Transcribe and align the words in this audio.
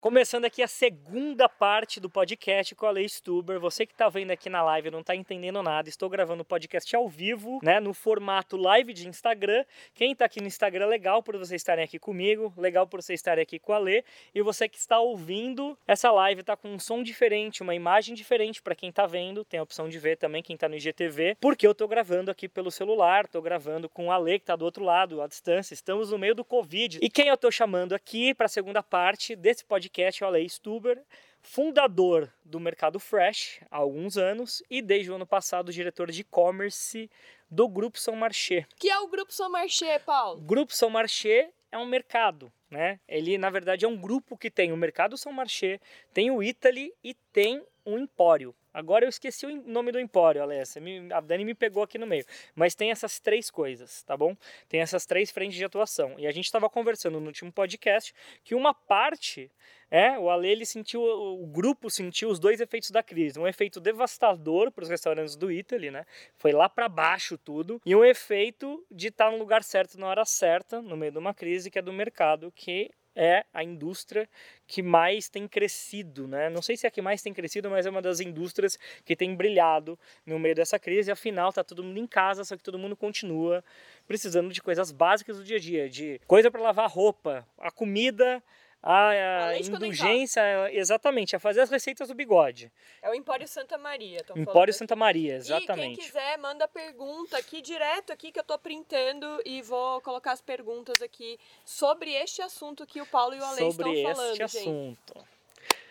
Começando 0.00 0.46
aqui 0.46 0.62
a 0.62 0.66
segunda 0.66 1.46
parte 1.46 2.00
do 2.00 2.08
podcast 2.08 2.74
com 2.74 2.86
a 2.86 2.90
Lei 2.90 3.06
Stuber. 3.06 3.60
Você 3.60 3.84
que 3.84 3.92
está 3.92 4.08
vendo 4.08 4.30
aqui 4.30 4.48
na 4.48 4.62
live 4.62 4.90
não 4.90 5.00
está 5.00 5.14
entendendo 5.14 5.62
nada, 5.62 5.90
estou 5.90 6.08
gravando 6.08 6.40
o 6.40 6.44
podcast 6.44 6.96
ao 6.96 7.06
vivo, 7.06 7.58
né, 7.62 7.78
no 7.80 7.92
formato 7.92 8.56
live 8.56 8.94
de 8.94 9.06
Instagram. 9.06 9.62
Quem 9.92 10.12
está 10.12 10.24
aqui 10.24 10.40
no 10.40 10.46
Instagram, 10.46 10.86
legal 10.86 11.22
por 11.22 11.36
vocês 11.36 11.60
estarem 11.60 11.84
aqui 11.84 11.98
comigo, 11.98 12.50
legal 12.56 12.86
por 12.86 13.02
vocês 13.02 13.20
estarem 13.20 13.42
aqui 13.42 13.58
com 13.58 13.74
a 13.74 13.78
Lê. 13.78 14.02
E 14.34 14.40
você 14.40 14.70
que 14.70 14.78
está 14.78 14.98
ouvindo, 14.98 15.76
essa 15.86 16.10
live 16.10 16.40
está 16.40 16.56
com 16.56 16.72
um 16.72 16.78
som 16.78 17.02
diferente, 17.02 17.62
uma 17.62 17.74
imagem 17.74 18.14
diferente 18.14 18.62
para 18.62 18.74
quem 18.74 18.88
está 18.88 19.06
vendo. 19.06 19.44
Tem 19.44 19.60
a 19.60 19.62
opção 19.62 19.86
de 19.86 19.98
ver 19.98 20.16
também 20.16 20.42
quem 20.42 20.54
está 20.54 20.66
no 20.66 20.76
IGTV, 20.76 21.36
porque 21.38 21.66
eu 21.66 21.72
estou 21.72 21.86
gravando 21.86 22.30
aqui 22.30 22.48
pelo 22.48 22.70
celular, 22.70 23.26
estou 23.26 23.42
gravando 23.42 23.86
com 23.86 24.10
a 24.10 24.16
Lê 24.16 24.38
que 24.38 24.44
está 24.44 24.56
do 24.56 24.64
outro 24.64 24.82
lado, 24.82 25.20
à 25.20 25.26
distância. 25.26 25.74
Estamos 25.74 26.10
no 26.10 26.18
meio 26.18 26.34
do 26.34 26.42
Covid. 26.42 27.00
E 27.02 27.10
quem 27.10 27.28
eu 27.28 27.34
estou 27.34 27.52
chamando 27.52 27.92
aqui 27.92 28.32
para 28.32 28.46
a 28.46 28.48
segunda 28.48 28.82
parte 28.82 29.36
desse 29.36 29.62
podcast 29.62 29.89
podcast, 29.90 30.22
o 30.22 30.26
Alei 30.26 30.48
Stuber, 30.48 31.02
fundador 31.42 32.32
do 32.44 32.60
Mercado 32.60 33.00
Fresh 33.00 33.60
há 33.70 33.78
alguns 33.78 34.16
anos 34.16 34.62
e 34.70 34.80
desde 34.80 35.10
o 35.10 35.16
ano 35.16 35.26
passado 35.26 35.72
diretor 35.72 36.10
de 36.12 36.20
e-commerce 36.20 37.10
do 37.50 37.68
Grupo 37.68 37.98
São 37.98 38.14
Marché. 38.14 38.66
Que 38.78 38.88
é 38.88 38.98
o 39.00 39.08
Grupo 39.08 39.32
São 39.32 39.50
Marché, 39.50 39.98
Paulo? 39.98 40.40
Grupo 40.42 40.72
São 40.72 40.88
Marché 40.88 41.50
é 41.72 41.78
um 41.78 41.86
mercado, 41.86 42.52
né? 42.70 43.00
Ele 43.08 43.36
na 43.36 43.50
verdade 43.50 43.84
é 43.84 43.88
um 43.88 43.96
grupo 43.96 44.38
que 44.38 44.50
tem 44.50 44.72
o 44.72 44.76
Mercado 44.76 45.18
São 45.18 45.32
Marché, 45.32 45.80
tem 46.14 46.30
o 46.30 46.40
Italy 46.40 46.94
e 47.02 47.12
tem 47.32 47.64
o 47.84 47.98
Empório. 47.98 48.54
Agora 48.72 49.04
eu 49.04 49.08
esqueci 49.08 49.46
o 49.46 49.62
nome 49.66 49.92
do 49.92 49.98
empório, 49.98 50.42
Alessia. 50.42 50.82
A 51.12 51.20
Dani 51.20 51.44
me 51.44 51.54
pegou 51.54 51.82
aqui 51.82 51.98
no 51.98 52.06
meio. 52.06 52.24
Mas 52.54 52.74
tem 52.74 52.90
essas 52.90 53.18
três 53.18 53.50
coisas, 53.50 54.02
tá 54.02 54.16
bom? 54.16 54.36
Tem 54.68 54.80
essas 54.80 55.06
três 55.06 55.30
frentes 55.30 55.56
de 55.56 55.64
atuação. 55.64 56.14
E 56.18 56.26
a 56.26 56.32
gente 56.32 56.44
estava 56.44 56.68
conversando 56.70 57.20
no 57.20 57.26
último 57.26 57.52
podcast 57.52 58.14
que 58.44 58.54
uma 58.54 58.72
parte 58.72 59.50
é, 59.90 60.16
o 60.16 60.30
Ale 60.30 60.48
ele 60.48 60.64
sentiu, 60.64 61.02
o 61.02 61.46
grupo 61.46 61.90
sentiu 61.90 62.28
os 62.28 62.38
dois 62.38 62.60
efeitos 62.60 62.90
da 62.90 63.02
crise. 63.02 63.40
Um 63.40 63.46
efeito 63.46 63.80
devastador 63.80 64.70
para 64.70 64.84
os 64.84 64.88
restaurantes 64.88 65.34
do 65.34 65.50
Italy, 65.50 65.90
né? 65.90 66.06
Foi 66.36 66.52
lá 66.52 66.68
para 66.68 66.88
baixo 66.88 67.36
tudo. 67.36 67.82
E 67.84 67.96
um 67.96 68.04
efeito 68.04 68.84
de 68.90 69.08
estar 69.08 69.32
no 69.32 69.38
lugar 69.38 69.64
certo 69.64 69.98
na 69.98 70.06
hora 70.06 70.24
certa, 70.24 70.80
no 70.80 70.96
meio 70.96 71.10
de 71.10 71.18
uma 71.18 71.34
crise, 71.34 71.70
que 71.70 71.78
é 71.78 71.82
do 71.82 71.92
mercado, 71.92 72.52
que 72.54 72.90
é 73.20 73.44
a 73.52 73.62
indústria 73.62 74.26
que 74.66 74.82
mais 74.82 75.28
tem 75.28 75.46
crescido, 75.46 76.26
né? 76.26 76.48
Não 76.48 76.62
sei 76.62 76.74
se 76.74 76.86
é 76.86 76.88
a 76.88 76.90
que 76.90 77.02
mais 77.02 77.20
tem 77.20 77.34
crescido, 77.34 77.68
mas 77.68 77.84
é 77.84 77.90
uma 77.90 78.00
das 78.00 78.18
indústrias 78.18 78.78
que 79.04 79.14
tem 79.14 79.34
brilhado 79.36 79.98
no 80.24 80.38
meio 80.38 80.54
dessa 80.54 80.78
crise. 80.78 81.10
Afinal, 81.10 81.52
tá 81.52 81.62
todo 81.62 81.84
mundo 81.84 81.98
em 81.98 82.06
casa, 82.06 82.44
só 82.44 82.56
que 82.56 82.62
todo 82.62 82.78
mundo 82.78 82.96
continua 82.96 83.62
precisando 84.06 84.50
de 84.50 84.62
coisas 84.62 84.90
básicas 84.90 85.36
do 85.36 85.44
dia 85.44 85.56
a 85.56 85.60
dia, 85.60 85.86
de 85.86 86.18
coisa 86.26 86.50
para 86.50 86.62
lavar 86.62 86.88
roupa, 86.88 87.46
a 87.58 87.70
comida 87.70 88.42
a, 88.82 89.48
a 89.48 89.58
indulgência, 89.58 90.42
exatamente, 90.72 91.36
a 91.36 91.38
fazer 91.38 91.60
as 91.60 91.70
receitas 91.70 92.08
do 92.08 92.14
bigode. 92.14 92.72
É 93.02 93.10
o 93.10 93.14
Empório 93.14 93.46
Santa 93.46 93.76
Maria. 93.76 94.24
Empório 94.34 94.72
Santa 94.72 94.96
Maria, 94.96 95.36
exatamente. 95.36 95.94
E 95.94 95.96
quem 95.96 96.06
quiser, 96.06 96.38
manda 96.38 96.66
pergunta 96.66 97.36
aqui 97.36 97.60
direto 97.60 98.12
aqui 98.12 98.32
que 98.32 98.38
eu 98.38 98.44
tô 98.44 98.58
printando 98.58 99.40
e 99.44 99.60
vou 99.62 100.00
colocar 100.00 100.32
as 100.32 100.40
perguntas 100.40 101.02
aqui 101.02 101.38
sobre 101.64 102.12
este 102.12 102.42
assunto 102.42 102.86
que 102.86 103.00
o 103.00 103.06
Paulo 103.06 103.34
e 103.34 103.40
o 103.40 103.44
Ale 103.44 103.72
sobre 103.72 103.92
estão 103.92 104.14
falando, 104.14 104.30
este 104.32 104.42
assunto. 104.42 105.26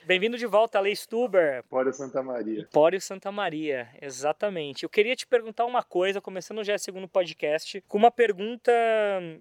Bem-vindo 0.09 0.39
de 0.39 0.47
volta, 0.47 0.79
Lei 0.79 0.95
Stuber. 0.95 1.59
Empório 1.59 1.93
Santa 1.93 2.23
Maria. 2.23 2.61
Empório 2.61 2.99
Santa 2.99 3.31
Maria, 3.31 3.89
exatamente. 4.01 4.81
Eu 4.81 4.89
queria 4.89 5.15
te 5.15 5.27
perguntar 5.27 5.65
uma 5.65 5.83
coisa, 5.83 6.19
começando 6.19 6.63
já 6.63 6.73
o 6.73 6.79
segundo 6.79 7.07
podcast, 7.07 7.79
com 7.87 7.99
uma 7.99 8.09
pergunta. 8.09 8.71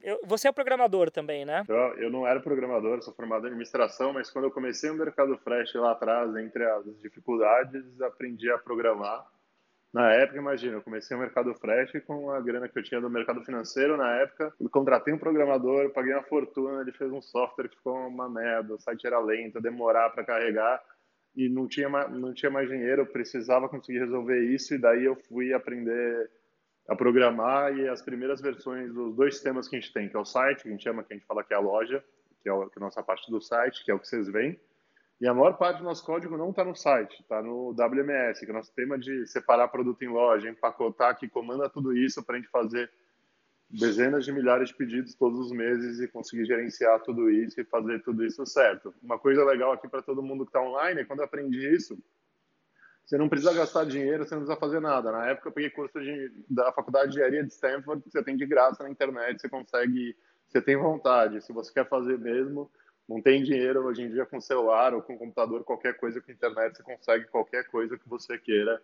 Eu, 0.03 0.21
você 0.27 0.47
é 0.47 0.53
programador 0.53 1.11
também, 1.11 1.47
né? 1.47 1.65
Eu, 1.67 1.77
eu 2.03 2.11
não 2.11 2.27
era 2.27 2.39
programador, 2.39 3.01
sou 3.01 3.15
formado 3.15 3.45
em 3.45 3.47
administração, 3.47 4.13
mas 4.13 4.31
quando 4.31 4.45
eu 4.45 4.51
comecei 4.51 4.91
o 4.91 4.95
Mercado 4.95 5.39
Fresh 5.39 5.73
lá 5.73 5.93
atrás, 5.93 6.37
entre 6.37 6.63
as 6.63 6.85
dificuldades, 7.01 7.99
aprendi 8.03 8.51
a 8.51 8.59
programar 8.59 9.25
na 9.93 10.13
época, 10.13 10.39
imagina, 10.39 10.77
eu 10.77 10.83
comecei 10.83 11.17
o 11.17 11.21
Mercado 11.21 11.55
Fresh 11.55 11.93
com 12.07 12.31
a 12.31 12.41
grana 12.41 12.69
que 12.69 12.79
eu 12.79 12.83
tinha 12.83 13.01
do 13.01 13.09
mercado 13.09 13.43
financeiro 13.43 13.97
na 13.97 14.17
época. 14.17 14.53
Eu 14.61 14.69
contratei 14.69 15.15
um 15.15 15.19
programador, 15.19 15.91
paguei 15.91 16.13
uma 16.13 16.23
fortuna, 16.23 16.83
ele 16.83 16.93
fez 16.93 17.11
um 17.11 17.23
software 17.23 17.69
que 17.69 17.77
ficou 17.77 17.97
uma 18.07 18.29
merda, 18.29 18.75
o 18.75 18.79
site 18.79 19.07
era 19.07 19.19
lento, 19.19 19.61
demorar 19.61 20.11
para 20.11 20.25
carregar 20.25 20.83
e 21.35 21.49
não 21.49 21.67
tinha, 21.67 21.89
não 22.09 22.35
tinha 22.35 22.51
mais 22.51 22.69
dinheiro, 22.69 23.03
eu 23.03 23.07
precisava 23.07 23.69
conseguir 23.69 24.01
resolver 24.01 24.41
isso 24.41 24.75
e 24.75 24.79
daí 24.79 25.05
eu 25.05 25.17
fui 25.17 25.55
aprender 25.55 26.31
a 26.89 26.97
programar 26.97 27.77
e 27.77 27.89
as 27.89 28.03
primeiras 28.03 28.41
versões 28.41 28.93
dos 28.93 29.15
dois 29.15 29.35
sistemas 29.35 29.69
que 29.69 29.77
a 29.77 29.81
gente 29.81 29.93
tem, 29.93 30.09
que 30.09 30.17
é 30.17 30.19
o 30.19 30.25
site, 30.25 30.63
que 30.63 30.69
a 30.69 30.73
gente 30.73 30.83
chama, 30.83 31.05
que 31.05 31.13
a 31.13 31.17
gente 31.17 31.27
fala 31.27 31.45
que 31.45 31.55
é 31.55 31.57
a 31.57 31.61
loja, 31.61 32.03
que 32.43 32.49
é, 32.49 32.53
é 32.53 32.55
a 32.55 32.81
nossa 32.81 33.03
parte 33.03 33.31
do 33.31 33.41
site, 33.41 33.85
que 33.85 33.91
é 33.91 33.95
o 33.95 33.99
que 33.99 34.09
vocês 34.09 34.29
veem, 34.29 34.59
e 35.21 35.27
a 35.27 35.35
maior 35.35 35.55
parte 35.55 35.79
do 35.79 35.85
nosso 35.85 36.05
código 36.05 36.37
não 36.37 36.51
está 36.51 36.65
no 36.65 36.77
site, 36.77 37.21
está 37.21 37.43
no 37.43 37.71
WMS, 37.71 38.41
que 38.41 38.47
é 38.47 38.51
o 38.51 38.57
nosso 38.57 38.73
tema 38.73 38.97
de 38.97 39.27
separar 39.27 39.69
produto 39.69 40.03
em 40.03 40.09
loja, 40.09 40.49
empacotar, 40.49 41.17
que 41.19 41.29
comanda 41.29 41.69
tudo 41.69 41.97
isso 41.97 42.23
para 42.23 42.37
a 42.37 42.39
gente 42.39 42.51
fazer 42.51 42.91
dezenas 43.69 44.25
de 44.25 44.33
milhares 44.33 44.71
de 44.71 44.77
pedidos 44.77 45.15
todos 45.15 45.39
os 45.39 45.53
meses 45.53 46.01
e 46.01 46.09
conseguir 46.09 46.47
gerenciar 46.47 47.01
tudo 47.01 47.29
isso 47.31 47.61
e 47.61 47.65
fazer 47.65 48.03
tudo 48.03 48.25
isso 48.25 48.47
certo. 48.47 48.95
Uma 49.03 49.19
coisa 49.19 49.45
legal 49.45 49.73
aqui 49.73 49.89
para 49.89 50.03
todo 50.03 50.23
mundo 50.23 50.45
que 50.45 50.51
está 50.51 50.63
online 50.63 51.01
é 51.01 51.05
quando 51.05 51.19
eu 51.19 51.25
aprendi 51.25 51.69
isso, 51.75 51.99
você 53.05 53.19
não 53.19 53.29
precisa 53.29 53.53
gastar 53.53 53.85
dinheiro, 53.85 54.25
você 54.25 54.35
não 54.35 54.43
precisa 54.43 54.61
fazer 54.61 54.81
nada. 54.81 55.11
Na 55.11 55.27
época 55.27 55.49
eu 55.49 55.53
peguei 55.53 55.71
curso 55.71 55.99
de, 56.01 56.33
da 56.49 56.73
faculdade 56.73 57.11
de 57.11 57.17
engenharia 57.17 57.43
de 57.43 57.53
Stanford, 57.53 58.03
que 58.03 58.11
você 58.11 58.23
tem 58.23 58.37
de 58.37 58.47
graça 58.47 58.83
na 58.85 58.91
internet, 58.91 59.41
você 59.41 59.49
consegue, 59.49 60.17
você 60.47 60.63
tem 60.63 60.77
vontade. 60.77 61.43
Se 61.43 61.53
você 61.53 61.73
quer 61.73 61.89
fazer 61.89 62.19
mesmo, 62.19 62.71
não 63.09 63.23
tem 63.23 63.43
dinheiro 63.43 63.85
hoje 63.87 64.03
em 64.03 64.11
dia 64.11 64.27
com 64.27 64.41
celular 64.41 64.93
ou 64.93 65.01
com 65.01 65.17
computador, 65.17 65.65
qualquer 65.65 65.97
coisa 65.97 66.21
com 66.21 66.31
internet, 66.31 66.77
você 66.77 66.83
consegue 66.83 67.25
qualquer 67.27 67.67
coisa 67.69 67.97
que 67.97 68.09
você 68.09 68.37
queira. 68.37 68.83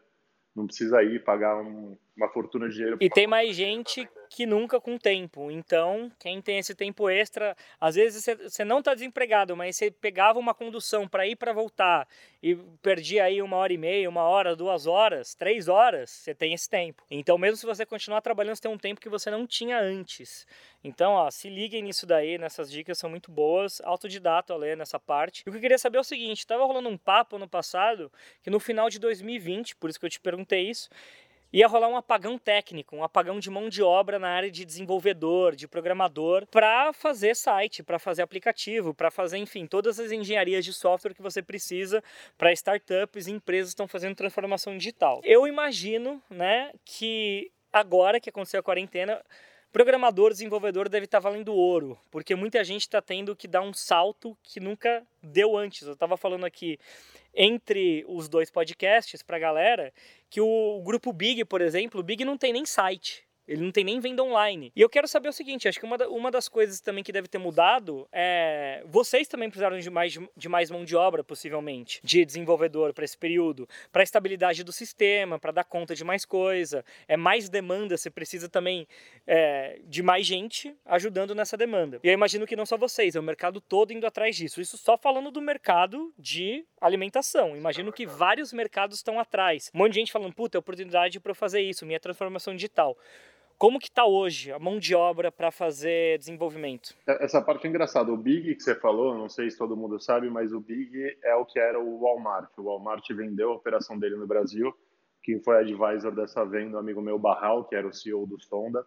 Não 0.54 0.66
precisa 0.66 1.02
ir 1.02 1.22
pagar 1.22 1.60
um, 1.60 1.96
uma 2.16 2.28
fortuna 2.28 2.68
de 2.68 2.74
dinheiro. 2.74 2.98
E 3.00 3.10
tem 3.10 3.26
mais 3.26 3.56
gente 3.56 4.08
que 4.30 4.46
nunca 4.46 4.80
com 4.80 4.96
tempo. 4.98 5.50
Então, 5.50 6.10
quem 6.18 6.40
tem 6.40 6.58
esse 6.58 6.74
tempo 6.74 7.08
extra, 7.08 7.56
às 7.80 7.94
vezes 7.94 8.24
você 8.24 8.64
não 8.64 8.78
está 8.78 8.94
desempregado, 8.94 9.56
mas 9.56 9.76
você 9.76 9.90
pegava 9.90 10.38
uma 10.38 10.54
condução 10.54 11.06
para 11.06 11.26
ir 11.26 11.36
para 11.36 11.52
voltar 11.52 12.08
e 12.42 12.54
perdia 12.82 13.24
aí 13.24 13.40
uma 13.40 13.56
hora 13.56 13.72
e 13.72 13.78
meia, 13.78 14.08
uma 14.08 14.22
hora, 14.22 14.56
duas 14.56 14.86
horas, 14.86 15.34
três 15.34 15.68
horas, 15.68 16.10
você 16.10 16.34
tem 16.34 16.52
esse 16.52 16.68
tempo. 16.68 17.02
Então, 17.10 17.38
mesmo 17.38 17.56
se 17.56 17.66
você 17.66 17.84
continuar 17.86 18.20
trabalhando, 18.20 18.56
você 18.56 18.62
tem 18.62 18.70
um 18.70 18.78
tempo 18.78 19.00
que 19.00 19.08
você 19.08 19.30
não 19.30 19.46
tinha 19.46 19.78
antes. 19.78 20.46
Então, 20.82 21.12
ó, 21.12 21.30
se 21.30 21.48
liguem 21.48 21.82
nisso 21.82 22.06
daí, 22.06 22.36
nessas 22.36 22.70
dicas 22.70 22.98
são 22.98 23.08
muito 23.08 23.30
boas. 23.30 23.80
Autodidata 23.82 24.52
a 24.52 24.56
ler 24.56 24.76
nessa 24.76 24.98
parte. 24.98 25.42
E 25.46 25.48
o 25.48 25.52
que 25.52 25.58
eu 25.58 25.62
queria 25.62 25.78
saber 25.78 25.98
é 25.98 26.00
o 26.00 26.04
seguinte: 26.04 26.40
estava 26.40 26.64
rolando 26.64 26.88
um 26.88 26.98
papo 26.98 27.38
no 27.38 27.48
passado 27.48 28.12
que 28.42 28.50
no 28.50 28.60
final 28.60 28.90
de 28.90 28.98
2020, 28.98 29.76
por 29.76 29.88
isso 29.88 29.98
que 29.98 30.04
eu 30.04 30.10
te 30.10 30.20
perguntei 30.20 30.68
isso, 30.68 30.90
ia 31.54 31.68
rolar 31.68 31.86
um 31.86 31.96
apagão 31.96 32.36
técnico, 32.36 32.96
um 32.96 33.04
apagão 33.04 33.38
de 33.38 33.48
mão 33.48 33.68
de 33.68 33.80
obra 33.80 34.18
na 34.18 34.28
área 34.28 34.50
de 34.50 34.64
desenvolvedor, 34.64 35.54
de 35.54 35.68
programador, 35.68 36.44
para 36.48 36.92
fazer 36.92 37.36
site, 37.36 37.80
para 37.80 37.96
fazer 37.96 38.22
aplicativo, 38.22 38.92
para 38.92 39.08
fazer, 39.08 39.38
enfim, 39.38 39.64
todas 39.64 40.00
as 40.00 40.10
engenharias 40.10 40.64
de 40.64 40.72
software 40.72 41.14
que 41.14 41.22
você 41.22 41.40
precisa 41.40 42.02
para 42.36 42.52
startups 42.52 43.28
e 43.28 43.30
empresas 43.30 43.70
que 43.70 43.74
estão 43.74 43.86
fazendo 43.86 44.16
transformação 44.16 44.76
digital. 44.76 45.20
Eu 45.22 45.46
imagino, 45.46 46.20
né, 46.28 46.72
que 46.84 47.52
agora 47.72 48.18
que 48.18 48.30
aconteceu 48.30 48.58
a 48.58 48.62
quarentena, 48.62 49.22
programador, 49.74 50.30
desenvolvedor 50.30 50.88
deve 50.88 51.06
estar 51.06 51.20
tá 51.20 51.28
valendo 51.28 51.52
ouro, 51.52 51.98
porque 52.08 52.36
muita 52.36 52.62
gente 52.62 52.82
está 52.82 53.02
tendo 53.02 53.34
que 53.34 53.48
dar 53.48 53.60
um 53.60 53.74
salto 53.74 54.38
que 54.40 54.60
nunca 54.60 55.04
deu 55.20 55.56
antes. 55.56 55.82
Eu 55.82 55.94
estava 55.94 56.16
falando 56.16 56.46
aqui 56.46 56.78
entre 57.34 58.04
os 58.06 58.28
dois 58.28 58.52
podcasts 58.52 59.20
para 59.20 59.36
a 59.36 59.40
galera 59.40 59.92
que 60.30 60.40
o, 60.40 60.80
grupo 60.84 61.12
Big, 61.12 61.44
por 61.44 61.60
exemplo, 61.60 61.98
o 61.98 62.04
Big 62.04 62.24
não 62.24 62.38
tem 62.38 62.52
nem 62.52 62.64
site. 62.64 63.24
Ele 63.46 63.62
não 63.62 63.70
tem 63.70 63.84
nem 63.84 64.00
venda 64.00 64.22
online. 64.22 64.72
E 64.74 64.80
eu 64.80 64.88
quero 64.88 65.06
saber 65.06 65.28
o 65.28 65.32
seguinte: 65.32 65.68
acho 65.68 65.78
que 65.78 65.84
uma, 65.84 65.96
uma 66.08 66.30
das 66.30 66.48
coisas 66.48 66.80
também 66.80 67.04
que 67.04 67.12
deve 67.12 67.28
ter 67.28 67.38
mudado 67.38 68.08
é. 68.12 68.82
Vocês 68.86 69.28
também 69.28 69.48
precisaram 69.48 69.78
de 69.78 69.90
mais, 69.90 70.18
de 70.36 70.48
mais 70.48 70.70
mão 70.70 70.84
de 70.84 70.96
obra, 70.96 71.22
possivelmente, 71.22 72.00
de 72.02 72.24
desenvolvedor 72.24 72.92
para 72.92 73.04
esse 73.04 73.16
período, 73.16 73.68
para 73.92 74.02
a 74.02 74.04
estabilidade 74.04 74.64
do 74.64 74.72
sistema, 74.72 75.38
para 75.38 75.52
dar 75.52 75.64
conta 75.64 75.94
de 75.94 76.04
mais 76.04 76.24
coisa. 76.24 76.84
É 77.06 77.16
mais 77.16 77.48
demanda, 77.48 77.96
você 77.96 78.10
precisa 78.10 78.48
também 78.48 78.86
é, 79.26 79.80
de 79.84 80.02
mais 80.02 80.26
gente 80.26 80.74
ajudando 80.84 81.34
nessa 81.34 81.56
demanda. 81.56 82.00
E 82.02 82.08
eu 82.08 82.14
imagino 82.14 82.46
que 82.46 82.56
não 82.56 82.66
só 82.66 82.76
vocês, 82.76 83.14
é 83.14 83.20
o 83.20 83.22
mercado 83.22 83.60
todo 83.60 83.92
indo 83.92 84.06
atrás 84.06 84.36
disso. 84.36 84.60
Isso 84.60 84.78
só 84.78 84.96
falando 84.96 85.30
do 85.30 85.40
mercado 85.40 86.12
de 86.18 86.64
alimentação. 86.80 87.56
Imagino 87.56 87.92
que 87.92 88.06
vários 88.06 88.52
mercados 88.52 88.98
estão 88.98 89.18
atrás. 89.18 89.70
Um 89.74 89.78
monte 89.78 89.92
de 89.92 90.00
gente 90.00 90.12
falando, 90.12 90.34
puta, 90.34 90.56
é 90.56 90.60
oportunidade 90.60 91.20
para 91.20 91.30
eu 91.30 91.34
fazer 91.34 91.60
isso, 91.60 91.86
minha 91.86 92.00
transformação 92.00 92.54
digital. 92.54 92.96
Como 93.56 93.78
que 93.78 93.88
está 93.88 94.04
hoje 94.04 94.50
a 94.50 94.58
mão 94.58 94.78
de 94.78 94.94
obra 94.94 95.30
para 95.30 95.50
fazer 95.50 96.18
desenvolvimento? 96.18 96.94
É, 97.06 97.24
essa 97.24 97.40
parte 97.40 97.66
é 97.66 97.70
engraçada. 97.70 98.12
O 98.12 98.16
Big 98.16 98.54
que 98.54 98.62
você 98.62 98.74
falou, 98.74 99.16
não 99.16 99.28
sei 99.28 99.50
se 99.50 99.56
todo 99.56 99.76
mundo 99.76 100.00
sabe, 100.00 100.28
mas 100.28 100.52
o 100.52 100.60
Big 100.60 101.16
é 101.22 101.34
o 101.36 101.46
que 101.46 101.58
era 101.58 101.80
o 101.80 102.00
Walmart. 102.00 102.50
O 102.58 102.64
Walmart 102.64 103.08
vendeu 103.10 103.52
a 103.52 103.54
operação 103.54 103.98
dele 103.98 104.16
no 104.16 104.26
Brasil. 104.26 104.74
Quem 105.22 105.40
foi 105.40 105.56
advisor 105.58 106.14
dessa 106.14 106.44
venda, 106.44 106.76
um 106.76 106.80
amigo 106.80 107.00
meu, 107.00 107.18
Barral, 107.18 107.64
que 107.64 107.74
era 107.74 107.86
o 107.86 107.92
CEO 107.92 108.26
do 108.26 108.38
Sonda, 108.42 108.84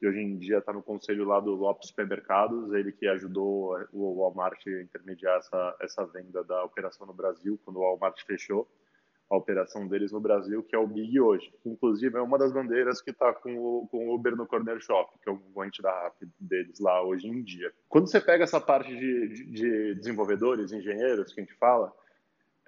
e 0.00 0.06
hoje 0.06 0.20
em 0.20 0.36
dia 0.36 0.58
está 0.58 0.72
no 0.72 0.82
conselho 0.82 1.24
lá 1.24 1.40
do 1.40 1.54
Lopes 1.54 1.88
Supermercados, 1.88 2.72
ele 2.72 2.92
que 2.92 3.06
ajudou 3.08 3.76
o 3.92 4.20
Walmart 4.20 4.60
a 4.66 4.82
intermediar 4.82 5.38
essa, 5.38 5.76
essa 5.80 6.06
venda 6.06 6.44
da 6.44 6.62
operação 6.64 7.06
no 7.06 7.12
Brasil, 7.12 7.58
quando 7.64 7.78
o 7.78 7.80
Walmart 7.80 8.20
fechou 8.24 8.68
a 9.32 9.36
operação 9.36 9.88
deles 9.88 10.12
no 10.12 10.20
Brasil, 10.20 10.62
que 10.62 10.76
é 10.76 10.78
o 10.78 10.86
Big 10.86 11.18
hoje. 11.18 11.50
Inclusive, 11.64 12.18
é 12.18 12.20
uma 12.20 12.36
das 12.36 12.52
bandeiras 12.52 13.00
que 13.00 13.10
está 13.10 13.32
com 13.32 13.56
o, 13.56 13.88
com 13.88 14.08
o 14.08 14.14
Uber 14.14 14.36
no 14.36 14.46
Corner 14.46 14.78
Shop, 14.78 15.10
que 15.22 15.28
é 15.28 15.32
o 15.32 15.38
concorrente 15.38 15.80
da 15.80 15.90
Rappi 15.90 16.28
deles 16.38 16.78
lá 16.78 17.02
hoje 17.02 17.26
em 17.26 17.42
dia. 17.42 17.72
Quando 17.88 18.10
você 18.10 18.20
pega 18.20 18.44
essa 18.44 18.60
parte 18.60 18.94
de, 18.94 19.28
de, 19.28 19.44
de 19.46 19.94
desenvolvedores, 19.94 20.70
engenheiros, 20.70 21.32
que 21.32 21.40
a 21.40 21.44
gente 21.44 21.54
fala, 21.54 21.90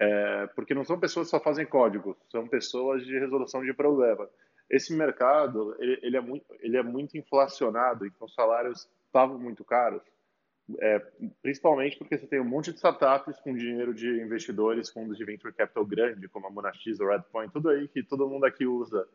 é, 0.01 0.47
porque 0.57 0.75
não 0.75 0.87
são 0.87 0.99
pessoas 0.99 1.27
que 1.27 1.33
só 1.33 1.41
fazem 1.41 1.67
código, 1.67 2.17
são 2.31 2.49
pessoas 2.49 3.05
de 3.05 3.19
resolução 3.19 3.63
de 3.63 3.75
problema 3.75 4.27
esse 4.71 4.95
mercado 4.95 5.77
ele, 5.79 5.99
ele, 6.03 6.17
é 6.17 6.21
muito 6.21 6.47
ele 6.61 6.77
é 6.79 6.83
muito 6.83 7.19
inflacionado 7.19 8.07
então 8.07 8.27
os 8.27 8.35
salários 8.35 8.89
estavam 9.07 9.39
muito 9.39 9.63
caros 9.63 10.03
é, 10.81 10.99
principalmente 11.43 11.99
porque 11.99 12.17
você 12.17 12.27
tem 12.27 12.41
um 12.41 12.45
monte 12.45 12.71
de 12.71 12.77
startups 12.77 13.39
com 13.41 13.55
dinheiro 13.55 13.93
de 13.93 14.09
investidores 14.09 14.89
fundos 14.91 15.19
de 15.19 15.25
venture 15.25 15.53
capital 15.53 15.85
grande 15.85 16.29
como 16.29 16.47
a 16.47 16.51
Monax 16.51 16.79
ou 17.01 17.09
Redpoint 17.09 17.53
tudo 17.53 17.69
aí 17.69 17.87
que 17.89 18.03
todo 18.03 18.29
mundo 18.29 18.47
aqui 18.47 18.67
usa 18.67 19.07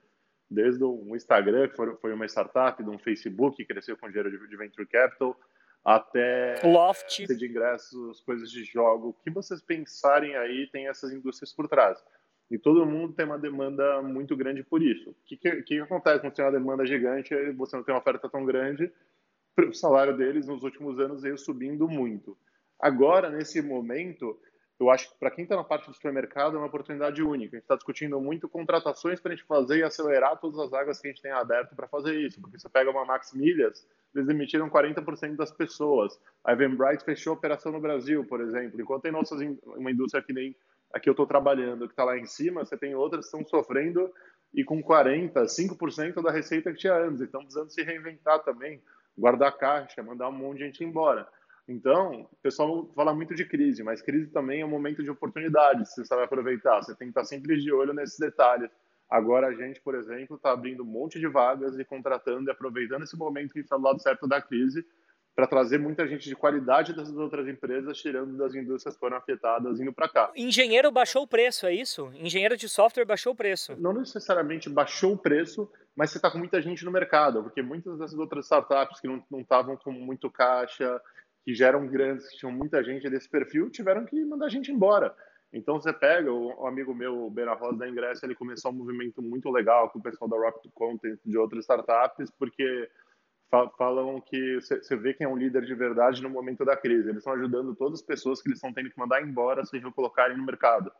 desde 0.49 0.83
o 0.83 1.15
Instagram 1.15 1.67
que 1.67 1.75
foi, 1.75 2.13
uma 2.13 2.25
startup 2.25 2.83
de 2.83 2.89
um 2.89 2.99
Facebook 2.99 3.57
que 3.57 3.65
cresceu 3.65 3.97
com 3.97 4.07
dinheiro 4.07 4.29
de, 4.29 4.47
de 4.47 4.57
venture 4.57 4.87
capital 4.87 5.35
até 5.83 6.61
Loft 6.63 7.25
de 7.25 7.47
ingressos 7.47 8.21
coisas 8.21 8.51
de 8.51 8.63
jogo 8.63 9.09
o 9.09 9.13
que 9.13 9.31
vocês 9.31 9.61
pensarem 9.61 10.35
aí 10.35 10.67
tem 10.67 10.87
essas 10.87 11.11
indústrias 11.11 11.51
por 11.51 11.67
trás 11.67 12.03
e 12.51 12.57
todo 12.57 12.85
mundo 12.85 13.13
tem 13.13 13.25
uma 13.25 13.37
demanda 13.37 14.01
muito 14.01 14.35
grande 14.35 14.63
por 14.63 14.81
isso. 14.81 15.11
O 15.11 15.15
que, 15.25 15.37
que, 15.37 15.61
que 15.61 15.79
acontece 15.79 16.19
quando 16.19 16.33
tem 16.33 16.43
uma 16.43 16.51
demanda 16.51 16.85
gigante 16.85 17.33
e 17.33 17.51
você 17.51 17.75
não 17.75 17.83
tem 17.83 17.93
uma 17.93 18.01
oferta 18.01 18.27
tão 18.27 18.43
grande? 18.43 18.91
O 19.57 19.73
salário 19.73 20.15
deles 20.15 20.47
nos 20.47 20.63
últimos 20.63 20.99
anos 20.99 21.21
veio 21.21 21.37
subindo 21.37 21.87
muito. 21.87 22.37
Agora, 22.79 23.29
nesse 23.29 23.61
momento, 23.61 24.39
eu 24.79 24.89
acho 24.89 25.11
que 25.11 25.19
para 25.19 25.29
quem 25.29 25.43
está 25.43 25.57
na 25.57 25.63
parte 25.63 25.87
do 25.87 25.93
supermercado 25.93 26.55
é 26.55 26.57
uma 26.57 26.67
oportunidade 26.67 27.21
única. 27.21 27.57
A 27.57 27.57
gente 27.57 27.65
está 27.65 27.75
discutindo 27.75 28.19
muito 28.21 28.47
contratações 28.47 29.19
para 29.19 29.33
a 29.33 29.35
gente 29.35 29.45
fazer 29.45 29.79
e 29.79 29.83
acelerar 29.83 30.39
todas 30.39 30.57
as 30.59 30.69
vagas 30.69 31.01
que 31.01 31.07
a 31.07 31.11
gente 31.11 31.21
tem 31.21 31.31
aberto 31.31 31.75
para 31.75 31.87
fazer 31.89 32.17
isso. 32.17 32.39
Porque 32.39 32.57
você 32.57 32.69
pega 32.69 32.89
uma 32.89 33.03
Max 33.03 33.33
Milhas, 33.33 33.85
eles 34.15 34.25
demitiram 34.25 34.69
40% 34.69 35.35
das 35.35 35.51
pessoas. 35.51 36.17
A 36.45 36.53
Eventbrite 36.53 37.03
fechou 37.03 37.33
a 37.33 37.35
operação 37.35 37.73
no 37.73 37.81
Brasil, 37.81 38.23
por 38.25 38.39
exemplo. 38.39 38.79
Enquanto 38.79 39.03
tem 39.03 39.11
nossas, 39.11 39.41
uma 39.65 39.91
indústria 39.91 40.23
que 40.23 40.31
nem 40.31 40.55
aqui 40.93 41.09
eu 41.09 41.11
estou 41.11 41.27
trabalhando, 41.27 41.85
que 41.85 41.93
está 41.93 42.05
lá 42.05 42.17
em 42.17 42.25
cima, 42.25 42.63
você 42.63 42.77
tem 42.77 42.95
outras 42.95 43.29
que 43.29 43.37
estão 43.37 43.45
sofrendo 43.45 44.09
e 44.53 44.63
com 44.63 44.81
40%, 44.81 45.33
5% 45.33 46.23
da 46.23 46.31
receita 46.31 46.71
que 46.71 46.79
tinha 46.79 46.95
antes. 46.95 47.21
Então, 47.21 47.41
precisando 47.41 47.69
se 47.69 47.83
reinventar 47.83 48.39
também, 48.43 48.81
guardar 49.19 49.57
caixa, 49.57 50.01
mandar 50.01 50.29
um 50.29 50.33
monte 50.33 50.59
de 50.59 50.65
gente 50.65 50.83
embora. 50.83 51.27
Então, 51.67 52.21
o 52.31 52.35
pessoal 52.41 52.89
fala 52.95 53.13
muito 53.13 53.35
de 53.35 53.45
crise, 53.45 53.83
mas 53.83 54.01
crise 54.01 54.31
também 54.31 54.61
é 54.61 54.65
um 54.65 54.69
momento 54.69 55.03
de 55.03 55.11
oportunidade, 55.11 55.87
você 55.87 56.03
sabe 56.03 56.23
aproveitar. 56.23 56.81
Você 56.81 56.95
tem 56.95 57.07
que 57.07 57.11
estar 57.11 57.25
sempre 57.25 57.57
de 57.59 57.71
olho 57.71 57.93
nesses 57.93 58.17
detalhes. 58.17 58.71
Agora, 59.07 59.47
a 59.47 59.53
gente, 59.53 59.79
por 59.81 59.93
exemplo, 59.93 60.35
está 60.35 60.51
abrindo 60.51 60.83
um 60.83 60.87
monte 60.87 61.19
de 61.19 61.27
vagas 61.27 61.77
e 61.77 61.85
contratando 61.85 62.49
e 62.49 62.51
aproveitando 62.51 63.03
esse 63.03 63.17
momento 63.17 63.53
que 63.53 63.59
está 63.59 63.77
do 63.77 63.83
lado 63.83 64.01
certo 64.01 64.27
da 64.27 64.41
crise 64.41 64.83
para 65.39 65.47
trazer 65.47 65.77
muita 65.77 66.05
gente 66.05 66.27
de 66.27 66.35
qualidade 66.35 66.91
dessas 66.93 67.15
outras 67.15 67.47
empresas, 67.47 67.97
tirando 67.97 68.35
das 68.35 68.53
indústrias 68.53 68.95
que 68.95 68.99
foram 68.99 69.15
afetadas, 69.15 69.79
indo 69.79 69.93
para 69.93 70.09
cá. 70.09 70.29
Engenheiro 70.35 70.91
baixou 70.91 71.23
o 71.23 71.27
preço, 71.27 71.65
é 71.65 71.73
isso? 71.73 72.11
Engenheiro 72.13 72.57
de 72.57 72.67
software 72.67 73.05
baixou 73.05 73.31
o 73.31 73.35
preço? 73.35 73.73
Não 73.79 73.93
necessariamente 73.93 74.69
baixou 74.69 75.13
o 75.13 75.17
preço, 75.17 75.71
mas 75.95 76.11
você 76.11 76.17
está 76.17 76.29
com 76.29 76.37
muita 76.37 76.61
gente 76.61 76.83
no 76.83 76.91
mercado, 76.91 77.41
porque 77.41 77.61
muitas 77.61 77.97
dessas 77.97 78.19
outras 78.19 78.43
startups 78.43 78.99
que 78.99 79.07
não 79.07 79.39
estavam 79.39 79.77
com 79.77 79.93
muito 79.93 80.29
caixa, 80.29 80.99
que 81.45 81.55
geram 81.55 81.87
grandes, 81.87 82.27
que 82.27 82.39
tinham 82.39 82.51
muita 82.51 82.83
gente 82.83 83.09
desse 83.09 83.29
perfil, 83.29 83.69
tiveram 83.69 84.05
que 84.05 84.21
mandar 84.25 84.47
a 84.47 84.49
gente 84.49 84.73
embora. 84.73 85.15
Então 85.53 85.79
você 85.79 85.93
pega, 85.93 86.33
o, 86.33 86.67
amigo 86.67 86.93
meu, 86.93 87.27
o 87.27 87.29
Bena 87.29 87.53
Rosa 87.53 87.77
da 87.77 87.87
Ingresso, 87.87 88.25
ele 88.25 88.35
começou 88.35 88.71
um 88.71 88.75
movimento 88.75 89.21
muito 89.21 89.49
legal 89.49 89.89
com 89.89 89.99
o 89.99 90.03
pessoal 90.03 90.29
da 90.29 90.37
Rapid 90.37 90.69
Content 90.73 91.17
de 91.25 91.37
outras 91.37 91.61
startups, 91.61 92.29
porque 92.37 92.89
falam 93.49 94.21
que 94.21 94.55
você 94.61 94.95
vê 94.95 95.13
quem 95.13 95.25
é 95.25 95.29
um 95.29 95.37
líder 95.37 95.65
de 95.65 95.73
verdade 95.73 96.21
no 96.21 96.29
momento 96.29 96.63
da 96.63 96.77
crise. 96.77 97.09
Eles 97.09 97.17
estão 97.17 97.33
ajudando 97.33 97.75
todas 97.75 97.99
as 97.99 98.05
pessoas 98.05 98.41
que 98.41 98.49
eles 98.49 98.57
estão 98.57 98.73
tendo 98.73 98.89
que 98.89 98.99
mandar 98.99 99.21
embora 99.21 99.65
se 99.65 99.77
recolocarem 99.77 100.37
no 100.37 100.45
mercado. 100.45 100.91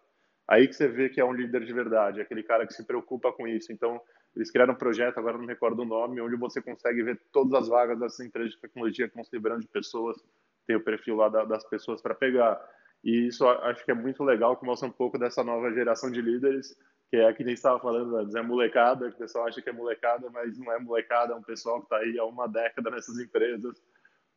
Aí 0.48 0.68
que 0.68 0.74
você 0.74 0.88
vê 0.88 1.10
que 1.10 1.22
é 1.22 1.26
um 1.26 1.32
líder 1.32 1.64
de 1.64 1.72
verdade, 1.72 2.20
aquele 2.20 2.42
cara 2.42 2.66
que 2.66 2.74
se 2.74 2.84
preocupa 2.84 3.32
com 3.32 3.48
isso. 3.48 3.72
Então, 3.72 4.02
eles 4.36 4.50
criaram 4.50 4.74
um 4.74 4.78
projeto, 4.78 5.20
agora 5.20 5.38
não 5.38 5.46
me 5.46 5.48
recordo 5.48 5.84
o 5.84 5.86
nome, 5.86 6.20
onde 6.20 6.36
você 6.36 6.60
consegue 6.60 7.04
ver 7.04 7.22
todas 7.32 7.54
as 7.54 7.68
vagas 7.68 8.00
dessas 8.00 8.26
empresas 8.26 8.54
de 8.54 8.60
tecnologia 8.60 9.06
que 9.06 9.12
estão 9.12 9.24
se 9.24 9.30
livrando 9.32 9.62
de 9.62 9.68
pessoas, 9.68 10.18
tem 10.66 10.76
o 10.76 10.84
perfil 10.84 11.16
lá 11.16 11.30
das 11.30 11.64
pessoas 11.70 12.02
para 12.02 12.16
pegar. 12.16 12.60
E 13.04 13.28
isso 13.28 13.48
acho 13.48 13.86
que 13.86 13.92
é 13.92 13.94
muito 13.94 14.24
legal, 14.24 14.58
que 14.58 14.66
mostra 14.66 14.88
um 14.88 14.92
pouco 14.92 15.20
dessa 15.20 15.44
nova 15.44 15.72
geração 15.72 16.12
de 16.12 16.22
líderes 16.22 16.76
que 17.10 17.18
é 17.18 17.34
que 17.34 17.42
a 17.42 17.46
gente 17.46 17.58
estava 17.58 17.80
falando 17.80 18.16
antes, 18.18 18.36
é 18.36 18.42
molecada, 18.42 19.10
que 19.10 19.16
o 19.16 19.20
pessoal 19.20 19.48
acha 19.48 19.62
que 19.62 19.70
é 19.70 19.74
molecada, 19.74 20.30
mas 20.30 20.58
não 20.58 20.72
é 20.72 20.80
molecada, 20.80 21.34
é 21.34 21.36
um 21.36 21.42
pessoal 21.42 21.80
que 21.80 21.86
está 21.86 21.98
aí 21.98 22.20
há 22.20 22.26
uma 22.26 22.48
década 22.48 22.92
nessas 22.92 23.20
empresas, 23.20 23.82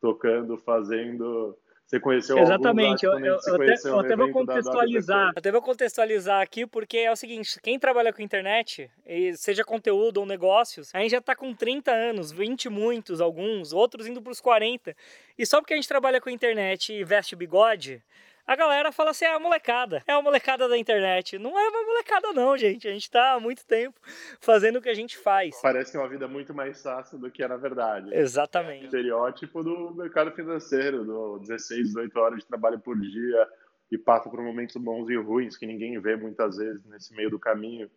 tocando, 0.01 0.57
fazendo. 0.57 1.57
Você 1.85 1.99
conheceu 1.99 2.37
Exatamente, 2.39 3.05
alguns, 3.05 3.25
eu, 3.25 3.33
eu, 3.33 3.55
até, 3.55 3.89
eu 3.89 3.99
até 3.99 4.15
vou 4.15 4.31
contextualizar. 4.31 5.31
até 5.35 5.51
vou 5.51 5.61
contextualizar 5.61 6.41
aqui, 6.41 6.65
porque 6.65 6.97
é 6.97 7.11
o 7.11 7.15
seguinte: 7.15 7.59
quem 7.61 7.77
trabalha 7.77 8.11
com 8.11 8.21
internet, 8.21 8.89
seja 9.35 9.63
conteúdo 9.63 10.17
ou 10.17 10.25
negócios, 10.25 10.89
a 10.95 10.99
gente 10.99 11.11
já 11.11 11.19
está 11.19 11.35
com 11.35 11.53
30 11.53 11.91
anos, 11.91 12.31
20 12.31 12.69
muitos, 12.69 13.21
alguns, 13.21 13.73
outros 13.73 14.07
indo 14.07 14.21
para 14.21 14.31
os 14.31 14.41
40. 14.41 14.95
E 15.37 15.45
só 15.45 15.59
porque 15.59 15.73
a 15.73 15.75
gente 15.75 15.87
trabalha 15.87 16.19
com 16.19 16.29
internet 16.29 16.91
e 16.93 17.03
veste 17.03 17.35
bigode, 17.35 18.01
a 18.45 18.55
galera 18.55 18.91
fala 18.91 19.11
assim: 19.11 19.25
é 19.25 19.33
a 19.33 19.39
molecada, 19.39 20.03
é 20.07 20.11
a 20.11 20.21
molecada 20.21 20.67
da 20.67 20.77
internet. 20.77 21.37
Não 21.37 21.57
é 21.57 21.69
uma 21.69 21.83
molecada, 21.83 22.33
não, 22.33 22.57
gente. 22.57 22.87
A 22.87 22.91
gente 22.91 23.09
tá 23.09 23.33
há 23.33 23.39
muito 23.39 23.65
tempo 23.65 23.99
fazendo 24.39 24.77
o 24.77 24.81
que 24.81 24.89
a 24.89 24.93
gente 24.93 25.17
faz. 25.17 25.59
Parece 25.61 25.97
uma 25.97 26.07
vida 26.07 26.27
muito 26.27 26.53
mais 26.53 26.81
fácil 26.81 27.17
do 27.17 27.31
que 27.31 27.43
é 27.43 27.47
na 27.47 27.57
verdade. 27.57 28.13
Exatamente. 28.13 28.83
O 28.83 28.85
estereótipo 28.85 29.63
do 29.63 29.95
mercado 29.95 30.31
financeiro, 30.31 31.05
do 31.05 31.39
16, 31.39 31.87
18 31.87 32.19
horas 32.19 32.39
de 32.39 32.45
trabalho 32.45 32.79
por 32.79 32.99
dia 32.99 33.47
e 33.91 33.97
passa 33.97 34.29
por 34.29 34.41
momentos 34.41 34.75
bons 34.77 35.09
e 35.09 35.15
ruins 35.15 35.55
que 35.55 35.65
ninguém 35.65 35.99
vê 35.99 36.15
muitas 36.15 36.57
vezes 36.57 36.83
nesse 36.85 37.15
meio 37.15 37.29
do 37.29 37.39
caminho. 37.39 37.89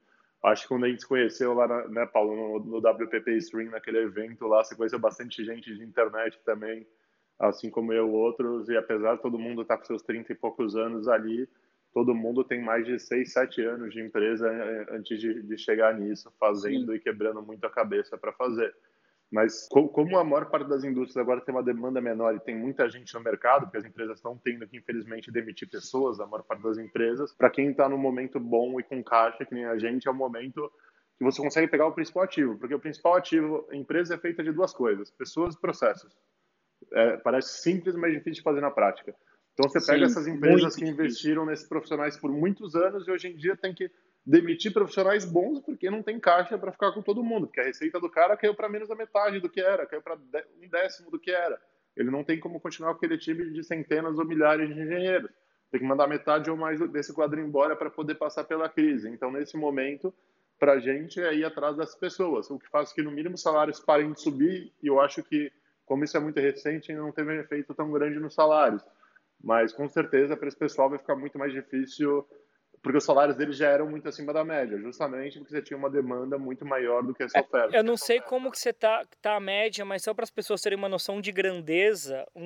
Acho 0.44 0.62
que 0.62 0.68
quando 0.68 0.84
a 0.84 0.88
gente 0.88 1.00
se 1.00 1.08
conheceu 1.08 1.54
lá, 1.54 1.66
né, 1.88 2.06
Paulo, 2.06 2.60
no, 2.60 2.80
no 2.80 2.90
WPP 2.90 3.32
Stream, 3.38 3.70
naquele 3.70 3.98
evento 3.98 4.46
lá, 4.46 4.62
você 4.62 4.76
conheceu 4.76 4.98
bastante 4.98 5.44
gente 5.44 5.74
de 5.74 5.82
internet 5.82 6.38
também 6.44 6.86
assim 7.38 7.70
como 7.70 7.92
eu 7.92 8.10
outros, 8.10 8.68
e 8.68 8.76
apesar 8.76 9.16
de 9.16 9.22
todo 9.22 9.38
mundo 9.38 9.62
estar 9.62 9.76
com 9.76 9.84
seus 9.84 10.02
30 10.02 10.32
e 10.32 10.34
poucos 10.34 10.76
anos 10.76 11.06
ali, 11.08 11.48
todo 11.92 12.14
mundo 12.14 12.44
tem 12.44 12.62
mais 12.62 12.84
de 12.86 12.98
6, 12.98 13.32
7 13.32 13.62
anos 13.62 13.92
de 13.92 14.00
empresa 14.00 14.48
eh, 14.48 14.86
antes 14.90 15.20
de, 15.20 15.42
de 15.42 15.58
chegar 15.58 15.94
nisso, 15.94 16.30
fazendo 16.38 16.92
Sim. 16.92 16.98
e 16.98 17.00
quebrando 17.00 17.42
muito 17.42 17.64
a 17.66 17.70
cabeça 17.70 18.16
para 18.18 18.32
fazer. 18.32 18.74
Mas 19.30 19.66
como 19.68 20.16
a 20.16 20.22
maior 20.22 20.48
parte 20.50 20.68
das 20.68 20.84
indústrias 20.84 21.16
agora 21.16 21.40
tem 21.40 21.54
uma 21.54 21.62
demanda 21.62 22.00
menor 22.00 22.34
e 22.36 22.40
tem 22.40 22.56
muita 22.56 22.88
gente 22.88 23.12
no 23.12 23.20
mercado, 23.20 23.62
porque 23.62 23.78
as 23.78 23.84
empresas 23.84 24.18
estão 24.18 24.38
tendo 24.38 24.68
que, 24.68 24.76
infelizmente, 24.76 25.32
demitir 25.32 25.68
pessoas, 25.68 26.20
a 26.20 26.26
maior 26.26 26.44
parte 26.44 26.62
das 26.62 26.78
empresas, 26.78 27.34
para 27.34 27.50
quem 27.50 27.70
está 27.70 27.88
no 27.88 27.98
momento 27.98 28.38
bom 28.38 28.78
e 28.78 28.84
com 28.84 29.02
caixa, 29.02 29.44
que 29.44 29.52
nem 29.52 29.64
a 29.64 29.76
gente, 29.76 30.06
é 30.06 30.10
o 30.10 30.14
momento 30.14 30.70
que 31.18 31.24
você 31.24 31.42
consegue 31.42 31.66
pegar 31.66 31.86
o 31.86 31.92
principal 31.92 32.22
ativo, 32.22 32.56
porque 32.56 32.74
o 32.74 32.78
principal 32.78 33.14
ativo, 33.14 33.66
a 33.70 33.74
empresa 33.74 34.14
é 34.14 34.18
feita 34.18 34.44
de 34.44 34.52
duas 34.52 34.72
coisas, 34.72 35.10
pessoas 35.10 35.54
e 35.54 35.60
processos 35.60 36.14
é, 36.92 37.16
parece 37.18 37.62
simples, 37.62 37.94
mas 37.96 38.12
difícil 38.12 38.34
de 38.34 38.42
fazer 38.42 38.60
na 38.60 38.70
prática. 38.70 39.14
Então 39.54 39.68
você 39.68 39.84
pega 39.84 40.06
Sim, 40.06 40.12
essas 40.12 40.26
empresas 40.26 40.76
que 40.76 40.84
investiram 40.84 41.46
nesses 41.46 41.66
profissionais 41.66 42.16
por 42.16 42.30
muitos 42.30 42.74
anos 42.74 43.08
e 43.08 43.10
hoje 43.10 43.28
em 43.28 43.36
dia 43.36 43.56
tem 43.56 43.74
que 43.74 43.90
demitir 44.24 44.72
profissionais 44.72 45.24
bons 45.24 45.60
porque 45.60 45.88
não 45.88 46.02
tem 46.02 46.20
caixa 46.20 46.58
para 46.58 46.72
ficar 46.72 46.92
com 46.92 47.00
todo 47.00 47.22
mundo, 47.24 47.46
porque 47.46 47.60
a 47.60 47.64
receita 47.64 47.98
do 47.98 48.10
cara 48.10 48.36
caiu 48.36 48.54
para 48.54 48.68
menos 48.68 48.88
da 48.88 48.94
metade 48.94 49.40
do 49.40 49.48
que 49.48 49.60
era, 49.60 49.86
caiu 49.86 50.02
para 50.02 50.14
um 50.14 50.68
décimo 50.68 51.10
do 51.10 51.18
que 51.18 51.30
era. 51.30 51.58
Ele 51.96 52.10
não 52.10 52.22
tem 52.22 52.38
como 52.38 52.60
continuar 52.60 52.90
com 52.90 52.98
aquele 52.98 53.16
time 53.16 53.50
de 53.50 53.64
centenas 53.64 54.18
ou 54.18 54.26
milhares 54.26 54.68
de 54.68 54.80
engenheiros. 54.80 55.30
Tem 55.70 55.80
que 55.80 55.86
mandar 55.86 56.06
metade 56.06 56.50
ou 56.50 56.56
mais 56.56 56.78
desse 56.90 57.12
quadro 57.14 57.40
embora 57.40 57.74
para 57.74 57.88
poder 57.88 58.16
passar 58.16 58.44
pela 58.44 58.68
crise. 58.68 59.08
Então, 59.08 59.32
nesse 59.32 59.56
momento, 59.56 60.12
para 60.58 60.74
a 60.74 60.78
gente 60.78 61.20
é 61.20 61.34
ir 61.34 61.44
atrás 61.44 61.76
das 61.76 61.94
pessoas, 61.94 62.50
o 62.50 62.58
que 62.58 62.68
faz 62.68 62.92
que, 62.92 63.02
no 63.02 63.10
mínimo, 63.10 63.34
os 63.34 63.42
salários 63.42 63.80
parem 63.80 64.12
de 64.12 64.20
subir. 64.20 64.72
E 64.82 64.86
eu 64.86 65.00
acho 65.00 65.22
que 65.22 65.50
como 65.86 66.04
isso 66.04 66.16
é 66.16 66.20
muito 66.20 66.40
recente, 66.40 66.90
ainda 66.90 67.02
não 67.02 67.12
teve 67.12 67.30
um 67.32 67.40
efeito 67.40 67.72
tão 67.72 67.90
grande 67.90 68.18
nos 68.18 68.34
salários. 68.34 68.84
Mas 69.42 69.72
com 69.72 69.88
certeza 69.88 70.36
para 70.36 70.48
esse 70.48 70.56
pessoal 70.56 70.90
vai 70.90 70.98
ficar 70.98 71.14
muito 71.14 71.38
mais 71.38 71.52
difícil 71.52 72.26
porque 72.86 72.98
os 72.98 73.04
salários 73.04 73.36
deles 73.36 73.56
já 73.56 73.68
eram 73.68 73.90
muito 73.90 74.08
acima 74.08 74.32
da 74.32 74.44
média, 74.44 74.78
justamente 74.78 75.40
porque 75.40 75.50
você 75.50 75.60
tinha 75.60 75.76
uma 75.76 75.90
demanda 75.90 76.38
muito 76.38 76.64
maior 76.64 77.02
do 77.02 77.12
que 77.12 77.24
essa 77.24 77.40
oferta. 77.40 77.76
Eu 77.76 77.82
não 77.82 77.96
sei 77.96 78.20
como 78.20 78.48
que 78.48 78.60
você 78.60 78.72
tá, 78.72 79.02
tá 79.20 79.34
a 79.34 79.40
média, 79.40 79.84
mas 79.84 80.04
só 80.04 80.14
para 80.14 80.22
as 80.22 80.30
pessoas 80.30 80.62
terem 80.62 80.78
uma 80.78 80.88
noção 80.88 81.20
de 81.20 81.32
grandeza, 81.32 82.24
um, 82.32 82.42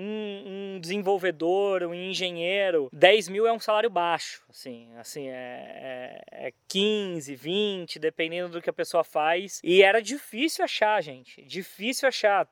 um, 0.77 0.81
desenvolvedor, 0.81 1.83
um 1.83 1.93
engenheiro, 1.93 2.89
10 2.91 3.29
mil 3.29 3.47
é 3.47 3.53
um 3.53 3.61
salário 3.61 3.91
baixo, 3.91 4.43
assim, 4.49 4.89
assim 4.97 5.29
é, 5.29 6.23
é, 6.33 6.49
é 6.49 6.53
15, 6.67 7.35
20, 7.37 7.99
dependendo 7.99 8.49
do 8.49 8.63
que 8.63 8.71
a 8.71 8.73
pessoa 8.73 9.05
faz. 9.05 9.61
E 9.63 9.83
era 9.83 10.01
difícil 10.01 10.65
achar, 10.65 11.03
gente, 11.03 11.43
difícil 11.43 12.09
achar, 12.09 12.49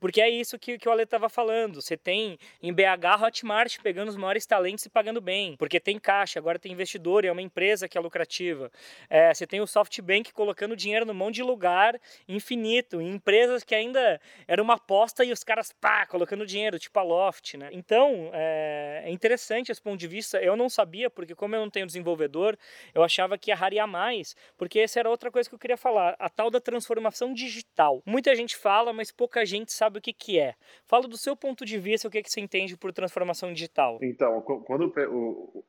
porque 0.00 0.22
é 0.22 0.30
isso 0.30 0.58
que, 0.58 0.78
que 0.78 0.88
o 0.88 0.92
Ale 0.92 1.02
estava 1.02 1.28
falando. 1.28 1.82
Você 1.82 1.94
tem 1.94 2.38
em 2.62 2.72
BH 2.72 3.22
Hotmart 3.22 3.76
pegando 3.82 4.08
os 4.08 4.16
maiores 4.16 4.46
talentos 4.46 4.86
e 4.86 4.88
pagando 4.88 5.20
bem, 5.20 5.56
porque 5.58 5.78
tem 5.78 5.98
caixa, 5.98 6.38
agora 6.38 6.58
tem 6.58 6.72
investidor 6.72 7.17
é 7.24 7.32
uma 7.32 7.42
empresa 7.42 7.88
que 7.88 7.96
é 7.96 8.00
lucrativa. 8.00 8.70
É, 9.08 9.32
você 9.32 9.46
tem 9.46 9.60
o 9.60 9.66
SoftBank 9.66 10.32
colocando 10.32 10.76
dinheiro 10.76 11.04
no 11.06 11.14
mão 11.14 11.30
de 11.30 11.42
lugar 11.42 12.00
infinito, 12.28 13.00
em 13.00 13.14
empresas 13.14 13.64
que 13.64 13.74
ainda 13.74 14.20
era 14.46 14.62
uma 14.62 14.74
aposta 14.74 15.24
e 15.24 15.32
os 15.32 15.42
caras, 15.42 15.72
pá, 15.72 16.06
colocando 16.06 16.46
dinheiro, 16.46 16.78
tipo 16.78 16.98
a 16.98 17.02
Loft, 17.02 17.54
né? 17.54 17.68
Então, 17.72 18.30
é, 18.32 19.02
é 19.04 19.10
interessante 19.10 19.70
esse 19.70 19.80
ponto 19.80 19.98
de 19.98 20.06
vista. 20.06 20.38
Eu 20.38 20.56
não 20.56 20.68
sabia, 20.68 21.08
porque 21.08 21.34
como 21.34 21.54
eu 21.54 21.60
não 21.60 21.70
tenho 21.70 21.86
desenvolvedor, 21.86 22.56
eu 22.94 23.02
achava 23.02 23.38
que 23.38 23.50
ia 23.50 23.56
rarear 23.56 23.88
mais, 23.88 24.36
porque 24.56 24.80
essa 24.80 25.00
era 25.00 25.10
outra 25.10 25.30
coisa 25.30 25.48
que 25.48 25.54
eu 25.54 25.58
queria 25.58 25.76
falar, 25.76 26.16
a 26.18 26.28
tal 26.28 26.50
da 26.50 26.60
transformação 26.60 27.32
digital. 27.32 28.02
Muita 28.04 28.34
gente 28.34 28.56
fala, 28.56 28.92
mas 28.92 29.10
pouca 29.10 29.44
gente 29.44 29.72
sabe 29.72 29.98
o 29.98 30.02
que, 30.02 30.12
que 30.12 30.38
é. 30.38 30.54
Fala 30.86 31.06
do 31.08 31.16
seu 31.16 31.36
ponto 31.36 31.64
de 31.64 31.78
vista, 31.78 32.08
o 32.08 32.10
que, 32.10 32.22
que 32.22 32.30
você 32.30 32.40
entende 32.40 32.76
por 32.76 32.92
transformação 32.92 33.52
digital. 33.52 33.98
Então, 34.02 34.40
quando 34.42 34.92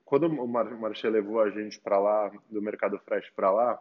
quando 0.05 0.25
o 0.25 0.47
Marché 0.47 1.09
levou 1.29 1.41
a 1.41 1.49
gente 1.49 1.79
para 1.79 1.99
lá, 1.99 2.31
do 2.49 2.61
mercado 2.61 2.97
fresh 2.99 3.29
para 3.35 3.51
lá, 3.51 3.79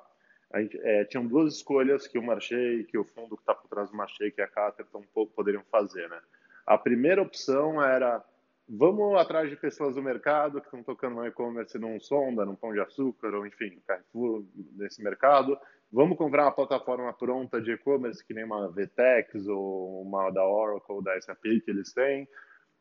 a 0.52 0.60
gente, 0.60 0.78
é, 0.82 1.04
tinham 1.04 1.26
duas 1.26 1.54
escolhas 1.54 2.06
que 2.06 2.18
o 2.18 2.22
Marché 2.22 2.74
e 2.74 2.84
que 2.84 2.96
o 2.96 3.04
fundo 3.04 3.36
que 3.36 3.42
está 3.42 3.54
por 3.54 3.68
trás 3.68 3.90
do 3.90 3.96
Marché, 3.96 4.30
que 4.30 4.40
é 4.40 4.44
a 4.44 4.48
Caterton, 4.48 5.02
poderiam 5.34 5.62
fazer. 5.70 6.08
Né? 6.08 6.20
A 6.66 6.78
primeira 6.78 7.20
opção 7.20 7.82
era 7.82 8.22
vamos 8.68 9.18
atrás 9.18 9.48
de 9.48 9.56
pessoas 9.56 9.94
do 9.94 10.02
mercado 10.02 10.60
que 10.60 10.66
estão 10.66 10.82
tocando 10.82 11.16
no 11.16 11.26
e-commerce 11.26 11.78
num 11.78 11.98
Sonda, 11.98 12.44
num 12.44 12.54
Pão 12.54 12.72
de 12.72 12.80
Açúcar, 12.80 13.34
ou 13.34 13.46
enfim, 13.46 13.80
Carrefour, 13.86 14.44
nesse 14.76 15.02
mercado. 15.02 15.58
Vamos 15.90 16.18
comprar 16.18 16.44
uma 16.44 16.52
plataforma 16.52 17.12
pronta 17.14 17.62
de 17.62 17.72
e-commerce, 17.72 18.22
que 18.24 18.34
nem 18.34 18.44
uma 18.44 18.68
VTEX 18.68 19.46
ou 19.48 20.02
uma 20.02 20.30
da 20.30 20.46
Oracle, 20.46 21.02
da 21.02 21.18
SAP 21.20 21.42
que 21.42 21.70
eles 21.70 21.94
têm, 21.94 22.28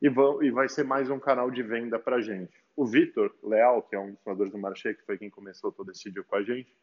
e, 0.01 0.10
vão, 0.10 0.42
e 0.44 0.51
vai 0.51 0.70
ser 0.70 0.84
mais 0.84 1.10
um 1.10 1.20
canal 1.20 1.50
de 1.50 1.63
venda 1.63 1.98
para 1.98 2.18
a 2.18 2.22
gente. 2.22 2.54
O 2.75 2.86
Vitor 2.86 3.34
Leal, 3.44 3.82
que 3.82 3.96
é 3.96 4.00
um 4.00 4.12
dos 4.12 4.22
fundadores 4.22 4.51
do 4.51 4.58
Marché, 4.58 4.94
que 4.94 5.06
foi 5.06 5.18
quem 5.18 5.30
começou 5.30 5.72
todo 5.72 5.92
esse 5.92 6.06
vídeo 6.06 6.24
com 6.24 6.36
a 6.36 6.44
gente, 6.44 6.75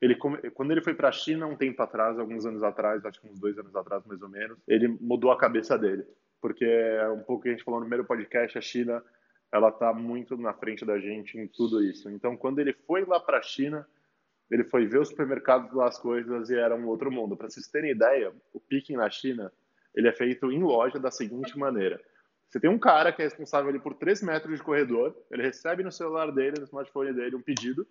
ele, 0.00 0.16
quando 0.54 0.70
ele 0.70 0.80
foi 0.80 0.94
para 0.94 1.08
a 1.08 1.12
China 1.12 1.46
um 1.46 1.56
tempo 1.56 1.82
atrás, 1.82 2.18
alguns 2.18 2.46
anos 2.46 2.62
atrás, 2.62 3.04
acho 3.04 3.20
que 3.20 3.28
uns 3.28 3.38
dois 3.38 3.58
anos 3.58 3.74
atrás 3.74 4.04
mais 4.06 4.22
ou 4.22 4.28
menos, 4.28 4.58
ele 4.66 4.88
mudou 5.00 5.30
a 5.32 5.38
cabeça 5.38 5.76
dele. 5.76 6.04
Porque 6.40 6.64
é 6.64 7.08
um 7.08 7.22
pouco 7.22 7.42
que 7.42 7.48
a 7.48 7.52
gente 7.52 7.64
falou 7.64 7.80
no 7.80 7.86
primeiro 7.86 8.06
podcast, 8.06 8.56
a 8.56 8.60
China 8.60 9.02
ela 9.50 9.70
está 9.70 9.92
muito 9.92 10.36
na 10.36 10.52
frente 10.52 10.84
da 10.84 10.98
gente 10.98 11.38
em 11.38 11.48
tudo 11.48 11.82
isso. 11.82 12.10
Então, 12.10 12.36
quando 12.36 12.58
ele 12.60 12.72
foi 12.72 13.04
lá 13.04 13.18
para 13.18 13.38
a 13.38 13.42
China, 13.42 13.86
ele 14.50 14.62
foi 14.64 14.86
ver 14.86 15.00
os 15.00 15.08
supermercados 15.08 15.72
lá 15.72 15.88
as 15.88 15.98
coisas 15.98 16.48
e 16.50 16.54
era 16.54 16.76
um 16.76 16.86
outro 16.86 17.10
mundo. 17.10 17.36
Para 17.36 17.48
vocês 17.48 17.66
terem 17.66 17.90
ideia, 17.90 18.32
o 18.52 18.60
picking 18.60 18.96
na 18.96 19.10
China 19.10 19.52
ele 19.94 20.06
é 20.06 20.12
feito 20.12 20.52
em 20.52 20.62
loja 20.62 20.98
da 20.98 21.10
seguinte 21.10 21.58
maneira: 21.58 22.00
você 22.48 22.58
tem 22.58 22.70
um 22.70 22.78
cara 22.78 23.12
que 23.12 23.20
é 23.20 23.24
responsável 23.26 23.68
ali 23.68 23.78
por 23.78 23.94
3 23.94 24.22
metros 24.22 24.56
de 24.56 24.62
corredor, 24.62 25.14
ele 25.30 25.42
recebe 25.42 25.82
no 25.82 25.92
celular 25.92 26.32
dele, 26.32 26.58
no 26.58 26.64
smartphone 26.64 27.12
dele, 27.12 27.36
um 27.36 27.42
pedido, 27.42 27.86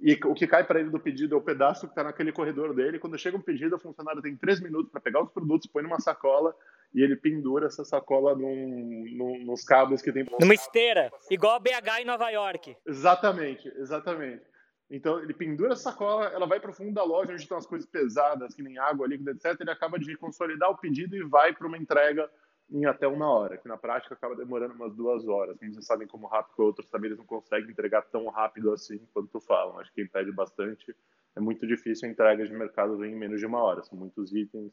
e 0.00 0.18
o 0.24 0.34
que 0.34 0.46
cai 0.46 0.64
para 0.64 0.80
ele 0.80 0.90
do 0.90 1.00
pedido 1.00 1.34
é 1.34 1.38
o 1.38 1.42
pedaço 1.42 1.86
que 1.86 1.92
está 1.92 2.04
naquele 2.04 2.30
corredor 2.30 2.74
dele. 2.74 2.98
Quando 2.98 3.18
chega 3.18 3.36
um 3.36 3.40
pedido, 3.40 3.76
o 3.76 3.78
funcionário 3.78 4.20
tem 4.20 4.36
3 4.36 4.60
minutos 4.60 4.90
para 4.90 5.00
pegar 5.00 5.22
os 5.22 5.30
produtos, 5.30 5.68
põe 5.68 5.82
numa 5.82 6.00
sacola 6.00 6.54
e 6.92 7.02
ele 7.02 7.16
pendura 7.16 7.66
essa 7.66 7.84
sacola 7.84 8.34
num, 8.34 9.04
num, 9.16 9.44
nos 9.44 9.64
cabos 9.64 10.02
que 10.02 10.12
tem. 10.12 10.26
Numa 10.40 10.54
esteira, 10.54 11.10
igual 11.30 11.54
a 11.54 11.58
BH 11.60 12.00
em 12.00 12.04
Nova 12.04 12.28
York. 12.28 12.76
Exatamente, 12.84 13.68
exatamente. 13.76 14.42
Então 14.90 15.18
ele 15.20 15.32
pendura 15.32 15.72
a 15.72 15.76
sacola, 15.76 16.26
ela 16.26 16.46
vai 16.46 16.60
para 16.60 16.70
o 16.70 16.74
fundo 16.74 16.92
da 16.92 17.02
loja 17.02 17.32
onde 17.32 17.42
estão 17.42 17.58
as 17.58 17.66
coisas 17.66 17.88
pesadas, 17.88 18.54
que 18.54 18.62
nem 18.62 18.78
água, 18.78 19.06
líquida, 19.06 19.30
etc. 19.32 19.60
Ele 19.60 19.70
acaba 19.70 19.98
de 19.98 20.16
consolidar 20.16 20.70
o 20.70 20.76
pedido 20.76 21.16
e 21.16 21.24
vai 21.24 21.52
para 21.52 21.66
uma 21.66 21.78
entrega 21.78 22.28
em 22.70 22.84
até 22.84 23.06
uma 23.06 23.30
hora, 23.30 23.56
que 23.56 23.68
na 23.68 23.76
prática 23.76 24.14
acaba 24.14 24.34
demorando 24.34 24.74
umas 24.74 24.94
duas 24.94 25.26
horas. 25.26 25.56
Como 25.58 25.72
vocês 25.72 25.86
sabem 25.86 26.06
como 26.06 26.26
rápido 26.26 26.60
outros 26.64 26.90
também 26.90 27.08
eles 27.08 27.18
não 27.18 27.26
conseguem 27.26 27.70
entregar 27.70 28.02
tão 28.02 28.26
rápido 28.28 28.72
assim 28.72 28.98
quanto 29.12 29.40
falam. 29.40 29.78
Acho 29.78 29.92
que 29.92 30.02
impede 30.02 30.32
bastante. 30.32 30.94
É 31.36 31.40
muito 31.40 31.66
difícil 31.66 32.08
a 32.08 32.12
entrega 32.12 32.44
de 32.44 32.52
mercado 32.52 33.04
em 33.04 33.14
menos 33.14 33.38
de 33.40 33.46
uma 33.46 33.62
hora. 33.62 33.82
São 33.84 33.98
muitos 33.98 34.34
itens, 34.34 34.72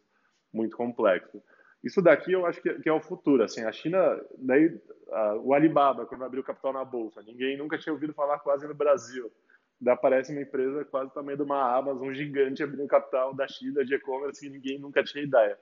muito 0.51 0.75
complexo. 0.75 1.41
Isso 1.83 2.01
daqui 2.01 2.31
eu 2.31 2.45
acho 2.45 2.61
que, 2.61 2.89
é 2.89 2.93
o 2.93 3.01
futuro. 3.01 3.43
Assim, 3.43 3.63
a 3.63 3.71
China, 3.71 4.19
daí 4.37 4.79
a, 5.11 5.35
o 5.35 5.53
Alibaba 5.53 6.05
quando 6.05 6.23
abriu 6.23 6.43
capital 6.43 6.73
na 6.73 6.85
bolsa, 6.85 7.21
ninguém 7.21 7.57
nunca 7.57 7.77
tinha 7.77 7.93
ouvido 7.93 8.13
falar 8.13 8.39
quase 8.39 8.67
no 8.67 8.73
Brasil. 8.73 9.31
Daí 9.79 9.93
aparece 9.93 10.31
uma 10.31 10.41
empresa 10.41 10.85
quase 10.85 11.13
tamanho 11.13 11.37
de 11.37 11.43
uma 11.43 11.75
Amazon 11.75 12.13
gigante 12.13 12.63
abrindo 12.63 12.87
capital 12.87 13.35
da 13.35 13.47
China 13.47 13.83
de 13.83 13.93
e-commerce 13.93 14.39
que 14.39 14.49
ninguém 14.49 14.79
nunca 14.79 15.03
tinha 15.03 15.23
ideia. 15.23 15.59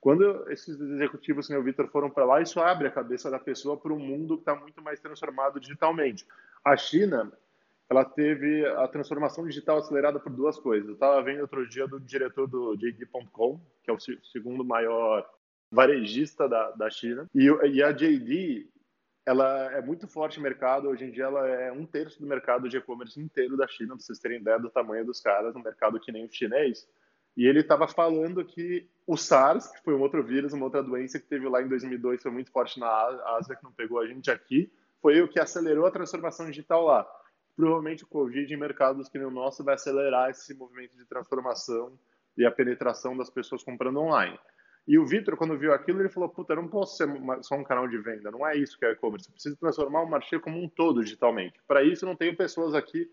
Quando 0.00 0.50
esses 0.50 0.80
executivos, 0.80 1.46
senhor 1.46 1.62
Vitor, 1.62 1.88
foram 1.88 2.08
para 2.08 2.24
lá, 2.24 2.40
isso 2.40 2.60
abre 2.60 2.86
a 2.86 2.90
cabeça 2.90 3.30
da 3.30 3.38
pessoa 3.38 3.76
para 3.76 3.92
um 3.92 3.98
mundo 3.98 4.36
que 4.36 4.42
está 4.42 4.54
muito 4.54 4.80
mais 4.80 5.00
transformado 5.00 5.58
digitalmente. 5.58 6.26
A 6.64 6.76
China, 6.76 7.32
ela 7.90 8.04
teve 8.04 8.64
a 8.66 8.86
transformação 8.86 9.46
digital 9.46 9.78
acelerada 9.78 10.20
por 10.20 10.30
duas 10.30 10.58
coisas. 10.58 10.88
Eu 10.88 10.94
estava 10.94 11.22
vendo 11.22 11.40
outro 11.40 11.68
dia 11.68 11.86
do 11.88 11.98
diretor 11.98 12.46
do 12.46 12.76
JD.com, 12.76 13.60
que 13.82 13.90
é 13.90 13.92
o 13.92 13.98
segundo 14.32 14.64
maior 14.64 15.28
varejista 15.70 16.48
da, 16.48 16.70
da 16.70 16.88
China, 16.88 17.26
e, 17.34 17.46
e 17.46 17.82
a 17.82 17.92
JD 17.92 18.70
ela 19.28 19.70
é 19.72 19.82
muito 19.82 20.08
forte 20.08 20.38
no 20.38 20.42
mercado. 20.42 20.88
Hoje 20.88 21.04
em 21.04 21.10
dia, 21.10 21.24
ela 21.24 21.46
é 21.46 21.70
um 21.70 21.84
terço 21.84 22.18
do 22.18 22.26
mercado 22.26 22.66
de 22.66 22.78
e-commerce 22.78 23.20
inteiro 23.20 23.58
da 23.58 23.68
China, 23.68 23.94
para 23.94 23.98
vocês 23.98 24.18
terem 24.18 24.40
ideia 24.40 24.58
do 24.58 24.70
tamanho 24.70 25.04
dos 25.04 25.20
caras, 25.20 25.54
um 25.54 25.62
mercado 25.62 26.00
que 26.00 26.10
nem 26.10 26.24
o 26.24 26.32
chinês. 26.32 26.88
E 27.38 27.46
ele 27.46 27.60
estava 27.60 27.86
falando 27.86 28.44
que 28.44 28.90
o 29.06 29.16
SARS, 29.16 29.68
que 29.70 29.80
foi 29.84 29.94
um 29.94 30.00
outro 30.00 30.24
vírus, 30.24 30.52
uma 30.52 30.64
outra 30.64 30.82
doença 30.82 31.20
que 31.20 31.26
teve 31.28 31.48
lá 31.48 31.62
em 31.62 31.68
2002, 31.68 32.20
foi 32.20 32.32
muito 32.32 32.50
forte 32.50 32.80
na 32.80 32.88
Ásia, 33.36 33.54
que 33.54 33.62
não 33.62 33.70
pegou 33.70 34.00
a 34.00 34.06
gente 34.08 34.28
aqui, 34.28 34.68
foi 35.00 35.22
o 35.22 35.28
que 35.28 35.38
acelerou 35.38 35.86
a 35.86 35.90
transformação 35.92 36.46
digital 36.46 36.84
lá. 36.84 37.08
Provavelmente 37.54 38.02
o 38.02 38.08
Covid 38.08 38.52
em 38.52 38.56
mercados 38.56 39.08
que 39.08 39.18
nem 39.18 39.26
o 39.28 39.30
nosso 39.30 39.62
vai 39.62 39.76
acelerar 39.76 40.30
esse 40.30 40.52
movimento 40.52 40.96
de 40.96 41.04
transformação 41.04 41.96
e 42.36 42.44
a 42.44 42.50
penetração 42.50 43.16
das 43.16 43.30
pessoas 43.30 43.62
comprando 43.62 44.00
online. 44.00 44.36
E 44.84 44.98
o 44.98 45.06
Vitor, 45.06 45.36
quando 45.36 45.56
viu 45.56 45.72
aquilo, 45.72 46.00
ele 46.00 46.08
falou: 46.08 46.28
Puta, 46.28 46.54
eu 46.54 46.56
não 46.56 46.66
posso 46.66 46.96
ser 46.96 47.08
só 47.42 47.54
um 47.54 47.62
canal 47.62 47.86
de 47.86 47.98
venda, 47.98 48.32
não 48.32 48.44
é 48.44 48.56
isso 48.56 48.76
que 48.76 48.84
é 48.84 48.90
e-commerce. 48.90 49.28
Eu 49.28 49.34
preciso 49.34 49.56
transformar 49.56 50.02
o 50.02 50.10
marché 50.10 50.40
como 50.40 50.60
um 50.60 50.68
todo 50.68 51.04
digitalmente. 51.04 51.60
Para 51.68 51.84
isso, 51.84 52.04
não 52.04 52.16
tenho 52.16 52.36
pessoas 52.36 52.74
aqui 52.74 53.08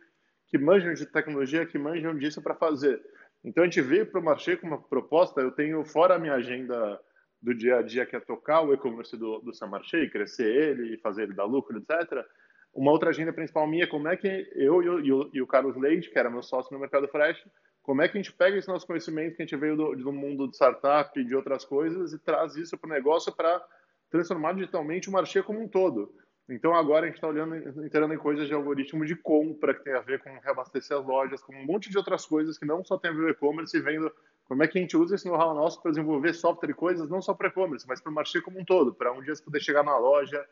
que 0.48 0.58
manjam 0.58 0.96
de 0.96 1.06
tecnologia, 1.06 1.64
que 1.64 1.78
manjam 1.78 2.18
disso 2.18 2.42
para 2.42 2.56
fazer. 2.56 3.00
Então 3.46 3.64
a 3.64 3.68
gente 3.68 3.80
veio 3.80 4.08
para 4.08 4.20
o 4.20 4.24
Marché 4.24 4.56
com 4.56 4.66
uma 4.66 4.82
proposta, 4.82 5.40
eu 5.40 5.52
tenho 5.52 5.86
fora 5.86 6.16
a 6.16 6.20
minha 6.20 6.34
agenda 6.34 7.00
do 7.40 7.54
dia 7.54 7.78
a 7.78 7.82
dia, 7.84 8.06
que 8.06 8.16
é 8.16 8.20
tocar 8.20 8.62
o 8.62 8.74
e-commerce 8.74 9.16
do, 9.16 9.40
do 9.40 9.54
Samarché, 9.54 10.10
crescer 10.10 10.48
ele, 10.48 10.98
fazer 10.98 11.24
ele 11.24 11.34
dar 11.34 11.46
lucro, 11.46 11.78
etc. 11.78 12.26
Uma 12.74 12.92
outra 12.92 13.12
agenda 13.12 13.32
principal 13.32 13.68
minha 13.68 13.84
é 13.84 13.88
como 13.88 14.08
é 14.08 14.18
que 14.18 14.28
eu 14.56 14.82
e 14.82 15.12
o, 15.12 15.30
e 15.32 15.42
o 15.42 15.48
Carlos 15.48 15.78
Leite, 15.78 16.10
que 16.10 16.18
era 16.18 16.30
meu 16.30 16.42
sócio 16.42 16.74
no 16.74 16.80
Mercado 16.80 17.08
Fresh, 17.08 17.46
como 17.84 18.02
é 18.02 18.08
que 18.08 18.18
a 18.18 18.22
gente 18.22 18.34
pega 18.34 18.58
esse 18.58 18.68
nosso 18.68 18.88
conhecimento 18.88 19.36
que 19.36 19.44
a 19.44 19.46
gente 19.46 19.56
veio 19.56 19.78
do, 19.78 19.96
do 19.96 20.12
mundo 20.12 20.48
de 20.48 20.56
startup 20.56 21.18
e 21.20 21.24
de 21.24 21.36
outras 21.36 21.64
coisas 21.64 22.14
e 22.14 22.20
traz 22.20 22.56
isso 22.56 22.76
para 22.76 22.90
o 22.90 22.94
negócio 22.94 23.32
para 23.32 23.64
transformar 24.10 24.54
digitalmente 24.54 25.08
o 25.08 25.12
Marché 25.12 25.44
como 25.44 25.62
um 25.62 25.68
todo. 25.68 26.12
Então 26.48 26.76
agora 26.76 27.06
a 27.06 27.08
gente 27.08 27.16
está 27.16 27.28
olhando, 27.28 27.56
entrando 27.84 28.14
em 28.14 28.18
coisas 28.18 28.48
de 28.48 28.54
algoritmo 28.54 29.04
de 29.04 29.16
compra 29.16 29.74
que 29.74 29.84
tem 29.84 29.94
a 29.94 30.02
ver 30.02 30.22
com 30.22 30.30
reabastecer 30.40 30.96
as 30.96 31.04
lojas, 31.04 31.42
com 31.42 31.56
um 31.56 31.66
monte 31.66 31.90
de 31.90 31.98
outras 31.98 32.26
coisas 32.26 32.58
que 32.58 32.66
não 32.66 32.84
só 32.86 32.98
tem 32.98 33.10
a 33.10 33.14
ver 33.14 33.36
com 33.36 33.48
e-commerce 33.48 33.76
e 33.76 33.82
vendo 33.82 34.12
como 34.48 34.62
é 34.62 34.68
que 34.68 34.78
a 34.78 34.82
gente 34.82 34.96
usa 34.96 35.16
esse 35.16 35.28
know-how 35.28 35.56
nosso 35.56 35.82
para 35.82 35.92
desenvolver 35.92 36.34
software 36.34 36.70
e 36.70 36.74
coisas 36.74 37.10
não 37.10 37.20
só 37.20 37.34
para 37.34 37.48
e-commerce, 37.48 37.88
mas 37.88 38.00
para 38.00 38.12
o 38.12 38.14
marché 38.14 38.42
como 38.42 38.60
um 38.60 38.66
todo, 38.66 38.94
para 38.94 39.12
um 39.12 39.22
dia 39.22 39.36
você 39.36 39.44
poder 39.44 39.60
chegar 39.60 39.84
na 39.84 39.98
loja, 39.98 40.46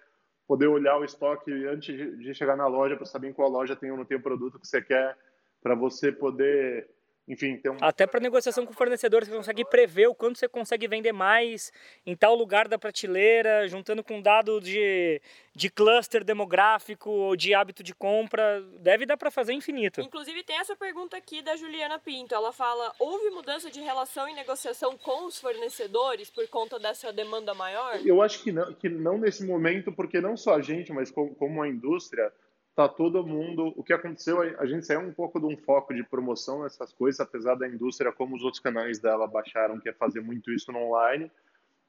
poder 0.48 0.66
olhar 0.66 0.98
o 0.98 1.06
estoque 1.06 1.52
antes 1.68 1.96
de 2.18 2.34
chegar 2.34 2.58
na 2.58 2.66
loja 2.66 2.96
para 2.96 3.06
saber 3.06 3.30
em 3.30 3.34
qual 3.34 3.50
loja 3.50 3.76
tem 3.76 3.92
ou 3.92 3.98
não 3.98 4.06
tem 4.06 4.18
o 4.18 4.22
produto 4.22 4.60
que 4.60 4.68
você 4.68 4.82
quer, 4.82 5.16
para 5.62 5.76
você 5.76 6.12
poder 6.12 6.90
enfim, 7.26 7.60
um... 7.66 7.78
Até 7.80 8.06
para 8.06 8.20
negociação 8.20 8.66
com 8.66 8.74
o 8.74 8.76
fornecedor, 8.76 9.24
você 9.24 9.32
consegue 9.32 9.64
prever 9.64 10.08
o 10.08 10.16
quanto 10.16 10.38
você 10.38 10.48
consegue 10.48 10.88
vender 10.90 11.14
mais 11.14 11.72
em 12.06 12.16
tal 12.16 12.36
lugar 12.36 12.68
da 12.68 12.78
prateleira, 12.78 13.66
juntando 13.68 14.04
com 14.04 14.22
dado 14.22 14.60
de, 14.60 15.22
de 15.56 15.70
cluster 15.70 16.24
demográfico 16.24 17.10
ou 17.10 17.36
de 17.36 17.54
hábito 17.54 17.82
de 17.82 17.96
compra. 17.96 18.62
Deve 18.80 19.06
dar 19.06 19.16
para 19.16 19.32
fazer 19.32 19.54
infinito. 19.54 20.02
Inclusive, 20.02 20.44
tem 20.44 20.58
essa 20.58 20.76
pergunta 20.76 21.16
aqui 21.16 21.42
da 21.42 21.56
Juliana 21.56 21.98
Pinto. 21.98 22.36
Ela 22.36 22.52
fala: 22.52 22.94
houve 23.00 23.30
mudança 23.30 23.72
de 23.72 23.80
relação 23.80 24.28
e 24.28 24.34
negociação 24.34 24.98
com 24.98 25.26
os 25.26 25.40
fornecedores 25.40 26.30
por 26.30 26.46
conta 26.50 26.78
dessa 26.78 27.14
demanda 27.14 27.54
maior? 27.54 28.02
Eu 28.06 28.22
acho 28.22 28.44
que 28.44 28.52
não, 28.52 28.74
que 28.74 28.90
não 28.90 29.18
nesse 29.18 29.46
momento, 29.46 29.94
porque 29.94 30.20
não 30.20 30.36
só 30.36 30.56
a 30.56 30.62
gente, 30.62 30.92
mas 30.92 31.10
como, 31.10 31.34
como 31.36 31.62
a 31.62 31.70
indústria 31.70 32.34
tá 32.76 32.90
todo 32.90 33.26
mundo. 33.26 33.74
O 33.76 33.84
que 33.84 33.94
aconteceu, 33.94 34.42
a 34.42 34.66
gente 34.66 34.86
saiu 34.86 35.02
um 35.02 35.14
pouco 35.14 35.40
de 35.40 35.46
um 35.46 35.56
foco 35.58 35.94
de 35.94 36.04
promoção 36.04 36.64
nessas 36.64 36.92
coisas, 36.94 37.20
apesar 37.20 37.56
da 37.56 37.68
indústria, 37.68 38.12
como 38.12 38.36
os 38.36 38.44
outros 38.44 38.62
canais 38.62 39.00
dela 39.00 39.28
baixaram, 39.28 39.80
que 39.80 39.90
é 39.90 39.94
fazer 39.94 40.22
muito 40.22 40.52
isso 40.52 40.72
no 40.72 40.80
online. 40.80 41.32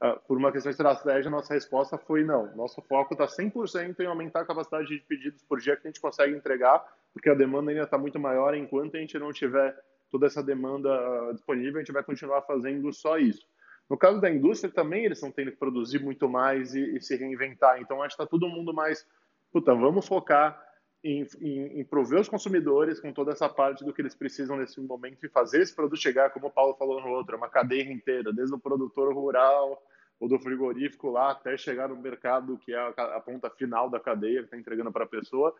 Uh, 0.02 0.18
por 0.26 0.36
uma 0.36 0.52
questão 0.52 0.70
de 0.70 0.74
estratégia, 0.74 1.30
nossa 1.30 1.54
resposta 1.54 1.96
foi 1.96 2.24
não. 2.24 2.54
Nosso 2.54 2.82
foco 2.82 3.14
está 3.14 3.26
100% 3.26 4.00
em 4.00 4.06
aumentar 4.06 4.40
a 4.40 4.44
capacidade 4.44 4.88
de 4.88 4.98
pedidos 5.00 5.42
por 5.42 5.60
dia 5.60 5.76
que 5.76 5.86
a 5.86 5.90
gente 5.90 6.00
consegue 6.00 6.36
entregar, 6.36 6.84
porque 7.12 7.30
a 7.30 7.34
demanda 7.34 7.70
ainda 7.70 7.84
está 7.84 7.96
muito 7.96 8.18
maior. 8.18 8.54
Enquanto 8.54 8.96
a 8.96 9.00
gente 9.00 9.18
não 9.18 9.32
tiver 9.32 9.74
toda 10.10 10.26
essa 10.26 10.42
demanda 10.42 10.90
uh, 10.90 11.32
disponível, 11.32 11.76
a 11.76 11.78
gente 11.78 11.92
vai 11.92 12.02
continuar 12.02 12.42
fazendo 12.42 12.92
só 12.92 13.18
isso. 13.18 13.46
No 13.88 13.96
caso 13.96 14.20
da 14.20 14.30
indústria 14.30 14.72
também, 14.72 15.04
eles 15.04 15.18
estão 15.18 15.30
tendo 15.30 15.52
que 15.52 15.58
produzir 15.58 16.00
muito 16.00 16.28
mais 16.28 16.74
e, 16.74 16.96
e 16.96 17.00
se 17.00 17.16
reinventar. 17.16 17.80
Então, 17.80 18.02
acho 18.02 18.16
que 18.16 18.22
está 18.22 18.30
todo 18.30 18.48
mundo 18.48 18.74
mais, 18.74 19.06
puta, 19.52 19.74
vamos 19.74 20.06
focar 20.06 20.63
em, 21.04 21.26
em, 21.40 21.80
em, 21.80 21.84
prover 21.84 22.18
os 22.18 22.28
consumidores 22.30 22.98
com 22.98 23.12
toda 23.12 23.32
essa 23.32 23.46
parte 23.46 23.84
do 23.84 23.92
que 23.92 24.00
eles 24.00 24.14
precisam 24.14 24.56
nesse 24.56 24.80
momento 24.80 25.24
e 25.24 25.28
fazer 25.28 25.60
esse 25.60 25.74
produto 25.74 26.00
chegar, 26.00 26.30
como 26.30 26.46
o 26.46 26.50
Paulo 26.50 26.74
falou 26.74 26.98
no 27.00 27.08
outro, 27.08 27.34
é 27.34 27.38
uma 27.38 27.48
cadeia 27.48 27.92
inteira, 27.92 28.32
desde 28.32 28.54
o 28.54 28.58
produtor 28.58 29.14
rural 29.14 29.82
ou 30.18 30.28
do 30.28 30.38
frigorífico 30.38 31.10
lá 31.10 31.32
até 31.32 31.58
chegar 31.58 31.88
no 31.88 31.96
mercado, 31.96 32.56
que 32.56 32.72
é 32.72 32.78
a, 32.78 32.88
a 32.88 33.20
ponta 33.20 33.50
final 33.50 33.90
da 33.90 34.00
cadeia 34.00 34.38
que 34.38 34.44
está 34.46 34.56
entregando 34.56 34.90
para 34.90 35.04
a 35.04 35.08
pessoa. 35.08 35.54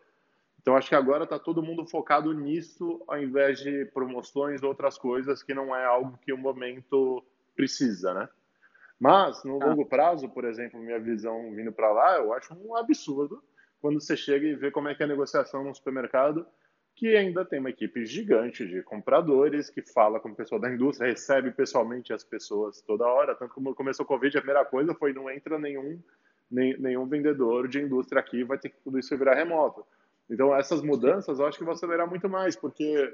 Então, 0.59 0.75
acho 0.75 0.89
que 0.89 0.95
agora 0.95 1.25
está 1.25 1.37
todo 1.37 1.61
mundo 1.61 1.85
focado 1.85 2.33
nisso, 2.33 3.03
ao 3.07 3.21
invés 3.21 3.59
de 3.59 3.85
promoções 3.93 4.63
ou 4.63 4.69
outras 4.69 4.97
coisas, 4.97 5.43
que 5.43 5.53
não 5.53 5.75
é 5.75 5.85
algo 5.85 6.17
que 6.23 6.33
o 6.33 6.37
momento 6.37 7.23
precisa, 7.55 8.15
né? 8.15 8.27
Mas, 8.99 9.43
no 9.43 9.61
ah. 9.61 9.67
longo 9.67 9.85
prazo, 9.85 10.27
por 10.29 10.43
exemplo, 10.43 10.79
minha 10.79 10.99
visão 10.99 11.53
vindo 11.53 11.71
para 11.71 11.91
lá, 11.91 12.17
eu 12.17 12.33
acho 12.33 12.55
um 12.55 12.75
absurdo 12.75 13.43
quando 13.85 14.01
você 14.01 14.17
chega 14.17 14.47
e 14.47 14.55
vê 14.55 14.71
como 14.71 14.87
é 14.87 14.95
que 14.95 15.03
é 15.03 15.05
a 15.05 15.09
negociação 15.09 15.63
no 15.63 15.75
supermercado, 15.75 16.43
que 16.95 17.15
ainda 17.15 17.45
tem 17.45 17.59
uma 17.59 17.69
equipe 17.69 18.03
gigante 18.03 18.67
de 18.67 18.81
compradores 18.81 19.69
que 19.69 19.83
fala 19.83 20.19
com 20.19 20.29
o 20.29 20.35
pessoal 20.35 20.59
da 20.59 20.73
indústria, 20.73 21.11
recebe 21.11 21.51
pessoalmente 21.51 22.11
as 22.11 22.23
pessoas 22.23 22.81
toda 22.81 23.05
hora. 23.05 23.35
Tanto 23.35 23.53
como 23.53 23.75
começou 23.75 24.03
o 24.03 24.07
Covid, 24.07 24.35
a 24.35 24.41
primeira 24.41 24.65
coisa 24.65 24.95
foi 24.95 25.13
não 25.13 25.29
entra 25.29 25.59
nenhum, 25.59 26.01
nem, 26.49 26.75
nenhum 26.79 27.05
vendedor 27.05 27.67
de 27.67 27.79
indústria 27.79 28.19
aqui, 28.19 28.43
vai 28.43 28.57
ter 28.57 28.69
que 28.69 28.79
tudo 28.83 28.97
isso 28.97 29.15
virar 29.15 29.35
remoto. 29.35 29.85
Então, 30.27 30.55
essas 30.55 30.81
mudanças 30.81 31.37
eu 31.37 31.45
acho 31.45 31.59
que 31.59 31.63
vão 31.63 31.75
acelerar 31.75 32.09
muito 32.09 32.27
mais, 32.27 32.55
porque 32.55 33.13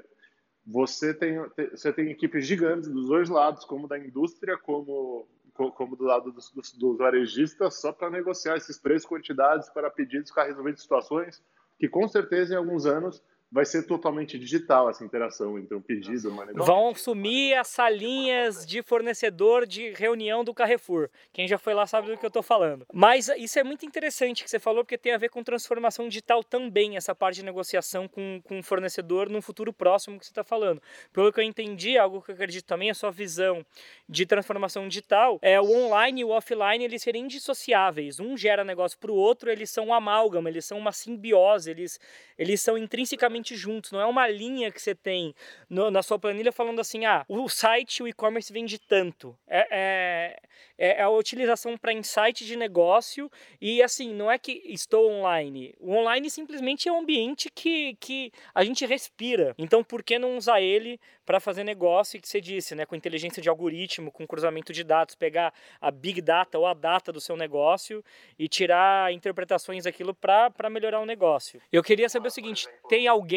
você 0.66 1.12
tem, 1.12 1.36
você 1.70 1.92
tem 1.92 2.10
equipes 2.10 2.46
gigantes 2.46 2.88
dos 2.88 3.08
dois 3.08 3.28
lados, 3.28 3.66
como 3.66 3.86
da 3.86 3.98
indústria, 3.98 4.56
como 4.56 5.28
como 5.52 5.96
do 5.96 6.04
lado 6.04 6.32
dos, 6.32 6.50
dos, 6.50 6.72
dos 6.72 6.98
varejistas, 6.98 7.80
só 7.80 7.92
para 7.92 8.10
negociar 8.10 8.56
esses 8.56 8.78
preços, 8.78 9.08
quantidades 9.08 9.68
para 9.68 9.90
pedidos, 9.90 10.30
ficar 10.30 10.44
resolvendo 10.44 10.78
situações 10.78 11.42
que 11.78 11.88
com 11.88 12.06
certeza 12.06 12.54
em 12.54 12.56
alguns 12.56 12.86
anos 12.86 13.22
vai 13.52 13.66
ser 13.66 13.82
totalmente 13.82 14.38
digital 14.38 14.88
essa 14.88 15.04
interação 15.04 15.58
entre 15.58 15.76
um 15.76 15.80
pedido 15.80 16.26
e 16.26 16.30
uma 16.30 16.46
negócio. 16.46 16.64
Vão 16.64 16.94
sumir 16.94 17.54
as 17.58 17.68
salinhas 17.68 18.64
de 18.66 18.82
fornecedor 18.82 19.66
de 19.66 19.90
reunião 19.92 20.42
do 20.42 20.54
Carrefour. 20.54 21.10
Quem 21.34 21.46
já 21.46 21.58
foi 21.58 21.74
lá 21.74 21.86
sabe 21.86 22.10
do 22.10 22.16
que 22.16 22.24
eu 22.24 22.28
estou 22.28 22.42
falando. 22.42 22.86
Mas 22.90 23.28
isso 23.36 23.58
é 23.58 23.62
muito 23.62 23.84
interessante 23.84 24.42
que 24.42 24.48
você 24.48 24.58
falou, 24.58 24.82
porque 24.82 24.96
tem 24.96 25.12
a 25.12 25.18
ver 25.18 25.28
com 25.28 25.42
transformação 25.42 26.08
digital 26.08 26.42
também, 26.42 26.96
essa 26.96 27.14
parte 27.14 27.36
de 27.36 27.44
negociação 27.44 28.08
com, 28.08 28.40
com 28.42 28.60
o 28.60 28.62
fornecedor 28.62 29.28
no 29.28 29.42
futuro 29.42 29.70
próximo 29.70 30.18
que 30.18 30.24
você 30.24 30.32
está 30.32 30.42
falando. 30.42 30.80
Pelo 31.12 31.30
que 31.30 31.38
eu 31.38 31.44
entendi, 31.44 31.98
algo 31.98 32.22
que 32.22 32.30
eu 32.30 32.34
acredito 32.34 32.64
também, 32.64 32.90
a 32.90 32.94
sua 32.94 33.10
visão 33.10 33.66
de 34.08 34.24
transformação 34.24 34.88
digital, 34.88 35.38
é 35.42 35.60
o 35.60 35.70
online 35.70 36.22
e 36.22 36.24
o 36.24 36.30
offline, 36.30 36.84
eles 36.84 37.02
serem 37.02 37.24
indissociáveis. 37.24 38.18
Um 38.18 38.34
gera 38.34 38.64
negócio 38.64 38.98
para 38.98 39.12
o 39.12 39.14
outro, 39.14 39.50
eles 39.50 39.68
são 39.68 39.88
um 39.88 39.94
amálgama, 39.94 40.48
eles 40.48 40.64
são 40.64 40.78
uma 40.78 40.92
simbiose, 40.92 41.70
eles, 41.70 42.00
eles 42.38 42.58
são 42.62 42.78
intrinsecamente 42.78 43.41
juntos, 43.50 43.92
não 43.92 44.00
é 44.00 44.06
uma 44.06 44.28
linha 44.28 44.70
que 44.70 44.80
você 44.80 44.94
tem 44.94 45.34
no, 45.68 45.90
na 45.90 46.02
sua 46.02 46.18
planilha 46.18 46.52
falando 46.52 46.80
assim, 46.80 47.04
ah, 47.04 47.24
o 47.28 47.48
site, 47.48 48.02
o 48.02 48.08
e-commerce 48.08 48.52
vende 48.52 48.78
tanto. 48.78 49.36
É, 49.46 50.38
é, 50.78 50.98
é 51.00 51.02
a 51.02 51.10
utilização 51.10 51.76
para 51.76 51.92
insight 51.92 52.44
de 52.44 52.56
negócio 52.56 53.30
e 53.60 53.82
assim, 53.82 54.12
não 54.14 54.30
é 54.30 54.38
que 54.38 54.62
estou 54.66 55.10
online. 55.10 55.74
O 55.78 55.92
online 55.92 56.30
simplesmente 56.30 56.88
é 56.88 56.92
um 56.92 57.00
ambiente 57.00 57.50
que, 57.50 57.96
que 58.00 58.32
a 58.54 58.64
gente 58.64 58.86
respira. 58.86 59.54
Então, 59.58 59.82
por 59.82 60.02
que 60.02 60.18
não 60.18 60.36
usar 60.36 60.60
ele 60.60 60.98
para 61.24 61.40
fazer 61.40 61.64
negócio, 61.64 62.20
que 62.20 62.28
você 62.28 62.40
disse, 62.40 62.74
né, 62.74 62.84
com 62.84 62.96
inteligência 62.96 63.40
de 63.40 63.48
algoritmo, 63.48 64.10
com 64.10 64.26
cruzamento 64.26 64.72
de 64.72 64.82
dados, 64.82 65.14
pegar 65.14 65.52
a 65.80 65.90
big 65.90 66.20
data 66.20 66.58
ou 66.58 66.66
a 66.66 66.74
data 66.74 67.12
do 67.12 67.20
seu 67.20 67.36
negócio 67.36 68.04
e 68.38 68.48
tirar 68.48 69.12
interpretações 69.12 69.84
daquilo 69.84 70.14
para 70.14 70.70
melhorar 70.70 71.00
o 71.00 71.06
negócio. 71.06 71.60
Eu 71.70 71.82
queria 71.82 72.08
saber 72.08 72.28
o 72.28 72.30
seguinte, 72.30 72.68
tem 72.88 73.06
alguém, 73.06 73.31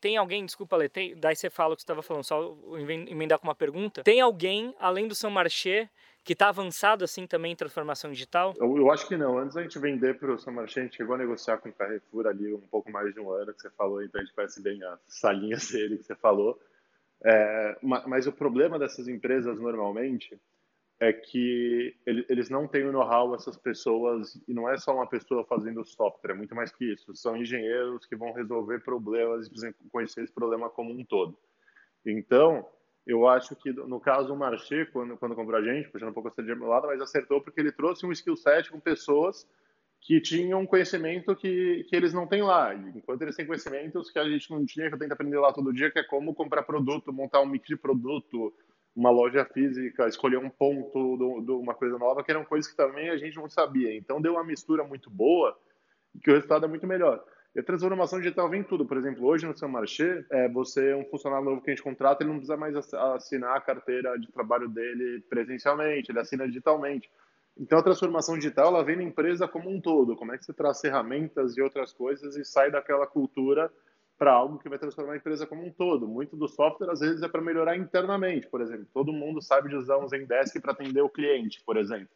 tem 0.00 0.16
alguém, 0.16 0.44
desculpa, 0.44 0.76
Lê, 0.76 0.88
tem, 0.88 1.16
daí 1.16 1.36
você 1.36 1.48
fala 1.48 1.74
o 1.74 1.76
que 1.76 1.82
você 1.82 1.84
estava 1.84 2.02
falando, 2.02 2.24
só 2.24 2.56
emendar 3.08 3.38
com 3.38 3.46
uma 3.46 3.54
pergunta, 3.54 4.02
tem 4.02 4.20
alguém, 4.20 4.74
além 4.78 5.06
do 5.08 5.14
São 5.14 5.30
Marché, 5.30 5.88
que 6.24 6.34
está 6.34 6.48
avançado 6.48 7.04
assim 7.04 7.26
também 7.26 7.52
em 7.52 7.56
transformação 7.56 8.10
digital? 8.10 8.54
Eu, 8.58 8.76
eu, 8.76 8.90
acho 8.90 9.08
que 9.08 9.16
não. 9.16 9.38
Antes 9.38 9.56
a 9.56 9.62
gente 9.62 9.78
vender 9.78 10.18
para 10.18 10.34
o 10.34 10.38
São 10.38 10.52
Marché, 10.52 10.80
a 10.80 10.84
gente 10.84 10.96
chegou 10.96 11.14
a 11.14 11.18
negociar 11.18 11.56
com 11.56 11.70
o 11.70 11.72
Carrefour 11.72 12.26
ali 12.26 12.52
um 12.52 12.60
pouco 12.60 12.90
mais 12.90 13.14
de 13.14 13.20
um 13.20 13.30
ano 13.32 13.54
que 13.54 13.62
você 13.62 13.70
falou, 13.70 14.02
então 14.02 14.20
a 14.20 14.24
gente 14.24 14.34
conhece 14.34 14.60
bem 14.60 14.82
as 14.82 15.00
salinhas 15.08 15.70
dele 15.72 15.96
que 15.96 16.04
você 16.04 16.14
falou. 16.14 16.60
É, 17.24 17.78
mas 17.82 18.26
o 18.26 18.32
problema 18.32 18.78
dessas 18.78 19.08
empresas 19.08 19.58
normalmente 19.58 20.38
é 21.00 21.12
que 21.12 21.96
eles 22.04 22.50
não 22.50 22.66
têm 22.66 22.84
o 22.84 22.92
know-how, 22.92 23.34
essas 23.34 23.56
pessoas, 23.56 24.34
e 24.48 24.52
não 24.52 24.68
é 24.68 24.76
só 24.76 24.92
uma 24.92 25.06
pessoa 25.06 25.44
fazendo 25.44 25.84
software, 25.84 26.32
é 26.32 26.34
muito 26.34 26.54
mais 26.56 26.72
que 26.72 26.92
isso. 26.92 27.14
São 27.14 27.36
engenheiros 27.36 28.04
que 28.04 28.16
vão 28.16 28.32
resolver 28.32 28.80
problemas 28.80 29.46
e 29.46 29.74
conhecer 29.90 30.24
esse 30.24 30.32
problema 30.32 30.68
como 30.68 30.90
um 30.90 31.04
todo. 31.04 31.38
Então, 32.04 32.66
eu 33.06 33.28
acho 33.28 33.54
que 33.54 33.72
no 33.72 34.00
caso 34.00 34.34
o 34.34 34.36
Marché, 34.36 34.86
quando, 34.86 35.16
quando 35.16 35.36
comprou 35.36 35.58
a 35.58 35.62
gente, 35.62 35.88
puxando 35.88 36.10
um 36.10 36.12
pouco 36.12 36.32
a 36.36 36.42
de 36.42 36.54
meu 36.54 36.68
lado, 36.68 36.88
mas 36.88 37.00
acertou 37.00 37.40
porque 37.40 37.60
ele 37.60 37.72
trouxe 37.72 38.04
um 38.04 38.12
skill 38.12 38.36
set 38.36 38.70
com 38.70 38.80
pessoas 38.80 39.48
que 40.00 40.20
tinham 40.20 40.66
conhecimento 40.66 41.34
que, 41.34 41.84
que 41.88 41.96
eles 41.96 42.12
não 42.12 42.26
têm 42.26 42.42
lá. 42.42 42.74
Enquanto 42.74 43.22
eles 43.22 43.36
têm 43.36 43.46
conhecimentos 43.46 44.10
que 44.10 44.18
a 44.18 44.28
gente 44.28 44.50
não 44.50 44.64
tinha, 44.64 44.88
que 44.88 44.94
eu 44.94 44.98
tento 44.98 45.12
aprender 45.12 45.38
lá 45.38 45.52
todo 45.52 45.72
dia, 45.72 45.90
que 45.90 45.98
é 45.98 46.04
como 46.04 46.34
comprar 46.34 46.62
produto, 46.64 47.12
montar 47.12 47.40
um 47.40 47.46
mix 47.46 47.66
de 47.66 47.76
produto, 47.76 48.52
uma 48.98 49.10
loja 49.10 49.44
física, 49.44 50.08
escolher 50.08 50.38
um 50.38 50.50
ponto 50.50 51.16
de 51.40 51.52
uma 51.52 51.72
coisa 51.72 51.96
nova, 51.96 52.24
que 52.24 52.32
eram 52.32 52.44
coisas 52.44 52.68
que 52.68 52.76
também 52.76 53.10
a 53.10 53.16
gente 53.16 53.36
não 53.36 53.48
sabia. 53.48 53.96
Então 53.96 54.20
deu 54.20 54.32
uma 54.32 54.42
mistura 54.42 54.82
muito 54.82 55.08
boa 55.08 55.56
e 56.12 56.18
que 56.18 56.28
o 56.28 56.34
resultado 56.34 56.64
é 56.64 56.68
muito 56.68 56.84
melhor. 56.84 57.24
E 57.54 57.60
a 57.60 57.62
transformação 57.62 58.18
digital 58.18 58.50
vem 58.50 58.60
em 58.60 58.64
tudo. 58.64 58.84
Por 58.84 58.96
exemplo, 58.96 59.24
hoje 59.24 59.46
no 59.46 59.56
seu 59.56 59.68
marché, 59.68 60.24
é, 60.30 60.48
você 60.48 60.90
é 60.90 60.96
um 60.96 61.04
funcionário 61.04 61.44
novo 61.44 61.62
que 61.62 61.70
a 61.70 61.74
gente 61.74 61.82
contrata, 61.82 62.24
ele 62.24 62.30
não 62.30 62.38
precisa 62.38 62.56
mais 62.56 62.74
assinar 62.92 63.56
a 63.56 63.60
carteira 63.60 64.18
de 64.18 64.32
trabalho 64.32 64.68
dele 64.68 65.24
presencialmente, 65.30 66.10
ele 66.10 66.18
assina 66.18 66.44
digitalmente. 66.48 67.08
Então, 67.56 67.78
a 67.78 67.82
transformação 67.82 68.36
digital 68.36 68.66
ela 68.68 68.84
vem 68.84 68.96
na 68.96 69.04
empresa 69.04 69.46
como 69.46 69.70
um 69.70 69.80
todo. 69.80 70.16
Como 70.16 70.32
é 70.32 70.38
que 70.38 70.44
você 70.44 70.52
traz 70.52 70.80
ferramentas 70.80 71.56
e 71.56 71.62
outras 71.62 71.92
coisas 71.92 72.36
e 72.36 72.44
sai 72.44 72.68
daquela 72.72 73.06
cultura 73.06 73.70
para 74.18 74.32
algo 74.32 74.58
que 74.58 74.68
vai 74.68 74.78
transformar 74.78 75.12
a 75.12 75.16
empresa 75.16 75.46
como 75.46 75.64
um 75.64 75.70
todo. 75.70 76.08
Muito 76.08 76.36
do 76.36 76.48
software, 76.48 76.90
às 76.90 77.00
vezes, 77.00 77.22
é 77.22 77.28
para 77.28 77.40
melhorar 77.40 77.76
internamente. 77.76 78.48
Por 78.48 78.60
exemplo, 78.60 78.86
todo 78.92 79.12
mundo 79.12 79.40
sabe 79.40 79.68
de 79.68 79.76
usar 79.76 79.96
um 79.98 80.08
Zendesk 80.08 80.60
para 80.60 80.72
atender 80.72 81.00
o 81.00 81.08
cliente, 81.08 81.62
por 81.64 81.76
exemplo. 81.76 82.08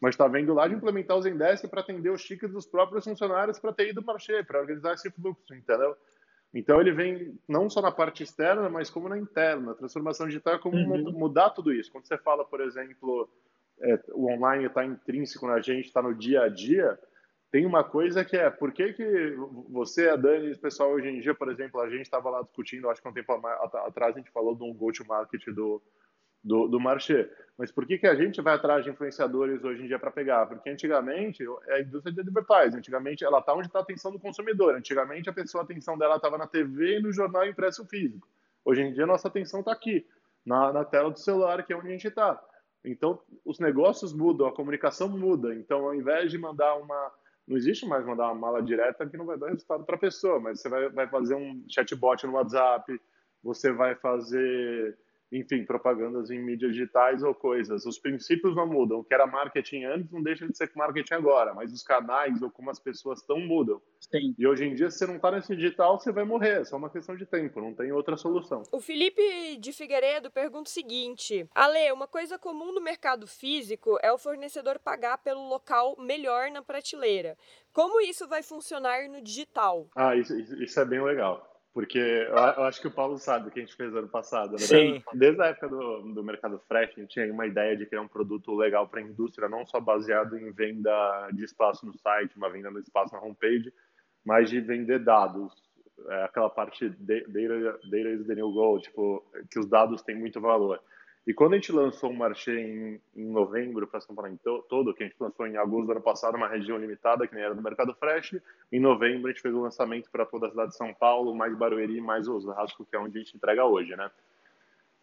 Mas 0.00 0.14
está 0.14 0.28
vendo 0.28 0.54
lá 0.54 0.68
de 0.68 0.74
implementar 0.74 1.16
o 1.16 1.22
Zendesk 1.22 1.68
para 1.68 1.80
atender 1.80 2.10
os 2.10 2.24
tickets 2.24 2.52
dos 2.52 2.66
próprios 2.66 3.04
funcionários 3.04 3.58
para 3.58 3.72
ter 3.72 3.90
ido 3.90 4.04
marché, 4.04 4.42
para 4.42 4.60
organizar 4.60 4.94
esse 4.94 5.10
fluxo, 5.10 5.52
entendeu? 5.54 5.96
Então 6.54 6.80
ele 6.80 6.92
vem 6.92 7.38
não 7.48 7.68
só 7.68 7.80
na 7.80 7.90
parte 7.90 8.22
externa, 8.22 8.68
mas 8.68 8.90
como 8.90 9.08
na 9.08 9.18
interna. 9.18 9.72
A 9.72 9.74
transformação 9.74 10.26
digital 10.26 10.54
é 10.54 10.58
como 10.58 10.76
uhum. 10.76 11.12
mudar 11.12 11.50
tudo 11.50 11.72
isso. 11.72 11.90
Quando 11.90 12.06
você 12.06 12.18
fala, 12.18 12.44
por 12.44 12.60
exemplo, 12.60 13.28
é, 13.80 13.98
o 14.12 14.30
online 14.30 14.66
está 14.66 14.84
intrínseco 14.84 15.46
na 15.46 15.60
gente, 15.60 15.86
está 15.86 16.02
no 16.02 16.14
dia 16.14 16.42
a 16.42 16.48
dia, 16.48 16.98
tem 17.52 17.66
uma 17.66 17.84
coisa 17.84 18.24
que 18.24 18.36
é, 18.36 18.48
por 18.48 18.72
que, 18.72 18.94
que 18.94 19.36
você, 19.68 20.08
a 20.08 20.16
Dani 20.16 20.48
e 20.48 20.52
o 20.52 20.58
pessoal 20.58 20.90
hoje 20.90 21.08
em 21.08 21.20
dia, 21.20 21.34
por 21.34 21.50
exemplo, 21.50 21.80
a 21.80 21.88
gente 21.88 22.02
estava 22.02 22.30
lá 22.30 22.40
discutindo, 22.40 22.88
acho 22.88 23.02
que 23.02 23.08
um 23.08 23.12
tempo 23.12 23.30
atrás 23.86 24.16
a 24.16 24.18
gente 24.18 24.30
falou 24.30 24.54
de 24.56 24.64
um 24.64 24.72
go-to-market 24.72 25.44
do, 25.48 25.80
do, 26.42 26.66
do 26.66 26.80
marché, 26.80 27.30
mas 27.58 27.70
por 27.70 27.86
que, 27.86 27.98
que 27.98 28.06
a 28.06 28.14
gente 28.14 28.40
vai 28.40 28.54
atrás 28.54 28.82
de 28.82 28.90
influenciadores 28.90 29.62
hoje 29.62 29.82
em 29.82 29.86
dia 29.86 29.98
para 29.98 30.10
pegar? 30.10 30.46
Porque 30.46 30.70
antigamente, 30.70 31.44
é 31.68 31.74
a 31.74 31.80
indústria 31.82 32.14
de 32.14 32.20
advertising, 32.20 32.78
antigamente 32.78 33.22
ela 33.22 33.40
está 33.40 33.54
onde 33.54 33.66
está 33.66 33.80
a 33.80 33.82
atenção 33.82 34.10
do 34.10 34.18
consumidor, 34.18 34.74
antigamente 34.74 35.28
a 35.28 35.32
pessoa, 35.32 35.62
a 35.62 35.64
atenção 35.64 35.98
dela 35.98 36.16
estava 36.16 36.38
na 36.38 36.46
TV 36.46 36.98
e 36.98 37.02
no 37.02 37.12
jornal 37.12 37.46
impresso 37.46 37.86
físico. 37.86 38.26
Hoje 38.64 38.80
em 38.80 38.94
dia, 38.94 39.04
nossa 39.04 39.28
atenção 39.28 39.60
está 39.60 39.72
aqui, 39.72 40.06
na, 40.44 40.72
na 40.72 40.84
tela 40.86 41.10
do 41.10 41.18
celular, 41.18 41.62
que 41.64 41.72
é 41.74 41.76
onde 41.76 41.88
a 41.88 41.90
gente 41.90 42.08
está. 42.08 42.42
Então, 42.82 43.20
os 43.44 43.58
negócios 43.60 44.12
mudam, 44.12 44.46
a 44.46 44.54
comunicação 44.54 45.08
muda. 45.08 45.54
Então, 45.54 45.84
ao 45.84 45.94
invés 45.94 46.30
de 46.30 46.38
mandar 46.38 46.74
uma. 46.76 47.12
Não 47.46 47.56
existe 47.56 47.86
mais 47.86 48.04
mandar 48.06 48.26
uma 48.26 48.34
mala 48.34 48.62
direta 48.62 49.06
que 49.06 49.16
não 49.16 49.26
vai 49.26 49.36
dar 49.36 49.48
resultado 49.48 49.84
para 49.84 49.96
a 49.96 50.00
pessoa, 50.00 50.38
mas 50.40 50.60
você 50.60 50.68
vai, 50.68 50.88
vai 50.90 51.08
fazer 51.08 51.34
um 51.34 51.64
chatbot 51.68 52.26
no 52.26 52.34
WhatsApp, 52.34 53.00
você 53.42 53.72
vai 53.72 53.94
fazer 53.96 54.96
enfim, 55.32 55.64
propagandas 55.64 56.30
em 56.30 56.38
mídias 56.38 56.72
digitais 56.72 57.22
ou 57.22 57.34
coisas. 57.34 57.86
Os 57.86 57.98
princípios 57.98 58.54
não 58.54 58.66
mudam. 58.66 58.98
O 58.98 59.04
que 59.04 59.14
era 59.14 59.26
marketing 59.26 59.84
antes 59.84 60.10
não 60.12 60.22
deixa 60.22 60.46
de 60.46 60.56
ser 60.56 60.70
marketing 60.76 61.14
agora, 61.14 61.54
mas 61.54 61.72
os 61.72 61.82
canais 61.82 62.42
ou 62.42 62.50
como 62.50 62.70
as 62.70 62.78
pessoas 62.78 63.20
estão 63.20 63.40
mudam. 63.40 63.80
Sim. 63.98 64.34
E 64.38 64.46
hoje 64.46 64.64
em 64.64 64.74
dia, 64.74 64.90
se 64.90 64.98
você 64.98 65.06
não 65.06 65.16
está 65.16 65.30
nesse 65.30 65.56
digital, 65.56 65.98
você 65.98 66.12
vai 66.12 66.24
morrer. 66.24 66.60
É 66.60 66.64
só 66.64 66.76
uma 66.76 66.90
questão 66.90 67.16
de 67.16 67.24
tempo, 67.24 67.60
não 67.60 67.74
tem 67.74 67.90
outra 67.92 68.16
solução. 68.16 68.62
O 68.70 68.80
Felipe 68.80 69.56
de 69.58 69.72
Figueiredo 69.72 70.30
pergunta 70.30 70.68
o 70.68 70.72
seguinte: 70.72 71.46
Ale, 71.54 71.90
uma 71.92 72.06
coisa 72.06 72.38
comum 72.38 72.72
no 72.72 72.80
mercado 72.80 73.26
físico 73.26 73.98
é 74.02 74.12
o 74.12 74.18
fornecedor 74.18 74.78
pagar 74.78 75.18
pelo 75.18 75.48
local 75.48 75.96
melhor 75.98 76.50
na 76.50 76.62
prateleira. 76.62 77.36
Como 77.72 78.00
isso 78.02 78.28
vai 78.28 78.42
funcionar 78.42 79.08
no 79.08 79.22
digital? 79.22 79.88
Ah, 79.96 80.14
isso, 80.14 80.38
isso 80.38 80.78
é 80.78 80.84
bem 80.84 81.02
legal. 81.02 81.51
Porque 81.72 81.98
eu, 81.98 82.64
acho 82.64 82.80
que 82.80 82.86
o 82.86 82.90
Paulo 82.90 83.16
sabe 83.18 83.48
o 83.48 83.50
que 83.50 83.58
a 83.58 83.62
gente 83.62 83.74
fez 83.74 83.94
ano 83.94 84.08
passado. 84.08 84.52
Né? 84.52 84.58
Sim. 84.58 85.02
Desde 85.14 85.40
a 85.40 85.46
época 85.46 85.68
do, 85.68 86.02
do 86.12 86.22
mercado 86.22 86.58
fresh, 86.68 86.90
a 86.90 87.00
gente 87.00 87.14
tinha 87.14 87.32
uma 87.32 87.46
ideia 87.46 87.74
de 87.76 87.86
criar 87.86 88.02
um 88.02 88.08
produto 88.08 88.54
legal 88.54 88.86
para 88.86 89.00
a 89.00 89.02
indústria, 89.02 89.48
não 89.48 89.64
só 89.64 89.80
baseado 89.80 90.36
em 90.36 90.52
venda 90.52 91.30
de 91.32 91.44
espaço 91.44 91.86
no 91.86 91.96
site, 91.96 92.36
uma 92.36 92.50
venda 92.50 92.70
no 92.70 92.78
espaço 92.78 93.14
na 93.14 93.22
homepage, 93.22 93.72
mas 94.22 94.50
de 94.50 94.60
vender 94.60 94.98
dados. 94.98 95.50
É 96.08 96.24
aquela 96.24 96.50
parte 96.50 96.90
data, 96.90 97.28
data 97.30 98.08
is 98.08 98.26
the 98.26 98.34
new 98.34 98.52
gold, 98.52 98.82
tipo, 98.82 99.24
que 99.50 99.58
os 99.58 99.66
dados 99.66 100.02
têm 100.02 100.16
muito 100.16 100.40
valor. 100.40 100.78
E 101.24 101.32
quando 101.32 101.52
a 101.52 101.56
gente 101.56 101.70
lançou 101.70 102.10
o 102.10 102.16
Marché 102.16 102.52
em, 102.52 103.00
em 103.14 103.24
novembro 103.30 103.86
para 103.86 104.00
São 104.00 104.14
Paulo 104.14 104.36
todo, 104.68 104.92
que 104.92 105.04
a 105.04 105.06
gente 105.06 105.16
lançou 105.20 105.46
em 105.46 105.56
agosto 105.56 105.86
do 105.86 105.92
ano 105.92 106.00
passado, 106.00 106.36
uma 106.36 106.48
região 106.48 106.76
limitada, 106.76 107.28
que 107.28 107.34
nem 107.34 107.44
era 107.44 107.54
do 107.54 107.62
Mercado 107.62 107.94
Fresh, 107.94 108.40
em 108.72 108.80
novembro 108.80 109.28
a 109.28 109.30
gente 109.30 109.40
fez 109.40 109.54
o 109.54 109.60
lançamento 109.60 110.10
para 110.10 110.26
toda 110.26 110.48
a 110.48 110.50
cidade 110.50 110.70
de 110.70 110.76
São 110.76 110.92
Paulo, 110.92 111.34
mais 111.34 111.56
Barueri, 111.56 112.00
mais 112.00 112.26
Osasco, 112.26 112.84
que 112.84 112.96
é 112.96 112.98
onde 112.98 113.16
a 113.16 113.20
gente 113.22 113.36
entrega 113.36 113.64
hoje, 113.64 113.94
né? 113.94 114.10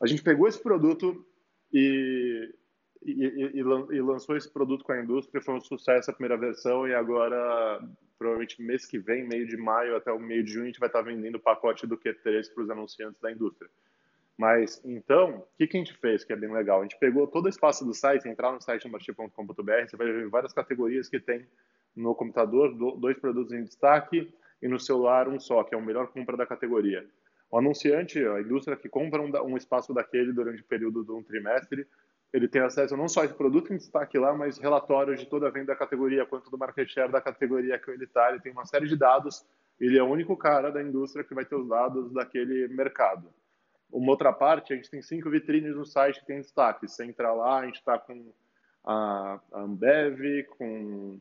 A 0.01 0.07
gente 0.07 0.21
pegou 0.21 0.47
esse 0.47 0.61
produto 0.61 1.25
e, 1.71 2.53
e, 3.01 3.25
e, 3.25 3.59
e 3.59 4.01
lançou 4.01 4.35
esse 4.35 4.51
produto 4.51 4.83
com 4.83 4.91
a 4.91 5.01
indústria, 5.01 5.41
foi 5.41 5.55
um 5.55 5.61
sucesso 5.61 6.11
a 6.11 6.13
primeira 6.13 6.37
versão 6.37 6.85
e 6.85 6.93
agora, 6.93 7.81
provavelmente 8.17 8.61
mês 8.61 8.85
que 8.85 8.99
vem, 8.99 9.25
meio 9.25 9.47
de 9.47 9.55
maio 9.55 9.95
até 9.95 10.11
o 10.11 10.19
meio 10.19 10.43
de 10.43 10.51
junho, 10.51 10.65
a 10.65 10.67
gente 10.67 10.79
vai 10.81 10.89
estar 10.89 11.01
vendendo 11.01 11.35
o 11.35 11.39
pacote 11.39 11.87
do 11.87 11.97
Q3 11.97 12.53
para 12.53 12.63
os 12.63 12.69
anunciantes 12.69 13.21
da 13.21 13.31
indústria. 13.31 13.69
Mas, 14.39 14.81
então, 14.85 15.39
o 15.39 15.47
que, 15.57 15.67
que 15.67 15.75
a 15.75 15.81
gente 15.81 15.93
fez 15.97 16.23
que 16.23 16.31
é 16.31 16.35
bem 16.37 16.49
legal? 16.49 16.79
A 16.79 16.83
gente 16.83 16.97
pegou 16.97 17.27
todo 17.27 17.47
o 17.47 17.49
espaço 17.49 17.83
do 17.83 17.93
site, 17.93 18.25
entrar 18.29 18.53
no 18.53 18.61
site 18.61 18.87
marchi.com.br, 18.87 19.33
você 19.85 19.97
vai 19.97 20.07
ver 20.07 20.29
várias 20.29 20.53
categorias 20.53 21.09
que 21.09 21.19
tem 21.19 21.45
no 21.93 22.15
computador, 22.15 22.73
dois 22.97 23.19
produtos 23.19 23.51
em 23.51 23.65
destaque, 23.65 24.33
e 24.61 24.67
no 24.69 24.79
celular 24.79 25.27
um 25.27 25.41
só, 25.41 25.61
que 25.65 25.75
é 25.75 25.77
o 25.77 25.81
melhor 25.81 26.07
compra 26.07 26.37
da 26.37 26.45
categoria. 26.45 27.05
O 27.51 27.57
anunciante, 27.57 28.17
a 28.25 28.39
indústria 28.39 28.77
que 28.77 28.87
compra 28.87 29.21
um, 29.21 29.29
um 29.45 29.57
espaço 29.57 29.93
daquele 29.93 30.31
durante 30.31 30.61
o 30.61 30.65
período 30.65 31.03
de 31.03 31.11
um 31.11 31.21
trimestre, 31.21 31.85
ele 32.31 32.47
tem 32.47 32.61
acesso 32.61 32.95
não 32.95 33.09
só 33.09 33.23
a 33.23 33.25
esse 33.25 33.33
produto 33.33 33.73
em 33.73 33.75
destaque 33.75 34.17
lá, 34.17 34.33
mas 34.33 34.57
relatórios 34.57 35.19
de 35.19 35.25
toda 35.25 35.49
a 35.49 35.51
venda 35.51 35.73
da 35.73 35.75
categoria, 35.75 36.25
quanto 36.25 36.49
do 36.49 36.57
market 36.57 36.87
share 36.87 37.11
da 37.11 37.19
categoria 37.19 37.77
que 37.77 37.91
ele 37.91 38.05
está. 38.05 38.29
Ele 38.29 38.39
tem 38.39 38.53
uma 38.53 38.65
série 38.65 38.87
de 38.87 38.95
dados. 38.95 39.45
Ele 39.77 39.97
é 39.97 40.03
o 40.03 40.07
único 40.07 40.37
cara 40.37 40.71
da 40.71 40.81
indústria 40.81 41.25
que 41.25 41.33
vai 41.33 41.43
ter 41.43 41.55
os 41.55 41.67
dados 41.67 42.13
daquele 42.13 42.69
mercado. 42.69 43.27
Uma 43.91 44.11
outra 44.11 44.31
parte, 44.31 44.73
a 44.73 44.75
gente 44.75 44.89
tem 44.89 45.01
cinco 45.01 45.29
vitrines 45.29 45.75
no 45.75 45.85
site 45.85 46.19
que 46.19 46.27
tem 46.27 46.41
destaque. 46.41 46.87
Você 46.87 47.03
entra 47.03 47.33
lá, 47.33 47.59
a 47.59 47.65
gente 47.65 47.77
está 47.77 47.97
com 47.97 48.31
a 48.85 49.39
Ambev, 49.53 50.43
com 50.57 51.19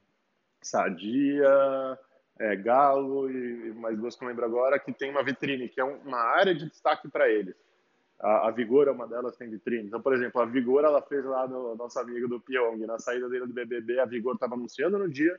Sadia, 0.60 1.98
é, 2.38 2.56
Galo 2.56 3.30
e 3.30 3.72
mais 3.74 3.98
duas 3.98 4.14
que 4.16 4.24
eu 4.24 4.28
lembro 4.28 4.44
agora, 4.44 4.78
que 4.78 4.92
tem 4.92 5.10
uma 5.10 5.24
vitrine, 5.24 5.68
que 5.68 5.80
é 5.80 5.84
uma 5.84 6.18
área 6.18 6.54
de 6.54 6.68
destaque 6.68 7.08
para 7.08 7.28
eles. 7.28 7.56
A, 8.20 8.48
a, 8.48 8.50
Vigor 8.50 8.88
é 8.88 8.90
uma 8.90 9.06
delas, 9.06 9.36
tem 9.36 9.48
vitrine. 9.48 9.86
Então, 9.86 10.02
por 10.02 10.12
exemplo, 10.12 10.40
a 10.40 10.44
Vigor, 10.44 10.84
ela 10.84 11.00
fez 11.02 11.24
lá 11.24 11.46
no 11.46 11.76
nosso 11.76 11.98
amigo 11.98 12.28
do 12.28 12.40
Pyong, 12.40 12.84
na 12.84 12.98
saída 12.98 13.28
dele 13.28 13.46
do 13.46 13.52
BBB, 13.52 14.00
a 14.00 14.04
Vigor 14.04 14.34
estava 14.34 14.54
anunciando 14.54 14.98
no 14.98 15.08
dia, 15.08 15.38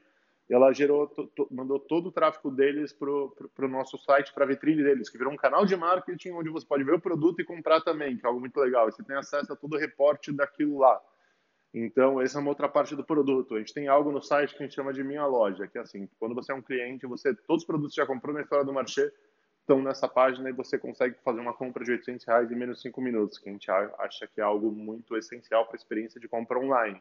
ela 0.50 0.74
gerou, 0.74 1.12
mandou 1.52 1.80
todo 1.80 2.08
o 2.08 2.12
tráfego 2.12 2.50
deles 2.50 2.92
para 2.92 3.10
o 3.10 3.68
nosso 3.68 3.98
site, 4.00 4.34
para 4.34 4.46
a 4.46 4.48
vitrine 4.48 4.84
deles, 4.84 5.10
que 5.10 5.18
virou 5.18 5.32
um 5.32 5.38
canal 5.38 5.66
de 5.66 5.76
marketing 5.76 6.32
onde 6.32 6.50
você 6.50 6.66
pode 6.66 6.84
ver 6.84 6.96
o 6.96 7.00
produto 7.00 7.40
e 7.40 7.46
comprar 7.46 7.82
também, 7.82 8.18
que 8.18 8.26
é 8.26 8.28
algo 8.28 8.40
muito 8.40 8.60
legal. 8.60 8.92
você 8.92 9.04
tem 9.04 9.16
acesso 9.16 9.54
a 9.54 9.56
todo 9.56 9.76
o 9.76 9.80
reporte 9.80 10.32
daquilo 10.32 10.80
lá. 10.80 11.00
Então, 11.72 12.20
essa 12.20 12.40
é 12.40 12.42
uma 12.42 12.50
outra 12.50 12.68
parte 12.68 12.96
do 12.96 13.04
produto. 13.04 13.56
A 13.56 13.60
gente 13.60 13.74
tem 13.74 13.88
algo 13.88 14.12
no 14.12 14.24
site 14.24 14.56
que 14.56 14.64
a 14.64 14.66
gente 14.66 14.76
chama 14.76 14.92
de 14.92 15.04
Minha 15.04 15.26
Loja, 15.28 15.68
que 15.68 15.78
é 15.78 15.82
assim, 15.82 16.10
quando 16.20 16.34
você 16.34 16.52
é 16.52 16.56
um 16.56 16.64
cliente, 16.64 17.06
você 17.06 17.36
todos 17.36 17.62
os 17.62 17.68
produtos 17.68 17.94
que 17.94 18.02
já 18.02 18.08
comprou 18.08 18.34
na 18.34 18.42
história 18.42 18.66
do 18.66 18.74
Marché 18.74 19.12
estão 19.62 19.84
nessa 19.84 20.08
página 20.08 20.50
e 20.50 20.54
você 20.54 20.80
consegue 20.80 21.16
fazer 21.24 21.40
uma 21.40 21.54
compra 21.54 21.86
de 21.86 21.92
800 21.92 22.26
reais 22.26 22.52
em 22.52 22.56
menos 22.56 22.78
de 22.78 22.84
5 22.84 23.00
minutos, 23.00 23.38
que 23.38 23.50
a 23.50 23.52
gente 23.52 23.70
acha 23.70 24.28
que 24.28 24.42
é 24.42 24.44
algo 24.44 24.72
muito 24.72 25.16
essencial 25.16 25.66
para 25.66 25.76
a 25.76 25.78
experiência 25.78 26.20
de 26.20 26.28
compra 26.28 26.58
online. 26.58 27.00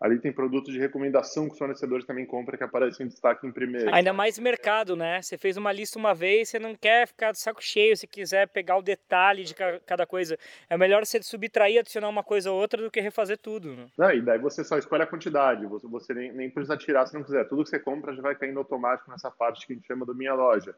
Ali 0.00 0.20
tem 0.20 0.32
produtos 0.32 0.72
de 0.72 0.78
recomendação 0.78 1.46
que 1.46 1.52
os 1.52 1.58
fornecedores 1.58 2.04
também 2.06 2.24
compram 2.24 2.56
que 2.56 2.62
aparecem 2.62 3.04
em 3.04 3.08
destaque 3.08 3.44
em 3.44 3.50
primeiro. 3.50 3.92
Ainda 3.92 4.12
mais 4.12 4.38
mercado, 4.38 4.94
né? 4.94 5.20
Você 5.20 5.36
fez 5.36 5.56
uma 5.56 5.72
lista 5.72 5.98
uma 5.98 6.14
vez, 6.14 6.48
você 6.48 6.58
não 6.58 6.76
quer 6.76 7.08
ficar 7.08 7.32
de 7.32 7.40
saco 7.40 7.60
cheio, 7.60 7.96
se 7.96 8.06
quiser 8.06 8.46
pegar 8.46 8.76
o 8.76 8.82
detalhe 8.82 9.42
de 9.42 9.54
cada 9.84 10.06
coisa. 10.06 10.38
É 10.70 10.76
melhor 10.76 11.04
você 11.04 11.20
subtrair, 11.20 11.80
adicionar 11.80 12.08
uma 12.08 12.22
coisa 12.22 12.52
ou 12.52 12.60
outra 12.60 12.80
do 12.80 12.90
que 12.92 13.00
refazer 13.00 13.38
tudo. 13.38 13.74
Né? 13.74 13.86
Não, 13.98 14.10
e 14.12 14.22
daí 14.22 14.38
você 14.38 14.62
só 14.62 14.78
escolhe 14.78 15.02
a 15.02 15.06
quantidade, 15.06 15.66
você, 15.66 15.88
você 15.88 16.14
nem, 16.14 16.32
nem 16.32 16.48
precisa 16.48 16.76
tirar 16.76 17.04
se 17.06 17.14
não 17.14 17.24
quiser. 17.24 17.48
Tudo 17.48 17.64
que 17.64 17.70
você 17.70 17.80
compra 17.80 18.14
já 18.14 18.22
vai 18.22 18.36
caindo 18.36 18.58
automático 18.60 19.10
nessa 19.10 19.32
parte 19.32 19.66
que 19.66 19.72
a 19.72 19.76
gente 19.76 19.86
chama 19.86 20.06
do 20.06 20.14
Minha 20.14 20.34
Loja. 20.34 20.76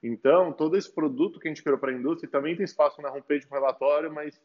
Então, 0.00 0.52
todo 0.52 0.76
esse 0.76 0.92
produto 0.94 1.40
que 1.40 1.48
a 1.48 1.50
gente 1.50 1.62
criou 1.62 1.78
para 1.78 1.90
a 1.90 1.94
indústria 1.94 2.30
também 2.30 2.54
tem 2.54 2.64
espaço 2.64 3.02
na 3.02 3.10
homepage 3.10 3.46
com 3.48 3.54
relatório, 3.54 4.12
mas 4.12 4.40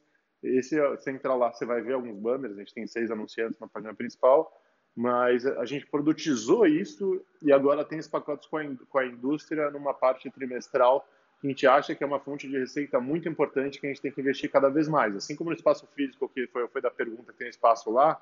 esse, 0.45 0.79
você 0.89 1.11
entra 1.11 1.33
lá, 1.33 1.51
você 1.51 1.65
vai 1.65 1.81
ver 1.81 1.93
alguns 1.93 2.17
banners, 2.17 2.55
a 2.55 2.59
gente 2.59 2.73
tem 2.73 2.87
seis 2.87 3.11
anunciantes 3.11 3.59
na 3.59 3.67
página 3.67 3.93
principal, 3.93 4.51
mas 4.95 5.45
a 5.45 5.65
gente 5.65 5.85
produtizou 5.87 6.65
isso 6.65 7.21
e 7.41 7.51
agora 7.51 7.83
tem 7.83 7.99
esses 7.99 8.09
pacotes 8.09 8.47
com 8.47 8.57
a, 8.57 8.63
com 8.89 8.97
a 8.97 9.05
indústria 9.05 9.69
numa 9.71 9.93
parte 9.93 10.29
trimestral 10.29 11.05
que 11.39 11.47
a 11.47 11.49
gente 11.49 11.67
acha 11.67 11.93
que 11.93 12.03
é 12.03 12.07
uma 12.07 12.19
fonte 12.19 12.47
de 12.47 12.57
receita 12.57 12.99
muito 12.99 13.27
importante 13.27 13.79
que 13.79 13.85
a 13.85 13.89
gente 13.89 14.01
tem 14.01 14.11
que 14.11 14.21
investir 14.21 14.49
cada 14.49 14.69
vez 14.69 14.87
mais. 14.87 15.15
Assim 15.15 15.35
como 15.35 15.49
no 15.49 15.55
espaço 15.55 15.85
físico, 15.87 16.29
que 16.29 16.47
foi, 16.47 16.67
foi 16.67 16.81
da 16.81 16.89
pergunta, 16.89 17.33
que 17.33 17.39
tem 17.39 17.49
espaço 17.49 17.91
lá, 17.91 18.19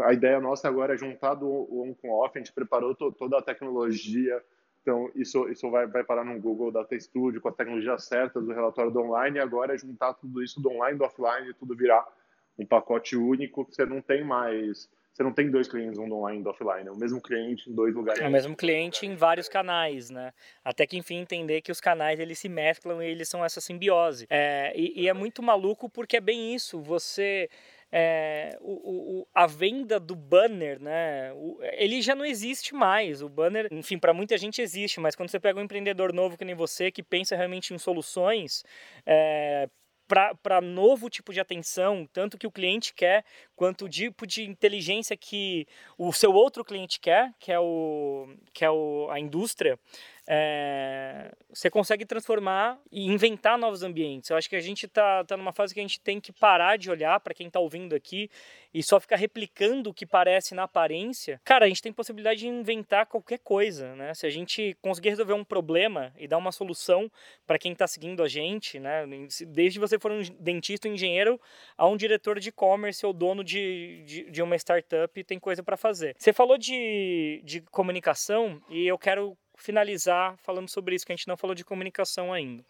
a 0.00 0.12
ideia 0.12 0.40
nossa 0.40 0.68
agora 0.68 0.94
é 0.94 0.96
juntar 0.96 1.34
do 1.34 1.48
on 1.48 1.94
com 1.94 2.10
off, 2.10 2.36
a 2.36 2.38
gente 2.38 2.52
preparou 2.52 2.94
to, 2.94 3.12
toda 3.12 3.38
a 3.38 3.42
tecnologia, 3.42 4.42
então, 4.82 5.10
isso, 5.14 5.48
isso 5.48 5.70
vai, 5.70 5.86
vai 5.86 6.02
parar 6.02 6.24
no 6.24 6.40
Google 6.40 6.70
Data 6.70 6.98
Studio 6.98 7.40
com 7.40 7.48
as 7.48 7.56
tecnologias 7.56 8.04
certas 8.04 8.44
do 8.44 8.52
relatório 8.52 8.90
do 8.90 9.00
online 9.00 9.38
e 9.38 9.40
agora 9.40 9.74
é 9.74 9.78
juntar 9.78 10.14
tudo 10.14 10.42
isso 10.42 10.60
do 10.60 10.70
online 10.70 10.96
do 10.96 11.04
offline 11.04 11.50
e 11.50 11.54
tudo 11.54 11.76
virar 11.76 12.06
um 12.58 12.66
pacote 12.66 13.16
único 13.16 13.64
que 13.64 13.74
você 13.74 13.86
não 13.86 14.00
tem 14.00 14.24
mais. 14.24 14.88
Você 15.12 15.24
não 15.24 15.32
tem 15.32 15.50
dois 15.50 15.66
clientes, 15.66 15.98
um 15.98 16.08
do 16.08 16.14
online 16.14 16.40
e 16.40 16.44
do 16.44 16.50
offline. 16.50 16.86
É 16.86 16.92
o 16.92 16.96
mesmo 16.96 17.20
cliente 17.20 17.68
em 17.68 17.74
dois 17.74 17.92
lugares. 17.92 18.22
É 18.22 18.28
o 18.28 18.30
mesmo 18.30 18.56
cliente 18.56 19.04
em 19.04 19.16
vários 19.16 19.48
canais, 19.48 20.10
né? 20.10 20.32
Até 20.64 20.86
que, 20.86 20.96
enfim, 20.96 21.16
entender 21.16 21.60
que 21.60 21.72
os 21.72 21.80
canais 21.80 22.20
eles 22.20 22.38
se 22.38 22.48
mesclam 22.48 23.02
e 23.02 23.06
eles 23.06 23.28
são 23.28 23.44
essa 23.44 23.60
simbiose. 23.60 24.26
É, 24.30 24.72
e, 24.76 25.02
e 25.02 25.08
é 25.08 25.12
muito 25.12 25.42
maluco 25.42 25.90
porque 25.90 26.18
é 26.18 26.20
bem 26.20 26.54
isso. 26.54 26.80
Você 26.80 27.50
é, 27.90 28.56
o, 28.60 29.20
o, 29.20 29.28
a 29.34 29.46
venda 29.46 29.98
do 29.98 30.14
banner, 30.14 30.80
né? 30.80 31.32
O, 31.34 31.58
ele 31.62 32.02
já 32.02 32.14
não 32.14 32.24
existe 32.24 32.74
mais. 32.74 33.22
O 33.22 33.28
banner, 33.28 33.68
enfim, 33.70 33.98
para 33.98 34.12
muita 34.12 34.36
gente 34.36 34.60
existe, 34.60 35.00
mas 35.00 35.16
quando 35.16 35.30
você 35.30 35.40
pega 35.40 35.58
um 35.58 35.62
empreendedor 35.62 36.12
novo 36.12 36.36
que 36.36 36.44
nem 36.44 36.54
você, 36.54 36.90
que 36.90 37.02
pensa 37.02 37.36
realmente 37.36 37.72
em 37.72 37.78
soluções, 37.78 38.62
é, 39.06 39.68
para 40.42 40.60
novo 40.60 41.10
tipo 41.10 41.32
de 41.32 41.40
atenção, 41.40 42.08
tanto 42.12 42.38
que 42.38 42.46
o 42.46 42.50
cliente 42.50 42.94
quer, 42.94 43.24
quanto 43.54 43.84
o 43.84 43.88
tipo 43.88 44.26
de 44.26 44.42
inteligência 44.42 45.16
que 45.16 45.66
o 45.98 46.12
seu 46.12 46.32
outro 46.32 46.64
cliente 46.64 46.98
quer, 46.98 47.30
que 47.38 47.52
é, 47.52 47.60
o, 47.60 48.26
que 48.54 48.64
é 48.64 48.70
o, 48.70 49.08
a 49.10 49.20
indústria, 49.20 49.78
é, 50.30 51.32
você 51.48 51.70
consegue 51.70 52.04
transformar 52.04 52.78
e 52.92 53.06
inventar 53.06 53.56
novos 53.56 53.82
ambientes. 53.82 54.28
Eu 54.28 54.36
acho 54.36 54.46
que 54.46 54.56
a 54.56 54.60
gente 54.60 54.84
está 54.84 55.24
tá 55.24 55.38
numa 55.38 55.54
fase 55.54 55.72
que 55.72 55.80
a 55.80 55.82
gente 55.82 55.98
tem 55.98 56.20
que 56.20 56.30
parar 56.30 56.76
de 56.76 56.90
olhar 56.90 57.18
para 57.20 57.32
quem 57.32 57.46
está 57.46 57.58
ouvindo 57.58 57.96
aqui 57.96 58.30
e 58.74 58.82
só 58.82 59.00
ficar 59.00 59.16
replicando 59.16 59.88
o 59.88 59.94
que 59.94 60.04
parece 60.04 60.54
na 60.54 60.64
aparência. 60.64 61.40
Cara, 61.42 61.64
a 61.64 61.68
gente 61.68 61.80
tem 61.80 61.94
possibilidade 61.94 62.40
de 62.40 62.46
inventar 62.46 63.06
qualquer 63.06 63.38
coisa, 63.38 63.96
né? 63.96 64.12
Se 64.12 64.26
a 64.26 64.30
gente 64.30 64.76
conseguir 64.82 65.08
resolver 65.08 65.32
um 65.32 65.42
problema 65.42 66.12
e 66.18 66.28
dar 66.28 66.36
uma 66.36 66.52
solução 66.52 67.10
para 67.46 67.58
quem 67.58 67.72
está 67.72 67.86
seguindo 67.86 68.22
a 68.22 68.28
gente, 68.28 68.78
né? 68.78 69.06
Desde 69.46 69.78
você 69.78 69.98
for 69.98 70.12
um 70.12 70.20
dentista, 70.38 70.88
um 70.88 70.92
engenheiro, 70.92 71.40
a 71.74 71.88
um 71.88 71.96
diretor 71.96 72.38
de 72.38 72.50
e-commerce 72.50 73.04
ou 73.06 73.14
dono 73.14 73.42
de, 73.42 74.02
de, 74.04 74.30
de 74.30 74.42
uma 74.42 74.56
startup, 74.56 75.24
tem 75.24 75.38
coisa 75.38 75.62
para 75.62 75.78
fazer. 75.78 76.14
Você 76.18 76.34
falou 76.34 76.58
de, 76.58 77.40
de 77.44 77.62
comunicação 77.62 78.60
e 78.68 78.86
eu 78.86 78.98
quero 78.98 79.34
finalizar 79.58 80.36
falando 80.38 80.68
sobre 80.68 80.94
isso, 80.94 81.04
que 81.04 81.12
a 81.12 81.16
gente 81.16 81.28
não 81.28 81.36
falou 81.36 81.54
de 81.54 81.64
comunicação 81.64 82.32
ainda. 82.32 82.64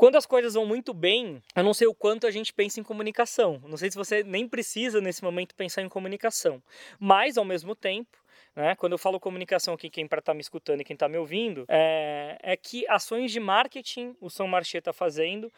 Quando 0.00 0.16
as 0.16 0.24
coisas 0.24 0.54
vão 0.54 0.64
muito 0.64 0.94
bem, 0.94 1.42
eu 1.54 1.62
não 1.62 1.74
sei 1.74 1.86
o 1.86 1.94
quanto 1.94 2.26
a 2.26 2.30
gente 2.30 2.54
pensa 2.54 2.80
em 2.80 2.82
comunicação. 2.82 3.60
Não 3.66 3.76
sei 3.76 3.90
se 3.90 3.98
você 3.98 4.24
nem 4.24 4.48
precisa 4.48 4.98
nesse 4.98 5.22
momento 5.22 5.54
pensar 5.54 5.82
em 5.82 5.90
comunicação. 5.90 6.62
Mas, 6.98 7.36
ao 7.36 7.44
mesmo 7.44 7.74
tempo, 7.74 8.16
né, 8.56 8.74
quando 8.76 8.92
eu 8.92 8.98
falo 8.98 9.20
comunicação 9.20 9.74
aqui, 9.74 9.90
quem 9.90 10.08
para 10.08 10.20
estar 10.20 10.32
tá 10.32 10.34
me 10.34 10.40
escutando 10.40 10.80
e 10.80 10.84
quem 10.84 10.94
está 10.94 11.06
me 11.06 11.18
ouvindo, 11.18 11.66
é, 11.68 12.38
é 12.42 12.56
que 12.56 12.88
ações 12.88 13.30
de 13.30 13.40
marketing 13.40 14.16
o 14.22 14.30
São 14.30 14.48
Marché 14.48 14.78
está 14.78 14.90
fazendo 14.90 15.52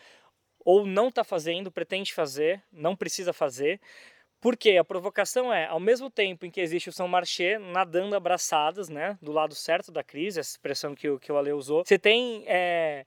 ou 0.65 0.87
não 0.87 1.09
está 1.09 1.23
fazendo, 1.23 1.71
pretende 1.71 2.13
fazer, 2.13 2.63
não 2.73 2.97
precisa 2.97 3.33
fazer. 3.33 3.81
Porque 4.43 4.77
a 4.77 4.83
provocação 4.83 5.53
é, 5.53 5.67
ao 5.67 5.79
mesmo 5.79 6.11
tempo 6.11 6.45
em 6.45 6.51
que 6.51 6.61
existe 6.61 6.89
o 6.89 6.93
São 6.93 7.07
Marché 7.07 7.61
nadando 7.61 8.17
abraçadas, 8.17 8.89
né, 8.89 9.17
do 9.23 9.31
lado 9.31 9.55
certo 9.55 9.93
da 9.93 10.03
crise, 10.03 10.41
essa 10.41 10.51
expressão 10.51 10.97
que, 10.97 11.17
que 11.21 11.31
o 11.31 11.39
Ale 11.39 11.53
usou, 11.53 11.85
você 11.85 11.97
tem 11.97 12.43
é, 12.49 13.07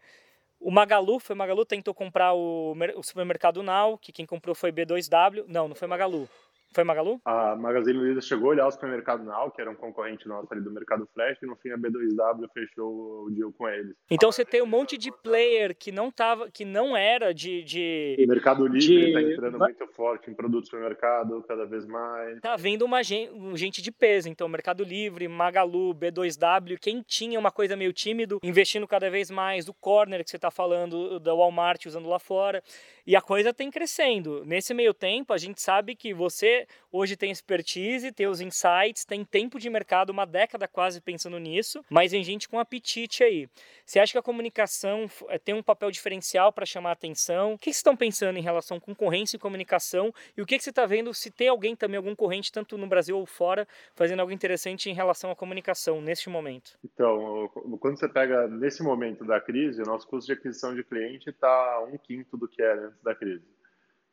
o 0.62 0.72
Magalu, 0.72 1.20
foi 1.20 1.36
Magalu 1.36 1.66
tentou 1.66 1.94
comprar 1.94 2.34
o, 2.34 2.74
o 2.96 3.04
supermercado 3.04 3.62
Now, 3.62 3.98
que 3.98 4.14
quem 4.14 4.26
comprou 4.26 4.56
foi 4.56 4.72
B2W, 4.72 5.44
não, 5.46 5.68
não 5.68 5.76
foi 5.76 5.90
Magalu, 5.90 6.30
foi 6.76 6.84
Magalu? 6.84 7.22
A 7.26 7.56
Magazine 7.56 7.98
Luiza 7.98 8.20
chegou 8.20 8.50
a 8.50 8.52
olhar 8.52 8.68
o 8.68 8.72
supermercado 8.72 9.24
Now, 9.24 9.50
que 9.50 9.62
era 9.62 9.72
um 9.72 9.76
concorrente 9.76 10.28
nosso 10.28 10.48
ali 10.52 10.62
do 10.62 10.70
Mercado 10.70 11.08
Flash, 11.14 11.38
e 11.42 11.46
no 11.46 11.56
fim 11.56 11.72
a 11.72 11.78
B2W 11.78 12.50
fechou 12.54 13.26
o 13.26 13.32
deal 13.32 13.52
com 13.54 13.68
eles. 13.70 13.96
Então 14.12 14.32
você 14.32 14.44
tem 14.44 14.62
um 14.62 14.66
monte 14.66 14.98
de 14.98 15.12
player 15.12 15.76
que 15.76 15.92
não 15.92 16.12
tava, 16.12 16.52
que 16.52 16.66
não 16.66 16.96
era 16.96 17.34
de. 17.34 17.64
de 17.64 18.18
o 18.20 18.28
Mercado 18.28 18.68
Livre 18.68 19.08
está 19.08 19.22
entrando 19.22 19.58
muito 19.58 19.88
forte 19.94 20.30
em 20.30 20.34
produtos 20.34 20.70
do 20.70 20.78
mercado, 20.78 21.42
cada 21.48 21.66
vez 21.66 21.86
mais. 21.86 22.42
Tá 22.42 22.58
vendo 22.58 22.84
uma 22.84 23.02
gente, 23.02 23.32
gente 23.56 23.82
de 23.82 23.92
peso. 23.92 24.28
Então, 24.28 24.50
Mercado 24.50 24.84
Livre, 24.84 25.28
Magalu, 25.30 25.96
B2W, 25.96 26.78
quem 26.80 27.02
tinha 27.02 27.40
uma 27.40 27.52
coisa 27.52 27.78
meio 27.78 27.94
tímido, 27.94 28.40
investindo 28.44 28.86
cada 28.86 29.10
vez 29.10 29.32
mais, 29.32 29.70
o 29.70 29.74
corner 29.74 30.24
que 30.24 30.30
você 30.30 30.36
está 30.36 30.52
falando, 30.52 31.20
da 31.22 31.34
Walmart 31.34 31.86
usando 31.86 32.10
lá 32.10 32.20
fora. 32.20 32.62
E 33.08 33.16
a 33.16 33.22
coisa 33.22 33.54
tem 33.54 33.72
crescendo. 33.72 34.44
Nesse 34.46 34.74
meio 34.74 34.94
tempo, 34.94 35.32
a 35.32 35.38
gente 35.38 35.62
sabe 35.62 35.96
que 35.96 36.14
você 36.14 36.65
hoje 36.92 37.16
tem 37.16 37.32
expertise, 37.32 38.12
tem 38.12 38.28
os 38.28 38.42
insights, 38.42 39.06
tem 39.06 39.24
tempo 39.24 39.60
de 39.60 39.70
mercado, 39.70 40.10
uma 40.10 40.26
década 40.26 40.68
quase 40.68 41.02
pensando 41.02 41.38
nisso, 41.40 41.84
mas 41.90 42.12
tem 42.12 42.24
gente 42.24 42.48
com 42.48 42.60
apetite 42.60 43.24
aí. 43.24 43.48
Você 43.86 44.00
acha 44.00 44.12
que 44.12 44.18
a 44.18 44.24
comunicação 44.24 45.08
eh, 45.30 45.38
tem 45.38 45.54
um 45.54 45.64
papel 45.64 45.92
diferencial 45.92 46.52
para 46.52 46.66
chamar 46.66 46.90
a 46.90 46.94
atenção? 46.94 47.54
O 47.54 47.58
que 47.58 47.66
vocês 47.66 47.78
estão 47.78 47.96
pensando 47.96 48.38
em 48.38 48.42
relação 48.42 48.78
à 48.78 48.82
concorrência 48.82 49.38
e 49.38 49.40
comunicação? 49.40 50.14
E 50.36 50.42
o 50.42 50.46
que 50.46 50.60
você 50.60 50.70
está 50.70 50.86
vendo 50.86 51.14
se 51.14 51.30
tem 51.30 51.48
alguém 51.48 51.76
também, 51.76 51.98
algum 51.98 52.16
corrente, 52.16 52.52
tanto 52.52 52.78
no 52.78 52.88
Brasil 52.88 53.18
ou 53.18 53.26
fora, 53.26 53.68
fazendo 53.94 54.22
algo 54.22 54.32
interessante 54.32 54.90
em 54.90 54.94
relação 54.94 55.32
à 55.32 55.36
comunicação 55.36 56.02
neste 56.02 56.30
momento? 56.30 56.78
Então, 56.84 57.50
quando 57.80 58.00
você 58.00 58.08
pega 58.08 58.48
nesse 58.48 58.82
momento 58.84 59.24
da 59.26 59.40
crise, 59.40 59.82
o 59.82 59.86
nosso 59.86 60.08
custo 60.08 60.28
de 60.28 60.34
aquisição 60.34 60.74
de 60.74 60.84
cliente 60.84 61.30
está 61.30 61.84
um 61.84 61.98
quinto 61.98 62.38
do 62.38 62.48
que 62.48 62.62
era 62.62 62.88
antes 62.88 63.02
da 63.02 63.14
crise. 63.14 63.46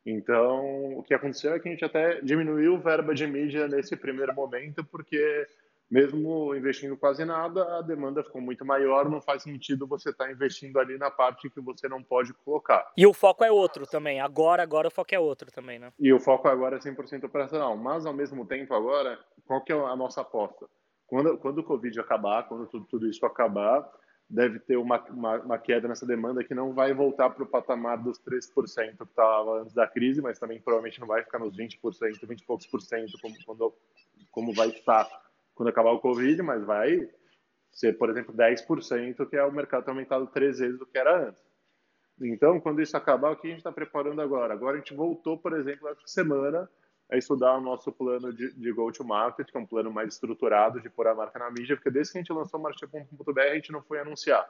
Então, 0.05 0.97
o 0.97 1.03
que 1.03 1.13
aconteceu 1.13 1.53
é 1.53 1.59
que 1.59 1.67
a 1.67 1.71
gente 1.71 1.85
até 1.85 2.19
diminuiu 2.21 2.77
verba 2.77 3.13
de 3.13 3.25
mídia 3.25 3.67
nesse 3.67 3.95
primeiro 3.95 4.33
momento, 4.35 4.83
porque 4.83 5.47
mesmo 5.89 6.55
investindo 6.55 6.97
quase 6.97 7.23
nada, 7.23 7.77
a 7.77 7.81
demanda 7.81 8.23
ficou 8.23 8.41
muito 8.41 8.65
maior, 8.65 9.09
não 9.09 9.21
faz 9.21 9.43
sentido 9.43 9.85
você 9.85 10.09
estar 10.09 10.25
tá 10.25 10.31
investindo 10.31 10.79
ali 10.79 10.97
na 10.97 11.11
parte 11.11 11.49
que 11.49 11.61
você 11.61 11.87
não 11.87 12.01
pode 12.01 12.33
colocar. 12.33 12.91
E 12.97 13.05
o 13.05 13.13
foco 13.13 13.43
é 13.43 13.51
outro 13.51 13.85
também, 13.85 14.19
agora, 14.19 14.63
agora 14.63 14.87
o 14.87 14.91
foco 14.91 15.13
é 15.13 15.19
outro 15.19 15.51
também, 15.51 15.77
né? 15.77 15.93
E 15.99 16.11
o 16.11 16.19
foco 16.19 16.47
agora 16.47 16.77
é 16.77 16.79
100% 16.79 17.25
operacional, 17.25 17.77
mas 17.77 18.05
ao 18.05 18.13
mesmo 18.13 18.45
tempo 18.45 18.73
agora, 18.73 19.19
qual 19.45 19.63
que 19.63 19.71
é 19.71 19.75
a 19.75 19.95
nossa 19.95 20.21
aposta? 20.21 20.67
Quando, 21.05 21.37
quando 21.37 21.59
o 21.59 21.63
Covid 21.63 21.99
acabar, 21.99 22.47
quando 22.47 22.65
tudo, 22.65 22.85
tudo 22.85 23.07
isso 23.07 23.23
acabar, 23.25 23.87
deve 24.33 24.59
ter 24.59 24.77
uma, 24.77 24.99
uma, 25.09 25.35
uma, 25.41 25.57
queda 25.59 25.87
nessa 25.87 26.07
demanda 26.07 26.43
que 26.43 26.55
não 26.55 26.73
vai 26.73 26.91
voltar 26.91 27.29
para 27.29 27.43
o 27.43 27.47
patamar 27.47 28.01
dos 28.01 28.19
3% 28.19 28.97
que 28.97 29.03
estava 29.03 29.61
antes 29.61 29.75
da 29.75 29.85
crise, 29.85 30.21
mas 30.21 30.39
também 30.39 30.59
provavelmente 30.59 30.99
não 30.99 31.07
vai 31.07 31.23
ficar 31.23 31.37
nos 31.37 31.55
20%, 31.55 31.79
20 32.27 32.41
e 32.41 32.45
poucos 32.45 32.65
por 32.65 32.81
cento, 32.81 33.13
como, 33.21 33.35
quando, 33.45 33.73
como 34.31 34.53
vai 34.53 34.69
estar 34.69 35.07
quando 35.53 35.69
acabar 35.69 35.91
o 35.91 35.99
Covid, 35.99 36.41
mas 36.41 36.65
vai 36.65 37.07
ser, 37.71 37.95
por 37.95 38.09
exemplo, 38.09 38.33
10%, 38.33 39.29
que 39.29 39.35
é 39.35 39.43
o 39.43 39.51
mercado 39.51 39.83
ter 39.83 39.91
aumentado 39.91 40.25
três 40.25 40.57
vezes 40.57 40.79
do 40.79 40.85
que 40.87 40.97
era 40.97 41.27
antes. 41.27 41.43
Então, 42.19 42.59
quando 42.59 42.81
isso 42.81 42.97
acabar, 42.97 43.31
o 43.31 43.35
que 43.35 43.45
a 43.45 43.49
gente 43.51 43.59
está 43.59 43.71
preparando 43.71 44.19
agora? 44.19 44.53
Agora 44.53 44.77
a 44.77 44.79
gente 44.79 44.95
voltou, 44.95 45.37
por 45.37 45.53
exemplo, 45.53 45.87
essa 45.89 46.07
semana 46.07 46.67
a 47.11 47.17
estudar 47.17 47.57
o 47.57 47.61
nosso 47.61 47.91
plano 47.91 48.33
de, 48.33 48.53
de 48.53 48.71
go-to-market, 48.71 49.49
que 49.49 49.57
é 49.57 49.59
um 49.59 49.65
plano 49.65 49.91
mais 49.91 50.13
estruturado 50.13 50.81
de 50.81 50.89
pôr 50.89 51.07
a 51.07 51.15
marca 51.15 51.37
na 51.39 51.51
mídia, 51.51 51.75
porque 51.75 51.91
desde 51.91 52.11
que 52.11 52.17
a 52.17 52.21
gente 52.21 52.33
lançou 52.33 52.59
o 52.59 52.63
Marcha.com.br, 52.63 53.39
a 53.39 53.55
gente 53.55 53.71
não 53.71 53.81
foi 53.81 53.99
anunciar. 53.99 54.47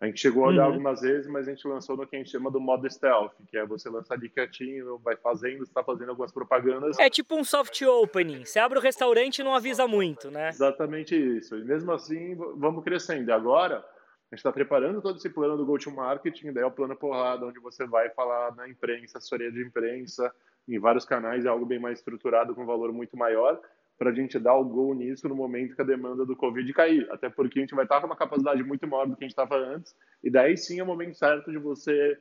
A 0.00 0.06
gente 0.06 0.20
chegou 0.20 0.44
a 0.44 0.48
olhar 0.48 0.66
uhum. 0.66 0.72
algumas 0.72 1.00
vezes, 1.00 1.26
mas 1.28 1.46
a 1.46 1.50
gente 1.50 1.66
lançou 1.66 1.96
no 1.96 2.06
que 2.06 2.16
a 2.16 2.18
gente 2.18 2.30
chama 2.30 2.50
do 2.50 2.60
modo 2.60 2.88
stealth, 2.90 3.32
que 3.48 3.56
é 3.56 3.64
você 3.64 3.88
lançar 3.88 4.14
ali 4.14 4.28
quietinho, 4.28 4.98
vai 4.98 5.16
fazendo, 5.16 5.62
está 5.62 5.82
fazendo 5.82 6.10
algumas 6.10 6.32
propagandas. 6.32 6.98
É 6.98 7.08
tipo 7.08 7.34
um 7.36 7.44
soft 7.44 7.80
opening. 7.82 8.44
Você 8.44 8.58
abre 8.58 8.78
o 8.78 8.82
restaurante 8.82 9.38
e 9.38 9.44
não 9.44 9.54
avisa 9.54 9.86
muito, 9.86 10.30
né? 10.30 10.48
Exatamente 10.48 11.16
isso. 11.16 11.56
E 11.56 11.64
mesmo 11.64 11.92
assim, 11.92 12.34
vamos 12.34 12.82
crescendo. 12.82 13.30
E 13.30 13.32
agora, 13.32 13.84
a 14.30 14.34
gente 14.34 14.40
está 14.40 14.52
preparando 14.52 15.00
todo 15.00 15.16
esse 15.16 15.30
plano 15.30 15.56
do 15.56 15.66
go-to-marketing, 15.66 16.52
daí 16.52 16.64
é 16.64 16.66
o 16.66 16.70
plano 16.70 16.96
porrada, 16.96 17.46
onde 17.46 17.60
você 17.60 17.86
vai 17.86 18.10
falar 18.10 18.54
na 18.56 18.68
imprensa, 18.68 19.18
assessoria 19.18 19.50
de 19.52 19.62
imprensa, 19.62 20.34
em 20.68 20.78
vários 20.78 21.04
canais, 21.04 21.44
é 21.44 21.48
algo 21.48 21.66
bem 21.66 21.78
mais 21.78 21.98
estruturado, 21.98 22.54
com 22.54 22.66
valor 22.66 22.92
muito 22.92 23.16
maior, 23.16 23.60
para 23.98 24.10
a 24.10 24.14
gente 24.14 24.38
dar 24.38 24.54
o 24.54 24.64
gol 24.64 24.94
nisso 24.94 25.28
no 25.28 25.36
momento 25.36 25.76
que 25.76 25.82
a 25.82 25.84
demanda 25.84 26.26
do 26.26 26.34
Covid 26.34 26.72
cair. 26.72 27.06
Até 27.12 27.28
porque 27.28 27.60
a 27.60 27.62
gente 27.62 27.74
vai 27.74 27.84
estar 27.84 28.00
com 28.00 28.06
uma 28.06 28.16
capacidade 28.16 28.62
muito 28.64 28.86
maior 28.88 29.06
do 29.06 29.16
que 29.16 29.24
a 29.24 29.26
gente 29.28 29.32
estava 29.32 29.56
antes, 29.56 29.94
e 30.22 30.30
daí 30.30 30.56
sim 30.56 30.80
é 30.80 30.82
o 30.82 30.86
momento 30.86 31.14
certo 31.14 31.50
de 31.50 31.58
você 31.58 32.18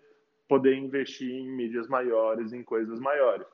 poder 0.47 0.75
investir 0.75 1.31
em 1.31 1.49
mídias 1.49 1.87
maiores, 1.87 2.53
em 2.53 2.63
coisas 2.63 2.99
maiores. 2.99 3.47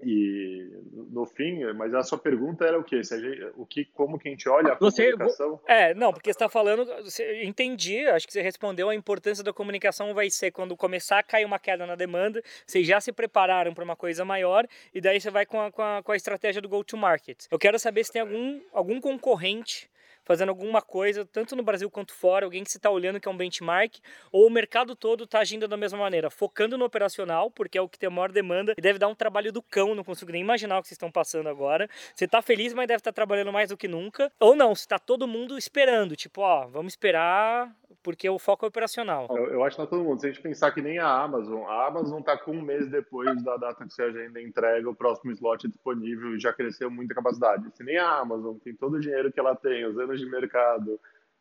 E 0.00 0.68
no 1.10 1.24
fim, 1.24 1.64
mas 1.74 1.94
a 1.94 2.02
sua 2.02 2.18
pergunta 2.18 2.64
era 2.64 2.78
o 2.78 2.84
quê? 2.84 3.02
Gente, 3.02 3.52
o 3.56 3.64
que, 3.64 3.84
como 3.84 4.18
que 4.18 4.28
a 4.28 4.30
gente 4.30 4.48
olha 4.48 4.72
a 4.72 4.74
você, 4.74 5.12
comunicação? 5.12 5.60
É, 5.66 5.94
não, 5.94 6.12
porque 6.12 6.30
você 6.30 6.36
está 6.36 6.48
falando, 6.48 6.84
você, 7.02 7.44
entendi, 7.44 8.06
acho 8.08 8.26
que 8.26 8.32
você 8.32 8.42
respondeu 8.42 8.88
a 8.88 8.94
importância 8.94 9.44
da 9.44 9.52
comunicação 9.52 10.12
vai 10.12 10.28
ser 10.30 10.50
quando 10.50 10.76
começar 10.76 11.20
a 11.20 11.22
cair 11.22 11.44
uma 11.44 11.58
queda 11.58 11.86
na 11.86 11.94
demanda, 11.94 12.42
vocês 12.66 12.86
já 12.86 13.00
se 13.00 13.12
prepararam 13.12 13.72
para 13.72 13.84
uma 13.84 13.96
coisa 13.96 14.24
maior 14.24 14.66
e 14.92 15.00
daí 15.00 15.20
você 15.20 15.30
vai 15.30 15.46
com 15.46 15.60
a, 15.60 15.70
com 15.70 15.82
a, 15.82 16.02
com 16.02 16.12
a 16.12 16.16
estratégia 16.16 16.60
do 16.60 16.68
go-to-market. 16.68 17.46
Eu 17.50 17.58
quero 17.58 17.78
saber 17.78 18.04
se 18.04 18.12
tem 18.12 18.22
algum, 18.22 18.60
algum 18.72 19.00
concorrente 19.00 19.88
fazendo 20.24 20.48
alguma 20.48 20.80
coisa, 20.80 21.24
tanto 21.24 21.54
no 21.54 21.62
Brasil 21.62 21.90
quanto 21.90 22.14
fora, 22.14 22.44
alguém 22.44 22.64
que 22.64 22.70
se 22.70 22.78
está 22.78 22.90
olhando 22.90 23.20
que 23.20 23.28
é 23.28 23.30
um 23.30 23.36
benchmark, 23.36 23.96
ou 24.32 24.46
o 24.46 24.50
mercado 24.50 24.96
todo 24.96 25.24
está 25.24 25.40
agindo 25.40 25.68
da 25.68 25.76
mesma 25.76 25.98
maneira, 25.98 26.30
focando 26.30 26.78
no 26.78 26.84
operacional, 26.84 27.50
porque 27.50 27.78
é 27.78 27.80
o 27.80 27.88
que 27.88 27.98
tem 27.98 28.06
a 28.06 28.10
maior 28.10 28.32
demanda 28.32 28.74
e 28.76 28.80
deve 28.80 28.98
dar 28.98 29.08
um 29.08 29.14
trabalho 29.14 29.52
do 29.52 29.62
cão, 29.62 29.94
não 29.94 30.04
consigo 30.04 30.32
nem 30.32 30.40
imaginar 30.40 30.78
o 30.78 30.82
que 30.82 30.88
vocês 30.88 30.96
estão 30.96 31.10
passando 31.10 31.48
agora. 31.48 31.88
Você 32.14 32.24
está 32.24 32.40
feliz, 32.42 32.72
mas 32.72 32.88
deve 32.88 32.98
estar 32.98 33.12
tá 33.12 33.14
trabalhando 33.14 33.52
mais 33.52 33.68
do 33.68 33.76
que 33.76 33.88
nunca. 33.88 34.32
Ou 34.40 34.56
não, 34.56 34.72
está 34.72 34.98
todo 34.98 35.28
mundo 35.28 35.58
esperando, 35.58 36.16
tipo, 36.16 36.40
ó, 36.40 36.66
vamos 36.66 36.92
esperar 36.92 37.74
porque 38.04 38.28
o 38.28 38.38
foco 38.38 38.66
é 38.66 38.68
operacional. 38.68 39.26
Eu, 39.30 39.46
eu 39.46 39.64
acho 39.64 39.76
que 39.76 39.82
tá 39.82 39.88
todo 39.88 40.04
mundo. 40.04 40.20
Se 40.20 40.26
a 40.26 40.30
gente 40.30 40.42
pensar 40.42 40.70
que 40.72 40.82
nem 40.82 40.98
a 40.98 41.08
Amazon, 41.08 41.64
a 41.64 41.86
Amazon 41.86 42.20
está 42.20 42.36
com 42.36 42.52
um 42.52 42.60
mês 42.60 42.86
depois 42.90 43.42
da 43.42 43.56
data 43.56 43.82
que 43.84 43.92
você 43.92 44.02
agenda 44.02 44.40
entrega, 44.40 44.88
o 44.88 44.94
próximo 44.94 45.32
slot 45.32 45.66
é 45.66 45.70
disponível 45.70 46.36
e 46.36 46.38
já 46.38 46.52
cresceu 46.52 46.90
muita 46.90 47.14
capacidade. 47.14 47.64
Se 47.74 47.82
nem 47.82 47.96
a 47.96 48.18
Amazon 48.18 48.56
tem 48.58 48.74
todo 48.74 48.96
o 48.96 49.00
dinheiro 49.00 49.32
que 49.32 49.40
ela 49.40 49.56
tem, 49.56 49.86
os 49.86 49.96
de 50.20 50.26
mercado 50.26 51.00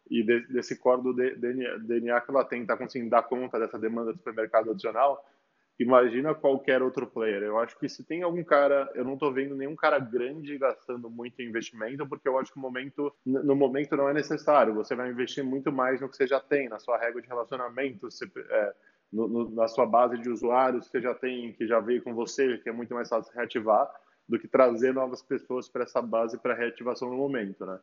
e 0.09 0.23
de, 0.23 0.41
desse 0.47 0.77
core 0.77 1.01
do 1.01 1.13
DNA, 1.13 2.21
que 2.21 2.31
ela 2.31 2.43
tem, 2.43 2.62
está 2.62 2.77
conseguindo 2.77 3.09
dar 3.09 3.23
conta 3.23 3.59
dessa 3.59 3.79
demanda 3.79 4.12
do 4.12 4.17
supermercado 4.17 4.71
adicional, 4.71 5.23
imagina 5.79 6.36
qualquer 6.36 6.81
outro 6.81 7.07
player. 7.07 7.43
Eu 7.43 7.57
acho 7.57 7.77
que 7.77 7.89
se 7.89 8.03
tem 8.03 8.21
algum 8.21 8.43
cara, 8.43 8.91
eu 8.95 9.03
não 9.03 9.13
estou 9.13 9.33
vendo 9.33 9.55
nenhum 9.55 9.75
cara 9.75 9.97
grande 9.99 10.57
gastando 10.57 11.09
muito 11.09 11.41
em 11.41 11.47
investimento, 11.47 12.07
porque 12.07 12.27
eu 12.27 12.38
acho 12.38 12.51
que 12.51 12.57
o 12.57 12.62
momento, 12.62 13.13
no 13.25 13.55
momento 13.55 13.95
não 13.95 14.09
é 14.09 14.13
necessário. 14.13 14.73
Você 14.75 14.95
vai 14.95 15.09
investir 15.09 15.43
muito 15.43 15.71
mais 15.71 15.99
no 16.01 16.09
que 16.09 16.17
você 16.17 16.27
já 16.27 16.39
tem, 16.39 16.69
na 16.69 16.79
sua 16.79 16.97
regra 16.97 17.21
de 17.21 17.27
relacionamento, 17.27 18.07
é, 18.49 18.73
no, 19.12 19.27
no, 19.27 19.49
na 19.51 19.67
sua 19.67 19.86
base 19.86 20.17
de 20.17 20.29
usuários 20.29 20.86
que 20.86 20.91
você 20.91 21.01
já 21.01 21.13
tem, 21.13 21.53
que 21.53 21.67
já 21.67 21.79
veio 21.79 22.03
com 22.03 22.13
você, 22.13 22.57
que 22.57 22.69
é 22.69 22.73
muito 22.73 22.93
mais 22.93 23.09
fácil 23.09 23.33
reativar, 23.33 23.89
do 24.27 24.39
que 24.39 24.47
trazer 24.47 24.93
novas 24.93 25.21
pessoas 25.21 25.67
para 25.67 25.83
essa 25.83 26.01
base 26.01 26.38
para 26.38 26.53
reativação 26.53 27.09
no 27.09 27.17
momento, 27.17 27.65
né? 27.65 27.79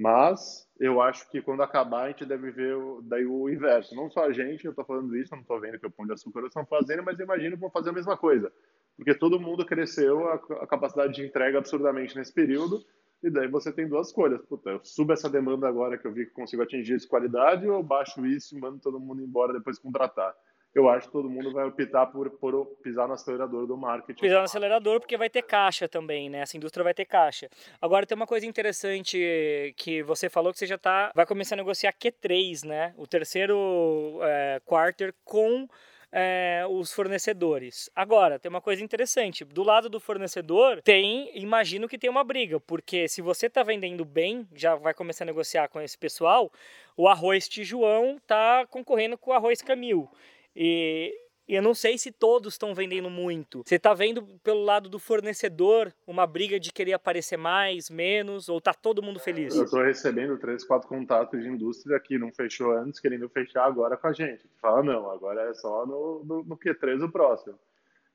Mas 0.00 0.66
eu 0.80 1.02
acho 1.02 1.30
que 1.30 1.42
quando 1.42 1.62
acabar 1.62 2.04
a 2.04 2.08
gente 2.08 2.24
deve 2.24 2.50
ver 2.50 2.74
o, 2.74 3.02
daí 3.02 3.26
o 3.26 3.50
inverso. 3.50 3.94
Não 3.94 4.10
só 4.10 4.24
a 4.24 4.32
gente, 4.32 4.64
eu 4.64 4.70
estou 4.70 4.82
falando 4.82 5.14
isso, 5.14 5.34
não 5.34 5.42
estou 5.42 5.60
vendo 5.60 5.78
que 5.78 5.86
o 5.86 5.90
Pão 5.90 6.06
de 6.06 6.14
Açúcar 6.14 6.40
estão 6.46 6.64
fazendo, 6.64 7.02
mas 7.02 7.20
imagino 7.20 7.54
que 7.54 7.60
vão 7.60 7.70
fazer 7.70 7.90
a 7.90 7.92
mesma 7.92 8.16
coisa. 8.16 8.50
Porque 8.96 9.14
todo 9.14 9.38
mundo 9.38 9.62
cresceu 9.66 10.26
a, 10.26 10.36
a, 10.36 10.66
capacidade 10.66 11.12
de 11.12 11.26
entrega 11.26 11.58
absurdamente 11.58 12.16
nesse 12.16 12.32
período, 12.32 12.82
e 13.22 13.28
daí 13.28 13.46
você 13.46 13.70
tem 13.70 13.86
duas 13.86 14.06
escolhas. 14.06 14.40
Puta, 14.46 14.70
eu 14.70 14.80
subo 14.82 15.12
essa 15.12 15.28
demanda 15.28 15.68
agora 15.68 15.98
que 15.98 16.06
eu 16.06 16.12
vi 16.14 16.24
que 16.24 16.32
consigo 16.32 16.62
atingir 16.62 16.94
essa 16.94 17.06
qualidade, 17.06 17.68
ou 17.68 17.74
eu 17.74 17.82
baixo 17.82 18.24
isso 18.24 18.56
e 18.56 18.58
mando 18.58 18.78
todo 18.78 18.98
mundo 18.98 19.20
embora 19.20 19.52
depois 19.52 19.78
contratar 19.78 20.34
eu 20.74 20.88
acho 20.88 21.06
que 21.06 21.12
todo 21.12 21.28
mundo 21.28 21.52
vai 21.52 21.64
optar 21.64 22.06
por, 22.06 22.30
por 22.30 22.66
pisar 22.82 23.08
no 23.08 23.14
acelerador 23.14 23.66
do 23.66 23.76
marketing. 23.76 24.20
Pisar 24.20 24.38
no 24.38 24.44
acelerador 24.44 25.00
porque 25.00 25.16
vai 25.16 25.28
ter 25.28 25.42
caixa 25.42 25.88
também, 25.88 26.30
né? 26.30 26.40
Essa 26.40 26.56
indústria 26.56 26.84
vai 26.84 26.94
ter 26.94 27.04
caixa. 27.04 27.48
Agora 27.80 28.06
tem 28.06 28.14
uma 28.14 28.26
coisa 28.26 28.46
interessante 28.46 29.74
que 29.76 30.02
você 30.02 30.28
falou 30.28 30.52
que 30.52 30.58
você 30.58 30.66
já 30.66 30.78
tá, 30.78 31.10
vai 31.14 31.26
começar 31.26 31.54
a 31.54 31.58
negociar 31.58 31.92
Q3, 31.92 32.64
né? 32.66 32.94
O 32.96 33.06
terceiro 33.06 34.20
é, 34.22 34.60
quarter 34.64 35.12
com 35.24 35.68
é, 36.12 36.64
os 36.68 36.92
fornecedores. 36.92 37.90
Agora, 37.94 38.38
tem 38.38 38.48
uma 38.48 38.60
coisa 38.60 38.82
interessante. 38.82 39.44
Do 39.44 39.62
lado 39.62 39.88
do 39.88 40.00
fornecedor, 40.00 40.82
tem, 40.82 41.30
imagino 41.36 41.88
que 41.88 41.98
tem 41.98 42.10
uma 42.10 42.24
briga, 42.24 42.58
porque 42.60 43.08
se 43.08 43.22
você 43.22 43.46
está 43.46 43.62
vendendo 43.62 44.04
bem, 44.04 44.46
já 44.54 44.74
vai 44.74 44.94
começar 44.94 45.24
a 45.24 45.26
negociar 45.26 45.68
com 45.68 45.80
esse 45.80 45.96
pessoal, 45.96 46.50
o 46.96 47.08
arroz 47.08 47.48
Tijuão 47.48 48.16
está 48.16 48.66
concorrendo 48.66 49.16
com 49.16 49.30
o 49.30 49.34
arroz 49.34 49.62
Camil. 49.62 50.08
E, 50.54 51.12
eu 51.56 51.62
não 51.62 51.74
sei 51.74 51.98
se 51.98 52.12
todos 52.12 52.54
estão 52.54 52.74
vendendo 52.74 53.10
muito. 53.10 53.62
Você 53.66 53.74
está 53.74 53.92
vendo 53.92 54.22
pelo 54.44 54.62
lado 54.62 54.88
do 54.88 55.00
fornecedor 55.00 55.92
uma 56.06 56.24
briga 56.24 56.60
de 56.60 56.72
querer 56.72 56.92
aparecer 56.92 57.36
mais, 57.36 57.90
menos, 57.90 58.48
ou 58.48 58.60
tá 58.60 58.72
todo 58.72 59.02
mundo 59.02 59.18
feliz? 59.18 59.56
Eu 59.56 59.64
estou 59.64 59.82
recebendo 59.82 60.38
três, 60.38 60.64
quatro 60.64 60.88
contatos 60.88 61.42
de 61.42 61.48
indústria 61.48 61.98
que 61.98 62.18
não 62.18 62.32
fechou 62.32 62.70
antes, 62.72 63.00
querendo 63.00 63.28
fechar 63.28 63.64
agora 63.64 63.96
com 63.96 64.06
a 64.06 64.12
gente. 64.12 64.48
Fala, 64.60 64.82
não, 64.82 65.10
agora 65.10 65.50
é 65.50 65.54
só 65.54 65.84
no, 65.84 66.22
no, 66.24 66.44
no 66.44 66.56
Q3 66.56 67.04
o 67.04 67.10
próximo. 67.10 67.58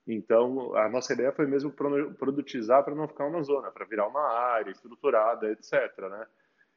Então, 0.07 0.75
a 0.75 0.87
nossa 0.87 1.13
ideia 1.13 1.31
foi 1.31 1.45
mesmo 1.45 1.71
produtizar 1.71 2.83
para 2.85 2.95
não 2.95 3.07
ficar 3.07 3.25
uma 3.25 3.41
zona, 3.41 3.71
para 3.71 3.85
virar 3.85 4.07
uma 4.07 4.21
área 4.21 4.71
estruturada, 4.71 5.51
etc. 5.51 5.73
Né? 6.09 6.27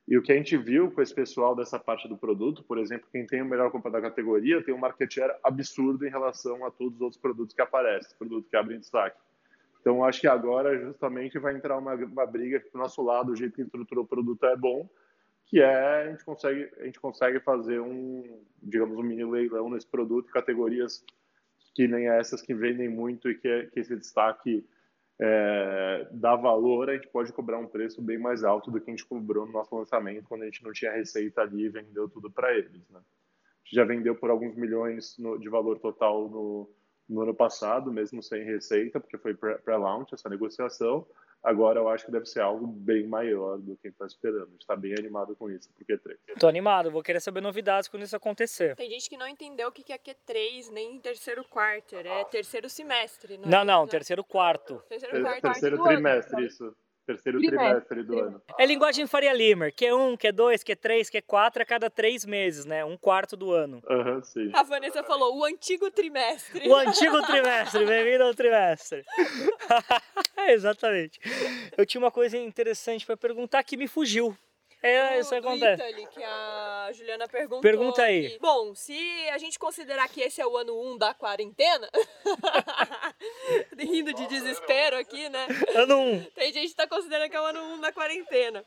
E 0.09 0.16
o 0.16 0.23
que 0.23 0.33
a 0.33 0.35
gente 0.35 0.57
viu 0.57 0.90
com 0.90 1.03
esse 1.03 1.14
pessoal 1.14 1.55
dessa 1.55 1.79
parte 1.79 2.09
do 2.09 2.16
produto, 2.16 2.64
por 2.64 2.79
exemplo, 2.79 3.07
quem 3.12 3.27
tem 3.27 3.42
o 3.42 3.44
melhor 3.44 3.71
compra 3.71 3.90
da 3.90 4.01
categoria 4.01 4.64
tem 4.64 4.75
um 4.75 4.79
market 4.79 5.12
share 5.12 5.35
absurdo 5.44 6.07
em 6.07 6.11
relação 6.11 6.64
a 6.64 6.71
todos 6.71 6.94
os 6.94 7.01
outros 7.03 7.21
produtos 7.21 7.55
que 7.55 7.61
aparecem, 7.61 8.16
produto 8.16 8.49
que 8.49 8.57
abrem 8.57 8.79
destaque. 8.79 9.18
Então, 9.83 10.03
acho 10.03 10.23
que 10.23 10.27
agora 10.27 10.79
justamente 10.79 11.38
vai 11.38 11.55
entrar 11.55 11.77
uma, 11.77 11.94
uma 11.94 12.27
briga 12.27 12.59
que, 12.59 12.71
do 12.71 12.79
nosso 12.79 13.03
lado, 13.03 13.33
o 13.33 13.37
jeito 13.37 13.55
que 13.55 13.61
estruturou 13.61 14.05
o 14.05 14.09
produto 14.09 14.47
é 14.47 14.57
bom, 14.57 14.88
que 15.44 15.61
é 15.61 16.03
a 16.03 16.11
gente 16.11 16.25
consegue, 16.25 16.71
a 16.81 16.85
gente 16.85 17.01
consegue 17.01 17.38
fazer 17.40 17.79
um, 17.79 18.42
digamos, 18.62 18.97
um 18.97 19.03
mini 19.03 19.27
leilão 19.27 19.68
nesse 19.68 19.87
produto, 19.87 20.33
categorias 20.33 21.05
que 21.75 21.87
nem 21.87 22.09
essas 22.09 22.40
que 22.40 22.55
vendem 22.55 22.88
muito 22.88 23.31
e 23.31 23.35
que, 23.35 23.66
que 23.73 23.81
esse 23.81 23.94
destaque 23.94 24.66
é, 25.21 26.09
dá 26.13 26.37
valor, 26.37 26.89
a 26.89 26.95
gente 26.95 27.09
pode 27.09 27.33
cobrar 27.33 27.59
um 27.59 27.67
preço 27.67 28.01
bem 28.01 28.19
mais 28.19 28.45
alto 28.45 28.71
do 28.71 28.81
que 28.81 28.89
a 28.89 28.93
gente 28.93 29.05
cobrou 29.05 29.47
no 29.47 29.53
nosso 29.53 29.75
lançamento, 29.75 30.29
quando 30.29 30.43
a 30.43 30.45
gente 30.45 30.63
não 30.63 30.73
tinha 30.73 30.93
receita 30.93 31.41
ali 31.41 31.65
e 31.65 31.69
vendeu 31.69 32.09
tudo 32.09 32.31
para 32.31 32.57
eles. 32.57 32.89
Né? 32.89 33.01
A 33.01 33.65
gente 33.65 33.75
já 33.75 33.85
vendeu 33.85 34.15
por 34.15 34.31
alguns 34.31 34.55
milhões 34.55 35.17
no, 35.19 35.37
de 35.37 35.49
valor 35.49 35.79
total 35.81 36.29
no, 36.29 36.71
no 37.09 37.23
ano 37.23 37.35
passado, 37.35 37.93
mesmo 37.93 38.23
sem 38.23 38.45
receita, 38.45 39.01
porque 39.01 39.19
foi 39.19 39.35
pré-launch 39.35 40.15
essa 40.15 40.29
negociação. 40.29 41.05
Agora 41.42 41.79
eu 41.79 41.88
acho 41.88 42.05
que 42.05 42.11
deve 42.11 42.27
ser 42.27 42.40
algo 42.40 42.66
bem 42.66 43.07
maior 43.07 43.59
do 43.59 43.77
que 43.77 43.88
está 43.88 44.07
esperando. 44.07 44.55
está 44.59 44.74
bem 44.74 44.92
animado 44.98 45.37
com 45.37 45.51
isso, 45.51 45.70
porque 45.72 45.96
Q3. 45.96 46.16
Tô 46.38 46.48
animado, 46.48 46.90
vou 46.90 47.03
querer 47.03 47.20
saber 47.20 47.40
novidades 47.40 47.88
quando 47.88 48.03
isso 48.03 48.16
acontecer. 48.16 48.74
Tem 48.77 48.90
gente 48.90 49.09
que 49.09 49.16
não 49.16 49.27
entendeu 49.27 49.68
o 49.68 49.72
que 49.72 49.92
é 49.92 49.98
Q3, 49.98 50.70
nem 50.72 50.98
terceiro 51.01 51.44
quarter, 51.44 52.07
é 52.07 52.24
terceiro 52.24 52.68
semestre. 52.68 53.38
Não, 53.38 53.48
não, 53.48 53.61
é? 53.61 53.64
não, 53.64 53.87
terceiro 53.87 54.24
quarto. 54.24 54.83
Terceiro, 54.88 55.22
quarto, 55.22 55.42
terceiro 55.42 55.83
trimestre, 55.83 56.46
isso 56.46 56.77
terceiro 57.09 57.40
trimestre 57.40 58.03
do 58.03 58.18
ano. 58.18 58.42
É 58.59 58.66
linguagem 58.66 59.07
Faria 59.07 59.33
Limer, 59.33 59.73
que 59.75 59.87
é 59.87 59.94
um, 59.94 60.14
que 60.14 60.27
é 60.27 60.33
dois, 60.33 60.62
que 60.62 60.73
é 60.73 60.77
três, 60.77 61.09
que 61.09 61.16
é 61.16 61.23
quatro 61.23 61.62
a 61.62 61.64
cada 61.64 61.88
três 61.88 62.27
meses, 62.27 62.66
né? 62.66 62.85
Um 62.85 62.99
quarto 62.99 63.35
do 63.35 63.51
ano. 63.51 63.83
Aham, 63.88 64.16
uhum, 64.16 64.23
sim. 64.23 64.51
A 64.53 64.62
Vanessa 64.62 65.03
falou, 65.03 65.38
o 65.38 65.44
antigo 65.44 65.90
trimestre. 65.90 66.68
O 66.68 66.75
antigo 66.75 67.23
trimestre, 67.23 67.87
bem-vindo 67.87 68.25
ao 68.25 68.35
trimestre. 68.35 69.03
Exatamente. 70.49 71.18
Eu 71.77 71.87
tinha 71.87 72.01
uma 72.01 72.11
coisa 72.11 72.37
interessante 72.37 73.07
para 73.07 73.16
perguntar 73.16 73.62
que 73.62 73.77
me 73.77 73.88
fugiu. 73.88 74.37
É, 74.83 75.19
isso 75.19 75.35
acontece. 75.35 75.83
Italy, 75.83 76.07
que 76.07 76.23
a 76.23 76.91
Juliana 76.93 77.27
perguntou. 77.27 77.61
Pergunta 77.61 78.03
aí. 78.03 78.31
Que, 78.31 78.38
bom, 78.38 78.75
se 78.75 79.29
a 79.31 79.38
gente 79.38 79.59
considerar 79.59 80.09
que 80.09 80.21
esse 80.21 80.41
é 80.41 80.47
o 80.47 80.57
ano 80.57 80.73
1 80.73 80.93
um 80.93 80.99
da 80.99 81.12
quarentena, 81.12 81.91
rindo 83.77 84.12
de 84.12 84.27
desespero 84.29 84.97
aqui, 84.97 85.29
né? 85.29 85.47
Ano 85.75 85.97
1. 85.97 86.12
Um. 86.12 86.25
Tem 86.35 86.53
gente 86.53 86.69
que 86.69 86.77
tá 86.77 86.87
considerando 86.87 87.29
que 87.29 87.37
é 87.37 87.41
o 87.41 87.45
ano 87.45 87.61
1 87.61 87.73
um 87.73 87.81
da 87.81 87.93
quarentena. 87.93 88.64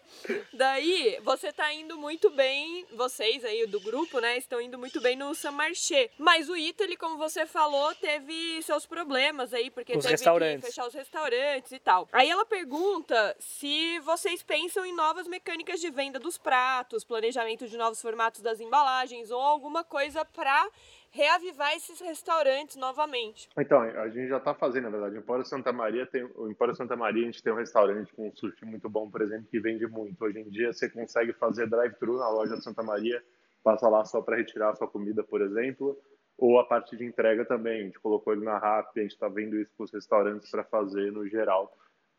Daí, 0.54 1.18
você 1.24 1.54
tá 1.54 1.72
indo 1.72 1.98
muito 1.98 2.30
bem, 2.30 2.86
vocês 2.92 3.46
aí 3.46 3.66
do 3.66 3.80
grupo, 3.80 4.20
né, 4.20 4.38
estão 4.38 4.60
indo 4.60 4.78
muito 4.78 5.00
bem 5.00 5.16
no 5.16 5.34
San 5.34 5.52
Marché. 5.52 6.10
Mas 6.18 6.50
o 6.50 6.58
Italy, 6.58 6.98
como 6.98 7.18
você 7.18 7.46
falou, 7.46 7.96
teve 7.96 8.62
seus 8.64 8.86
problemas 8.86 9.54
aí, 9.54 9.70
porque 9.70 9.96
os 9.96 10.04
teve 10.04 10.18
que 10.18 10.62
fechar 10.62 10.88
os 10.88 10.94
restaurantes 10.94 11.72
e 11.72 11.80
tal. 11.80 12.10
Aí 12.12 12.30
ela 12.30 12.46
pergunta 12.46 13.36
se 13.40 13.98
vocês 14.00 14.44
pensam 14.44 14.86
em 14.86 14.94
novas 14.94 15.26
mecânicas 15.26 15.80
de 15.80 15.90
venda 15.90 16.01
venda 16.02 16.20
dos 16.20 16.36
pratos, 16.36 17.04
planejamento 17.04 17.68
de 17.68 17.78
novos 17.78 18.02
formatos 18.02 18.42
das 18.42 18.60
embalagens 18.60 19.30
ou 19.30 19.40
alguma 19.40 19.84
coisa 19.84 20.26
para 20.26 20.68
reavivar 21.12 21.76
esses 21.76 22.00
restaurantes 22.00 22.76
novamente. 22.76 23.48
Então, 23.56 23.80
a 23.82 24.10
gente 24.10 24.28
já 24.28 24.38
está 24.38 24.56
fazendo, 24.56 24.86
na 24.86 24.90
verdade. 24.90 25.24
O 25.24 25.46
Santa 25.46 25.72
Maria 25.72 26.08
tem, 26.08 26.24
o 26.24 26.74
Santa 26.74 26.96
Maria 26.96 27.22
a 27.22 27.26
gente 27.26 27.44
tem 27.44 27.54
um 27.54 27.58
restaurante 27.58 28.12
com 28.14 28.30
um 28.30 28.36
sushi 28.36 28.66
muito 28.66 28.90
bom, 28.90 29.12
por 29.12 29.22
exemplo, 29.22 29.46
que 29.52 29.60
vende 29.60 29.86
muito. 29.86 30.26
Hoje 30.26 30.40
em 30.40 30.50
dia 30.50 30.74
você 30.74 30.90
consegue 30.90 31.34
fazer 31.34 31.70
drive-thru 31.70 32.18
na 32.18 32.30
loja 32.30 32.58
de 32.58 32.64
Santa 32.64 32.82
Maria, 32.82 33.24
passa 33.64 33.88
lá 33.88 34.04
só 34.04 34.24
para 34.24 34.38
retirar 34.38 34.72
a 34.72 34.76
sua 34.76 34.88
comida, 34.88 35.24
por 35.24 35.40
exemplo, 35.40 35.96
ou 36.36 36.60
a 36.60 36.66
parte 36.66 36.98
de 36.98 37.06
entrega 37.06 37.46
também. 37.46 37.82
A 37.82 37.84
gente 37.84 38.00
colocou 38.00 38.34
ele 38.34 38.44
na 38.44 38.58
RAP, 38.58 38.98
a 38.98 39.02
gente 39.02 39.12
está 39.12 39.28
vendo 39.28 39.56
isso 39.56 39.72
para 39.78 39.84
os 39.84 39.92
restaurantes 39.92 40.50
para 40.50 40.64
fazer 40.64 41.12
no 41.12 41.28
geral 41.28 41.72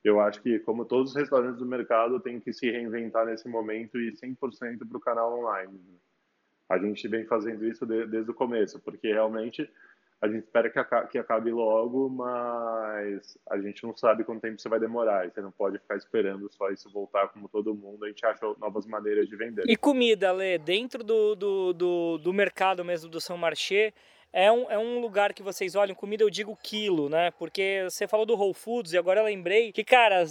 eu 0.04 0.20
acho 0.20 0.42
que, 0.42 0.58
como 0.60 0.84
todos 0.84 1.10
os 1.10 1.16
restaurantes 1.16 1.58
do 1.58 1.66
mercado, 1.66 2.20
tem 2.20 2.40
que 2.40 2.52
se 2.52 2.70
reinventar 2.70 3.24
nesse 3.26 3.48
momento 3.48 4.00
e 4.00 4.12
100% 4.12 4.88
para 4.88 4.96
o 4.96 5.00
canal 5.00 5.38
online. 5.38 5.80
A 6.68 6.78
gente 6.78 7.06
vem 7.06 7.24
fazendo 7.24 7.66
isso 7.66 7.86
de, 7.86 8.06
desde 8.06 8.30
o 8.30 8.34
começo, 8.34 8.80
porque 8.80 9.12
realmente 9.12 9.68
a 10.22 10.28
gente 10.28 10.44
espera 10.44 10.70
que 10.70 10.78
acabe, 10.78 11.08
que 11.08 11.18
acabe, 11.18 11.50
logo, 11.50 12.08
mas 12.08 13.36
a 13.50 13.58
gente 13.58 13.82
não 13.82 13.96
sabe 13.96 14.22
quanto 14.22 14.40
tempo 14.40 14.56
isso 14.56 14.68
vai 14.68 14.78
demorar. 14.78 15.26
E 15.26 15.30
você 15.30 15.40
não 15.40 15.50
pode 15.50 15.80
ficar 15.80 15.96
esperando 15.96 16.48
só 16.52 16.70
isso 16.70 16.88
voltar 16.92 17.26
como 17.28 17.48
todo 17.48 17.74
mundo. 17.74 18.04
A 18.04 18.08
gente 18.08 18.24
acha 18.24 18.46
novas 18.60 18.86
maneiras 18.86 19.28
de 19.28 19.34
vender. 19.34 19.64
E 19.66 19.76
comida, 19.76 20.30
Lê, 20.30 20.58
dentro 20.58 21.02
do, 21.02 21.34
do, 21.34 21.72
do, 21.72 22.18
do 22.18 22.32
mercado 22.32 22.84
mesmo 22.84 23.10
do 23.10 23.20
São 23.20 23.36
Marché, 23.36 23.92
é 24.33 24.51
um, 24.51 24.71
é 24.71 24.79
um 24.79 25.01
lugar 25.01 25.35
que 25.35 25.42
vocês 25.42 25.75
olham, 25.75 25.95
comida 25.95 26.25
eu 26.25 26.31
digo 26.31 26.59
quilo, 26.62 27.09
né? 27.09 27.31
Porque 27.33 27.83
você 27.85 28.09
falou 28.09 28.25
do 28.25 28.35
Whole 28.35 28.55
Foods 28.55 28.92
e 28.92 28.99
agora 28.99 29.21
eu 29.21 29.25
lembrei 29.25 29.73
que, 29.73 29.85
cara, 29.85 30.25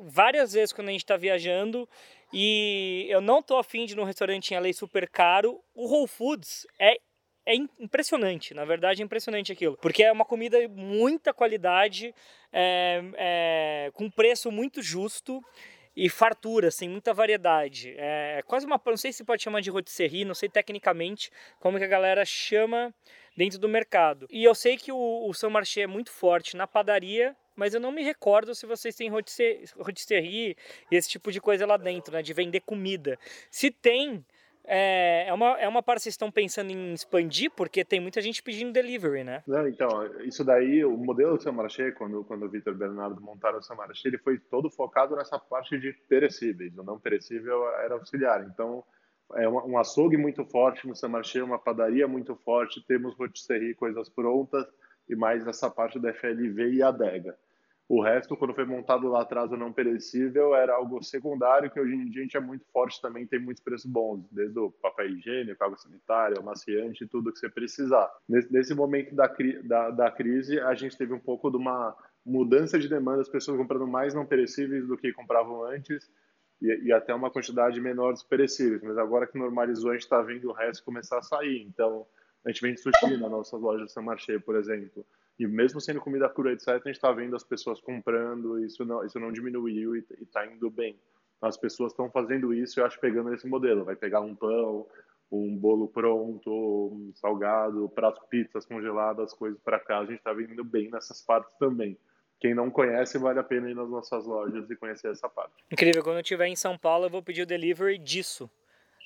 várias 0.00 0.52
vezes 0.52 0.72
quando 0.72 0.88
a 0.88 0.92
gente 0.92 1.04
tá 1.04 1.16
viajando 1.16 1.88
e 2.32 3.06
eu 3.08 3.20
não 3.20 3.42
tô 3.42 3.56
afim 3.56 3.84
de 3.84 3.94
ir 3.94 3.96
num 3.96 4.04
restaurante 4.04 4.52
em 4.52 4.58
LA 4.58 4.72
super 4.72 5.08
caro, 5.08 5.60
o 5.74 5.86
Whole 5.86 6.08
Foods 6.08 6.66
é 6.78 6.98
é 7.46 7.54
impressionante, 7.54 8.52
na 8.52 8.66
verdade 8.66 9.00
é 9.00 9.04
impressionante 9.06 9.50
aquilo, 9.50 9.74
porque 9.78 10.02
é 10.02 10.12
uma 10.12 10.26
comida 10.26 10.60
de 10.60 10.68
muita 10.68 11.32
qualidade, 11.32 12.14
é, 12.52 13.02
é, 13.16 13.90
com 13.94 14.10
preço 14.10 14.52
muito 14.52 14.82
justo 14.82 15.42
e 15.98 16.08
fartura, 16.08 16.68
assim, 16.68 16.88
muita 16.88 17.12
variedade. 17.12 17.92
É 17.98 18.40
quase 18.46 18.64
uma, 18.64 18.80
não 18.86 18.96
sei 18.96 19.12
se 19.12 19.24
pode 19.24 19.42
chamar 19.42 19.60
de 19.60 19.68
rotisserie, 19.68 20.24
não 20.24 20.34
sei 20.34 20.48
tecnicamente 20.48 21.28
como 21.58 21.76
que 21.76 21.82
a 21.82 21.88
galera 21.88 22.24
chama 22.24 22.94
dentro 23.36 23.58
do 23.58 23.68
mercado. 23.68 24.28
E 24.30 24.44
eu 24.44 24.54
sei 24.54 24.76
que 24.76 24.92
o, 24.92 25.26
o 25.28 25.34
São 25.34 25.50
Marché 25.50 25.80
é 25.80 25.86
muito 25.88 26.12
forte 26.12 26.56
na 26.56 26.68
padaria, 26.68 27.36
mas 27.56 27.74
eu 27.74 27.80
não 27.80 27.90
me 27.90 28.04
recordo 28.04 28.54
se 28.54 28.64
vocês 28.64 28.94
têm 28.94 29.10
rotisserie 29.10 30.56
e 30.88 30.96
esse 30.96 31.08
tipo 31.08 31.32
de 31.32 31.40
coisa 31.40 31.66
lá 31.66 31.76
dentro, 31.76 32.12
né, 32.14 32.22
de 32.22 32.32
vender 32.32 32.60
comida. 32.60 33.18
Se 33.50 33.68
tem, 33.68 34.24
é, 34.70 35.24
é, 35.28 35.32
uma, 35.32 35.58
é 35.58 35.66
uma 35.66 35.82
parte 35.82 36.00
que 36.00 36.02
vocês 36.04 36.12
estão 36.12 36.30
pensando 36.30 36.70
em 36.70 36.92
expandir, 36.92 37.50
porque 37.50 37.82
tem 37.82 38.00
muita 38.00 38.20
gente 38.20 38.42
pedindo 38.42 38.70
delivery, 38.70 39.24
né? 39.24 39.42
Não, 39.46 39.66
então, 39.66 39.88
isso 40.24 40.44
daí, 40.44 40.84
o 40.84 40.96
modelo 40.96 41.38
do 41.38 41.42
Samarché, 41.42 41.92
quando, 41.92 42.22
quando 42.24 42.44
o 42.44 42.50
Vitor 42.50 42.74
Bernardo 42.74 43.20
montaram 43.20 43.58
o 43.58 43.62
Samarché, 43.62 44.08
ele 44.08 44.18
foi 44.18 44.38
todo 44.38 44.70
focado 44.70 45.16
nessa 45.16 45.38
parte 45.38 45.78
de 45.78 45.92
perecíveis. 46.08 46.76
O 46.76 46.82
não 46.82 47.00
perecível 47.00 47.66
era 47.80 47.94
auxiliar. 47.94 48.44
Então, 48.44 48.84
é 49.34 49.48
um 49.48 49.78
açougue 49.78 50.18
muito 50.18 50.44
forte 50.44 50.86
no 50.86 50.94
Samarché, 50.94 51.42
uma 51.42 51.58
padaria 51.58 52.06
muito 52.06 52.36
forte, 52.36 52.84
temos 52.86 53.16
rotisserie, 53.16 53.74
coisas 53.74 54.08
prontas, 54.10 54.66
e 55.08 55.16
mais 55.16 55.46
essa 55.46 55.70
parte 55.70 55.98
da 55.98 56.12
FLV 56.12 56.72
e 56.72 56.82
adega. 56.82 57.36
O 57.88 58.02
resto, 58.02 58.36
quando 58.36 58.52
foi 58.52 58.66
montado 58.66 59.08
lá 59.08 59.22
atrás, 59.22 59.50
o 59.50 59.56
não 59.56 59.72
perecível, 59.72 60.54
era 60.54 60.74
algo 60.74 61.02
secundário, 61.02 61.70
que 61.70 61.80
hoje 61.80 61.94
em 61.94 62.10
dia 62.10 62.20
a 62.20 62.22
gente 62.24 62.36
é 62.36 62.40
muito 62.40 62.66
forte 62.66 63.00
também, 63.00 63.26
tem 63.26 63.40
muitos 63.40 63.62
preços 63.62 63.90
bons, 63.90 64.28
desde 64.30 64.58
o 64.58 64.70
papel 64.70 65.08
higiênico, 65.08 65.64
água 65.64 65.78
sanitária, 65.78 66.38
o 66.38 66.44
maciante, 66.44 67.06
tudo 67.06 67.32
que 67.32 67.38
você 67.38 67.48
precisar. 67.48 68.10
Nesse, 68.28 68.52
nesse 68.52 68.74
momento 68.74 69.14
da, 69.14 69.34
da, 69.64 69.90
da 69.90 70.10
crise, 70.10 70.60
a 70.60 70.74
gente 70.74 70.98
teve 70.98 71.14
um 71.14 71.18
pouco 71.18 71.50
de 71.50 71.56
uma 71.56 71.96
mudança 72.26 72.78
de 72.78 72.90
demanda, 72.90 73.22
as 73.22 73.28
pessoas 73.28 73.56
comprando 73.56 73.86
mais 73.86 74.12
não 74.12 74.26
perecíveis 74.26 74.86
do 74.86 74.98
que 74.98 75.10
compravam 75.14 75.64
antes, 75.64 76.10
e, 76.60 76.88
e, 76.88 76.92
até 76.92 77.14
uma 77.14 77.30
quantidade 77.30 77.80
menor 77.80 78.12
dos 78.12 78.22
perecíveis. 78.22 78.82
Mas 78.82 78.98
agora 78.98 79.26
que 79.26 79.38
normalizou, 79.38 79.90
a 79.90 79.94
gente 79.94 80.02
está 80.02 80.20
vendo 80.20 80.50
o 80.50 80.52
resto 80.52 80.84
começar 80.84 81.18
a 81.18 81.22
sair. 81.22 81.62
Então, 81.62 82.06
a 82.44 82.50
gente 82.50 82.60
vende 82.60 82.80
sushi 82.80 83.16
na 83.16 83.28
nossa 83.28 83.56
loja 83.56 83.86
de 83.86 83.92
São 83.92 84.02
Marché, 84.02 84.38
por 84.38 84.56
exemplo. 84.56 85.06
E 85.38 85.46
mesmo 85.46 85.80
sendo 85.80 86.00
comida 86.00 86.28
crua, 86.28 86.52
etc., 86.52 86.68
a 86.68 86.74
gente 86.74 86.90
está 86.90 87.12
vendo 87.12 87.36
as 87.36 87.44
pessoas 87.44 87.80
comprando, 87.80 88.58
isso 88.64 88.84
não, 88.84 89.04
isso 89.04 89.20
não 89.20 89.32
diminuiu 89.32 89.96
e 89.96 90.04
está 90.20 90.46
indo 90.46 90.68
bem. 90.70 90.98
As 91.40 91.56
pessoas 91.56 91.92
estão 91.92 92.10
fazendo 92.10 92.52
isso, 92.52 92.80
eu 92.80 92.84
acho, 92.84 92.98
pegando 92.98 93.32
esse 93.32 93.46
modelo. 93.46 93.84
Vai 93.84 93.94
pegar 93.94 94.20
um 94.20 94.34
pão, 94.34 94.86
um 95.30 95.56
bolo 95.56 95.86
pronto, 95.88 96.50
um 96.50 97.12
salgado, 97.14 97.88
prato 97.90 98.20
pizzas 98.28 98.66
congeladas, 98.66 99.32
coisas 99.32 99.60
para 99.60 99.78
cá. 99.78 100.00
A 100.00 100.06
gente 100.06 100.18
está 100.18 100.32
vendendo 100.32 100.64
bem 100.64 100.90
nessas 100.90 101.22
partes 101.22 101.52
também 101.58 101.96
quem 102.40 102.54
não 102.54 102.70
conhece, 102.70 103.18
vale 103.18 103.38
a 103.38 103.42
pena 103.42 103.70
ir 103.70 103.74
nas 103.74 103.88
nossas 103.88 104.24
lojas 104.24 104.70
e 104.70 104.76
conhecer 104.76 105.10
essa 105.10 105.28
parte. 105.28 105.52
Incrível, 105.70 106.02
quando 106.02 106.16
eu 106.16 106.22
estiver 106.22 106.46
em 106.46 106.56
São 106.56 106.78
Paulo, 106.78 107.06
eu 107.06 107.10
vou 107.10 107.22
pedir 107.22 107.42
o 107.42 107.46
delivery 107.46 107.98
disso. 107.98 108.48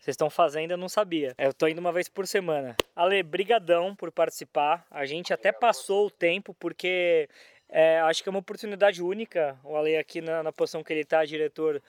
Vocês 0.03 0.15
estão 0.15 0.29
fazendo, 0.29 0.73
eu 0.73 0.77
não 0.77 0.89
sabia. 0.89 1.33
Eu 1.39 1.55
tô 1.55 1.69
indo 1.69 1.79
uma 1.79 1.93
vez 1.93 2.09
por 2.09 2.27
semana. 2.27 2.75
Ale, 2.97 3.23
brigadão 3.23 3.95
por 3.95 4.11
participar. 4.11 4.85
A 4.91 5.07
gente 5.07 5.33
até 5.33 5.53
passou 5.53 6.07
o 6.07 6.11
tempo, 6.11 6.53
porque 6.59 7.29
é, 7.69 8.01
acho 8.01 8.21
que 8.21 8.29
é 8.29 8.31
uma 8.31 8.41
oportunidade 8.41 9.01
única. 9.01 9.57
O 9.63 9.77
Ale 9.77 9.97
aqui 9.97 10.21
na, 10.21 10.43
na 10.43 10.51
posição 10.51 10.83
que 10.83 10.93
ele 10.93 11.05
tá, 11.05 11.25
diretor 11.25 11.81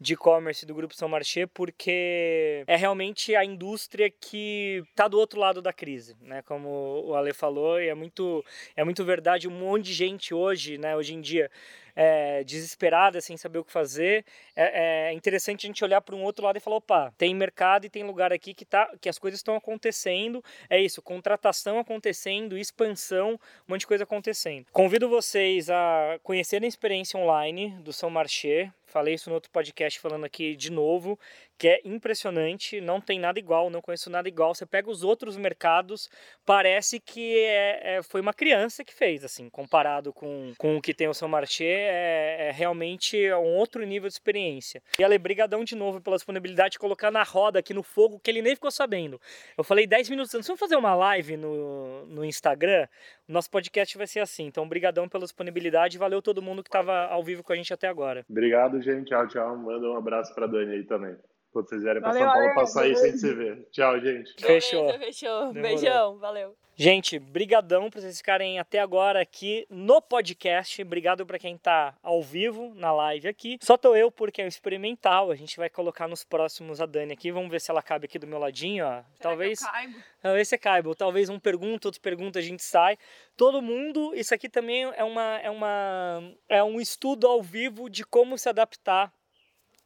de 0.00 0.14
e-commerce 0.14 0.64
do 0.64 0.74
Grupo 0.74 0.94
São 0.94 1.08
Marché, 1.08 1.46
porque 1.46 2.64
é 2.66 2.76
realmente 2.76 3.36
a 3.36 3.44
indústria 3.44 4.10
que 4.10 4.82
está 4.90 5.06
do 5.06 5.18
outro 5.18 5.38
lado 5.38 5.60
da 5.60 5.72
crise, 5.72 6.16
né? 6.22 6.40
Como 6.42 7.04
o 7.06 7.14
Ale 7.14 7.34
falou, 7.34 7.78
e 7.78 7.88
é 7.88 7.94
muito, 7.94 8.42
é 8.74 8.82
muito 8.82 9.04
verdade, 9.04 9.46
um 9.46 9.50
monte 9.50 9.86
de 9.86 9.92
gente 9.92 10.32
hoje, 10.32 10.78
né, 10.78 10.96
hoje 10.96 11.14
em 11.14 11.20
dia, 11.20 11.50
é, 11.94 12.42
desesperada, 12.44 13.20
sem 13.20 13.36
saber 13.36 13.58
o 13.58 13.64
que 13.64 13.72
fazer. 13.72 14.24
É, 14.56 15.08
é 15.10 15.12
interessante 15.12 15.66
a 15.66 15.68
gente 15.68 15.84
olhar 15.84 16.00
para 16.00 16.16
um 16.16 16.22
outro 16.22 16.44
lado 16.44 16.56
e 16.56 16.60
falar: 16.60 16.76
opa, 16.76 17.12
tem 17.18 17.34
mercado 17.34 17.84
e 17.84 17.90
tem 17.90 18.02
lugar 18.02 18.32
aqui 18.32 18.54
que, 18.54 18.64
tá, 18.64 18.90
que 19.00 19.08
as 19.08 19.18
coisas 19.18 19.40
estão 19.40 19.54
acontecendo. 19.54 20.42
É 20.68 20.80
isso, 20.80 21.02
contratação 21.02 21.78
acontecendo, 21.78 22.56
expansão, 22.56 23.32
um 23.32 23.72
monte 23.72 23.80
de 23.80 23.86
coisa 23.86 24.04
acontecendo. 24.04 24.66
Convido 24.72 25.08
vocês 25.08 25.68
a 25.68 26.18
conhecerem 26.22 26.66
a 26.66 26.68
experiência 26.68 27.18
online 27.18 27.76
do 27.80 27.92
São 27.92 28.08
Marché. 28.08 28.72
Falei 28.90 29.14
isso 29.14 29.30
no 29.30 29.34
outro 29.36 29.52
podcast 29.52 30.00
falando 30.00 30.24
aqui 30.24 30.56
de 30.56 30.70
novo 30.70 31.16
que 31.60 31.68
é 31.68 31.78
impressionante, 31.84 32.80
não 32.80 33.02
tem 33.02 33.20
nada 33.20 33.38
igual, 33.38 33.68
não 33.68 33.82
conheço 33.82 34.08
nada 34.08 34.26
igual. 34.26 34.54
Você 34.54 34.64
pega 34.64 34.88
os 34.88 35.04
outros 35.04 35.36
mercados, 35.36 36.08
parece 36.46 36.98
que 36.98 37.36
é, 37.36 37.98
é, 37.98 38.02
foi 38.02 38.22
uma 38.22 38.32
criança 38.32 38.82
que 38.82 38.94
fez, 38.94 39.22
assim, 39.22 39.50
comparado 39.50 40.10
com, 40.10 40.54
com 40.56 40.78
o 40.78 40.80
que 40.80 40.94
tem 40.94 41.06
o 41.06 41.12
São 41.12 41.28
Marché, 41.28 41.66
é, 41.66 42.48
é 42.48 42.50
realmente 42.50 43.30
um 43.34 43.58
outro 43.58 43.84
nível 43.84 44.08
de 44.08 44.14
experiência. 44.14 44.82
E 44.98 45.04
Ale, 45.04 45.18
brigadão 45.18 45.62
de 45.62 45.76
novo 45.76 46.00
pela 46.00 46.16
disponibilidade 46.16 46.72
de 46.72 46.78
colocar 46.78 47.10
na 47.10 47.22
roda 47.22 47.58
aqui 47.58 47.74
no 47.74 47.82
fogo, 47.82 48.18
que 48.18 48.30
ele 48.30 48.40
nem 48.40 48.54
ficou 48.54 48.70
sabendo. 48.70 49.20
Eu 49.54 49.62
falei 49.62 49.86
10 49.86 50.08
minutos 50.08 50.34
antes, 50.34 50.46
vamos 50.46 50.60
fazer 50.60 50.76
uma 50.76 50.94
live 50.94 51.36
no, 51.36 52.06
no 52.06 52.24
Instagram? 52.24 52.88
O 53.28 53.32
nosso 53.32 53.50
podcast 53.50 53.98
vai 53.98 54.06
ser 54.06 54.20
assim, 54.20 54.46
então 54.46 54.66
brigadão 54.66 55.10
pela 55.10 55.24
disponibilidade, 55.24 55.98
valeu 55.98 56.22
todo 56.22 56.40
mundo 56.40 56.62
que 56.62 56.70
estava 56.70 57.04
ao 57.08 57.22
vivo 57.22 57.42
com 57.42 57.52
a 57.52 57.56
gente 57.56 57.74
até 57.74 57.86
agora. 57.86 58.24
Obrigado, 58.30 58.80
gente, 58.80 59.10
tchau, 59.10 59.28
tchau. 59.28 59.58
Manda 59.58 59.90
um 59.90 59.96
abraço 59.98 60.34
para 60.34 60.46
Dani 60.46 60.76
aí 60.76 60.84
também. 60.84 61.14
Quando 61.52 61.68
vocês 61.68 61.82
vierem 61.82 62.00
para 62.00 62.12
São 62.12 62.26
Paulo, 62.26 62.54
passar 62.54 62.82
aí 62.82 62.96
sem 62.96 63.16
se 63.16 63.34
ver. 63.34 63.66
Tchau, 63.70 64.00
gente. 64.00 64.34
Fechou. 64.40 64.86
Beleza, 64.86 65.04
fechou. 65.04 65.52
Beijão, 65.52 66.18
valeu. 66.18 66.56
Gente, 66.76 67.18
brigadão 67.18 67.90
por 67.90 68.00
vocês 68.00 68.16
ficarem 68.16 68.58
até 68.58 68.78
agora 68.78 69.20
aqui 69.20 69.66
no 69.68 70.00
podcast. 70.00 70.80
Obrigado 70.80 71.26
para 71.26 71.38
quem 71.38 71.58
tá 71.58 71.94
ao 72.02 72.22
vivo 72.22 72.72
na 72.74 72.90
live 72.90 73.28
aqui. 73.28 73.58
Só 73.60 73.76
tô 73.76 73.94
eu 73.94 74.10
porque 74.10 74.40
é 74.40 74.46
um 74.46 74.48
experimental. 74.48 75.30
A 75.30 75.34
gente 75.34 75.58
vai 75.58 75.68
colocar 75.68 76.08
nos 76.08 76.24
próximos 76.24 76.80
a 76.80 76.86
Dani 76.86 77.12
aqui. 77.12 77.30
Vamos 77.30 77.50
ver 77.50 77.60
se 77.60 77.70
ela 77.70 77.82
cabe 77.82 78.06
aqui 78.06 78.18
do 78.18 78.26
meu 78.26 78.38
ladinho, 78.38 78.86
ó. 78.86 78.88
Será 78.88 79.04
talvez. 79.20 79.58
Que 79.58 79.66
eu 79.66 79.70
caibo? 79.70 79.94
Talvez 80.22 80.48
você 80.48 80.56
caiba. 80.56 80.94
Talvez 80.94 81.28
um 81.28 81.38
pergunta, 81.38 81.88
outro 81.88 82.00
pergunta, 82.00 82.38
a 82.38 82.42
gente 82.42 82.62
sai. 82.62 82.96
Todo 83.36 83.60
mundo. 83.60 84.14
Isso 84.14 84.32
aqui 84.32 84.48
também 84.48 84.84
é 84.84 85.04
uma 85.04 85.38
é 85.40 85.50
uma 85.50 86.32
é 86.48 86.64
um 86.64 86.80
estudo 86.80 87.26
ao 87.26 87.42
vivo 87.42 87.90
de 87.90 88.06
como 88.06 88.38
se 88.38 88.48
adaptar 88.48 89.12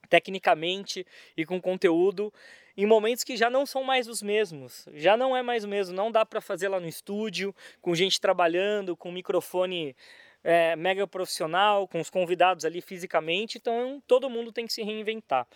tecnicamente 0.08 1.06
e 1.36 1.44
com 1.44 1.60
conteúdo 1.60 2.32
em 2.76 2.86
momentos 2.86 3.22
que 3.22 3.36
já 3.36 3.48
não 3.48 3.64
são 3.64 3.84
mais 3.84 4.08
os 4.08 4.20
mesmos. 4.20 4.86
Já 4.94 5.16
não 5.16 5.36
é 5.36 5.42
mais 5.42 5.64
o 5.64 5.68
mesmo, 5.68 5.94
não 5.94 6.10
dá 6.10 6.26
para 6.26 6.40
fazer 6.40 6.68
lá 6.68 6.80
no 6.80 6.88
estúdio, 6.88 7.54
com 7.80 7.94
gente 7.94 8.20
trabalhando, 8.20 8.96
com 8.96 9.12
microfone 9.12 9.94
é, 10.42 10.76
mega 10.76 11.06
profissional, 11.06 11.88
com 11.88 12.00
os 12.00 12.10
convidados 12.10 12.64
ali 12.64 12.80
fisicamente, 12.80 13.58
então 13.58 14.02
todo 14.06 14.28
mundo 14.28 14.52
tem 14.52 14.66
que 14.66 14.72
se 14.72 14.82
reinventar. 14.82 15.46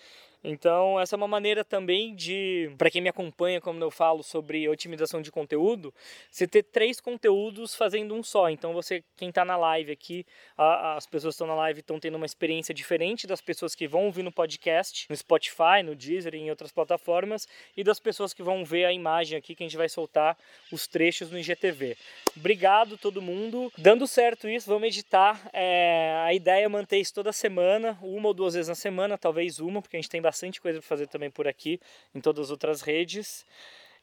Então, 0.50 0.98
essa 0.98 1.14
é 1.14 1.18
uma 1.18 1.28
maneira 1.28 1.62
também 1.62 2.14
de, 2.14 2.72
para 2.78 2.90
quem 2.90 3.02
me 3.02 3.08
acompanha, 3.10 3.60
como 3.60 3.84
eu 3.84 3.90
falo 3.90 4.22
sobre 4.22 4.66
otimização 4.66 5.20
de 5.20 5.30
conteúdo, 5.30 5.92
você 6.30 6.46
ter 6.46 6.62
três 6.62 7.02
conteúdos 7.02 7.74
fazendo 7.74 8.14
um 8.14 8.22
só. 8.22 8.48
Então, 8.48 8.72
você, 8.72 9.04
quem 9.14 9.28
está 9.28 9.44
na 9.44 9.58
live 9.58 9.92
aqui, 9.92 10.24
a, 10.56 10.96
as 10.96 11.04
pessoas 11.06 11.34
que 11.34 11.42
estão 11.42 11.46
na 11.46 11.54
live 11.54 11.80
estão 11.80 12.00
tendo 12.00 12.14
uma 12.14 12.24
experiência 12.24 12.72
diferente 12.72 13.26
das 13.26 13.42
pessoas 13.42 13.74
que 13.74 13.86
vão 13.86 14.06
ouvir 14.06 14.22
no 14.22 14.32
podcast, 14.32 15.06
no 15.10 15.16
Spotify, 15.16 15.82
no 15.84 15.94
Deezer 15.94 16.34
e 16.34 16.38
em 16.38 16.48
outras 16.48 16.72
plataformas, 16.72 17.46
e 17.76 17.84
das 17.84 18.00
pessoas 18.00 18.32
que 18.32 18.42
vão 18.42 18.64
ver 18.64 18.86
a 18.86 18.92
imagem 18.92 19.36
aqui 19.36 19.54
que 19.54 19.62
a 19.62 19.66
gente 19.66 19.76
vai 19.76 19.90
soltar 19.90 20.34
os 20.72 20.86
trechos 20.86 21.30
no 21.30 21.38
IGTV. 21.38 21.94
Obrigado 22.34 22.96
todo 22.96 23.20
mundo. 23.20 23.70
Dando 23.76 24.06
certo 24.06 24.48
isso, 24.48 24.70
vamos 24.70 24.88
editar. 24.88 25.46
É, 25.52 26.22
a 26.24 26.32
ideia 26.32 26.64
é 26.64 26.68
manter 26.68 26.96
isso 26.96 27.12
toda 27.12 27.34
semana, 27.34 27.98
uma 28.00 28.28
ou 28.28 28.34
duas 28.34 28.54
vezes 28.54 28.68
na 28.68 28.74
semana, 28.74 29.18
talvez 29.18 29.60
uma, 29.60 29.82
porque 29.82 29.98
a 29.98 30.00
gente 30.00 30.08
tem 30.08 30.22
bastante 30.22 30.37
coisa 30.60 30.78
para 30.78 30.88
fazer 30.88 31.06
também 31.08 31.30
por 31.30 31.48
aqui, 31.48 31.80
em 32.14 32.20
todas 32.20 32.46
as 32.46 32.50
outras 32.50 32.80
redes. 32.80 33.44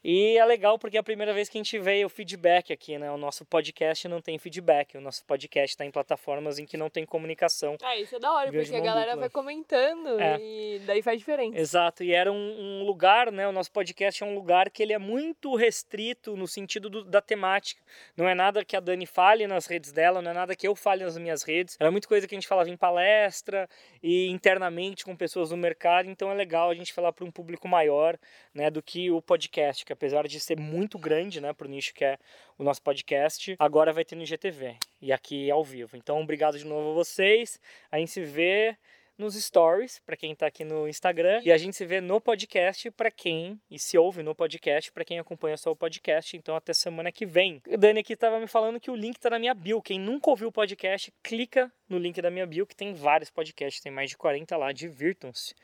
E 0.07 0.37
é 0.37 0.45
legal 0.45 0.77
porque 0.77 0.97
é 0.97 0.99
a 0.99 1.03
primeira 1.03 1.33
vez 1.33 1.49
que 1.49 1.57
a 1.57 1.59
gente 1.63 1.79
vê 1.79 2.05
o 2.05 2.09
feedback 2.09 2.71
aqui, 2.71 2.95
né? 2.95 3.09
O 3.09 3.17
nosso 3.17 3.43
podcast 3.43 4.07
não 4.07 4.21
tem 4.21 4.37
feedback, 4.37 4.95
o 4.95 5.01
nosso 5.01 5.25
podcast 5.25 5.73
está 5.73 5.83
em 5.83 5.89
plataformas 5.89 6.59
em 6.59 6.65
que 6.67 6.77
não 6.77 6.91
tem 6.91 7.03
comunicação. 7.07 7.75
Ah, 7.81 7.97
isso 7.97 8.15
é 8.15 8.19
da 8.19 8.31
hora, 8.31 8.51
porque 8.51 8.75
a 8.75 8.79
galera 8.81 9.13
dupla. 9.13 9.21
vai 9.21 9.29
comentando 9.31 10.19
é. 10.19 10.37
e 10.39 10.79
daí 10.85 11.01
faz 11.01 11.17
diferença. 11.17 11.57
Exato, 11.57 12.03
e 12.03 12.13
era 12.13 12.31
um, 12.31 12.35
um, 12.35 12.85
lugar, 12.85 13.31
né? 13.31 13.47
O 13.47 13.51
nosso 13.51 13.71
podcast 13.71 14.21
é 14.21 14.27
um 14.27 14.35
lugar 14.35 14.69
que 14.69 14.83
ele 14.83 14.93
é 14.93 14.99
muito 14.99 15.55
restrito 15.55 16.37
no 16.37 16.47
sentido 16.47 16.87
do, 16.87 17.03
da 17.03 17.19
temática. 17.19 17.81
Não 18.15 18.29
é 18.29 18.35
nada 18.35 18.63
que 18.63 18.75
a 18.75 18.79
Dani 18.79 19.07
fale 19.07 19.47
nas 19.47 19.65
redes 19.65 19.91
dela, 19.91 20.21
não 20.21 20.29
é 20.29 20.33
nada 20.35 20.55
que 20.55 20.67
eu 20.67 20.75
fale 20.75 21.03
nas 21.03 21.17
minhas 21.17 21.41
redes. 21.41 21.77
Era 21.79 21.89
muita 21.89 22.07
coisa 22.07 22.27
que 22.27 22.35
a 22.35 22.37
gente 22.37 22.47
falava 22.47 22.69
em 22.69 22.77
palestra 22.77 23.67
e 24.03 24.27
internamente 24.27 25.03
com 25.03 25.15
pessoas 25.15 25.49
no 25.49 25.57
mercado, 25.57 26.11
então 26.11 26.29
é 26.29 26.35
legal 26.35 26.69
a 26.69 26.75
gente 26.75 26.93
falar 26.93 27.11
para 27.11 27.25
um 27.25 27.31
público 27.31 27.67
maior, 27.67 28.19
né? 28.53 28.69
Do 28.69 28.83
que 28.83 29.09
o 29.09 29.19
podcast, 29.19 29.83
que 29.83 29.94
apesar 29.95 30.27
de 30.27 30.39
ser 30.39 30.59
muito 30.59 30.99
grande, 30.99 31.41
né, 31.41 31.51
pro 31.53 31.67
nicho 31.67 31.93
que 31.93 32.05
é 32.05 32.17
o 32.57 32.63
nosso 32.63 32.81
podcast, 32.81 33.55
agora 33.57 33.91
vai 33.91 34.05
ter 34.05 34.15
no 34.15 34.23
IGTV 34.23 34.77
e 35.01 35.11
aqui 35.11 35.49
ao 35.49 35.63
vivo. 35.63 35.97
Então, 35.97 36.21
obrigado 36.21 36.57
de 36.57 36.65
novo 36.65 36.91
a 36.91 36.93
vocês. 36.93 37.59
A 37.91 37.97
gente 37.97 38.11
se 38.11 38.21
vê 38.21 38.77
nos 39.17 39.35
stories 39.35 39.99
para 40.05 40.17
quem 40.17 40.33
está 40.33 40.47
aqui 40.47 40.63
no 40.63 40.87
Instagram 40.87 41.41
e 41.43 41.51
a 41.51 41.57
gente 41.57 41.75
se 41.75 41.85
vê 41.85 42.01
no 42.01 42.19
podcast 42.19 42.91
para 42.91 43.09
quem 43.09 43.59
e 43.69 43.79
se 43.79 43.97
ouve 43.97 44.21
no 44.21 44.35
podcast 44.35 44.91
para 44.91 45.05
quem 45.05 45.19
acompanha 45.19 45.57
só 45.57 45.71
o 45.71 45.75
podcast. 45.75 46.35
Então 46.35 46.55
até 46.55 46.73
semana 46.73 47.11
que 47.11 47.25
vem. 47.25 47.61
O 47.67 47.77
Dani 47.77 48.01
aqui 48.01 48.13
estava 48.13 48.39
me 48.39 48.47
falando 48.47 48.79
que 48.79 48.91
o 48.91 48.95
link 48.95 49.15
está 49.15 49.29
na 49.29 49.39
minha 49.39 49.53
bio. 49.53 49.81
Quem 49.81 49.99
nunca 49.99 50.29
ouviu 50.29 50.49
o 50.49 50.51
podcast, 50.51 51.13
clica 51.23 51.71
no 51.87 51.97
link 51.97 52.21
da 52.21 52.29
minha 52.29 52.45
bio 52.45 52.67
que 52.67 52.75
tem 52.75 52.93
vários 52.93 53.29
podcasts, 53.29 53.81
tem 53.81 53.91
mais 53.91 54.09
de 54.09 54.17
40 54.17 54.55
lá, 54.57 54.71
divirtam-se. 54.71 55.55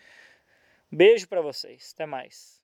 Beijo 0.91 1.27
para 1.27 1.41
vocês. 1.41 1.91
Até 1.93 2.05
mais. 2.05 2.59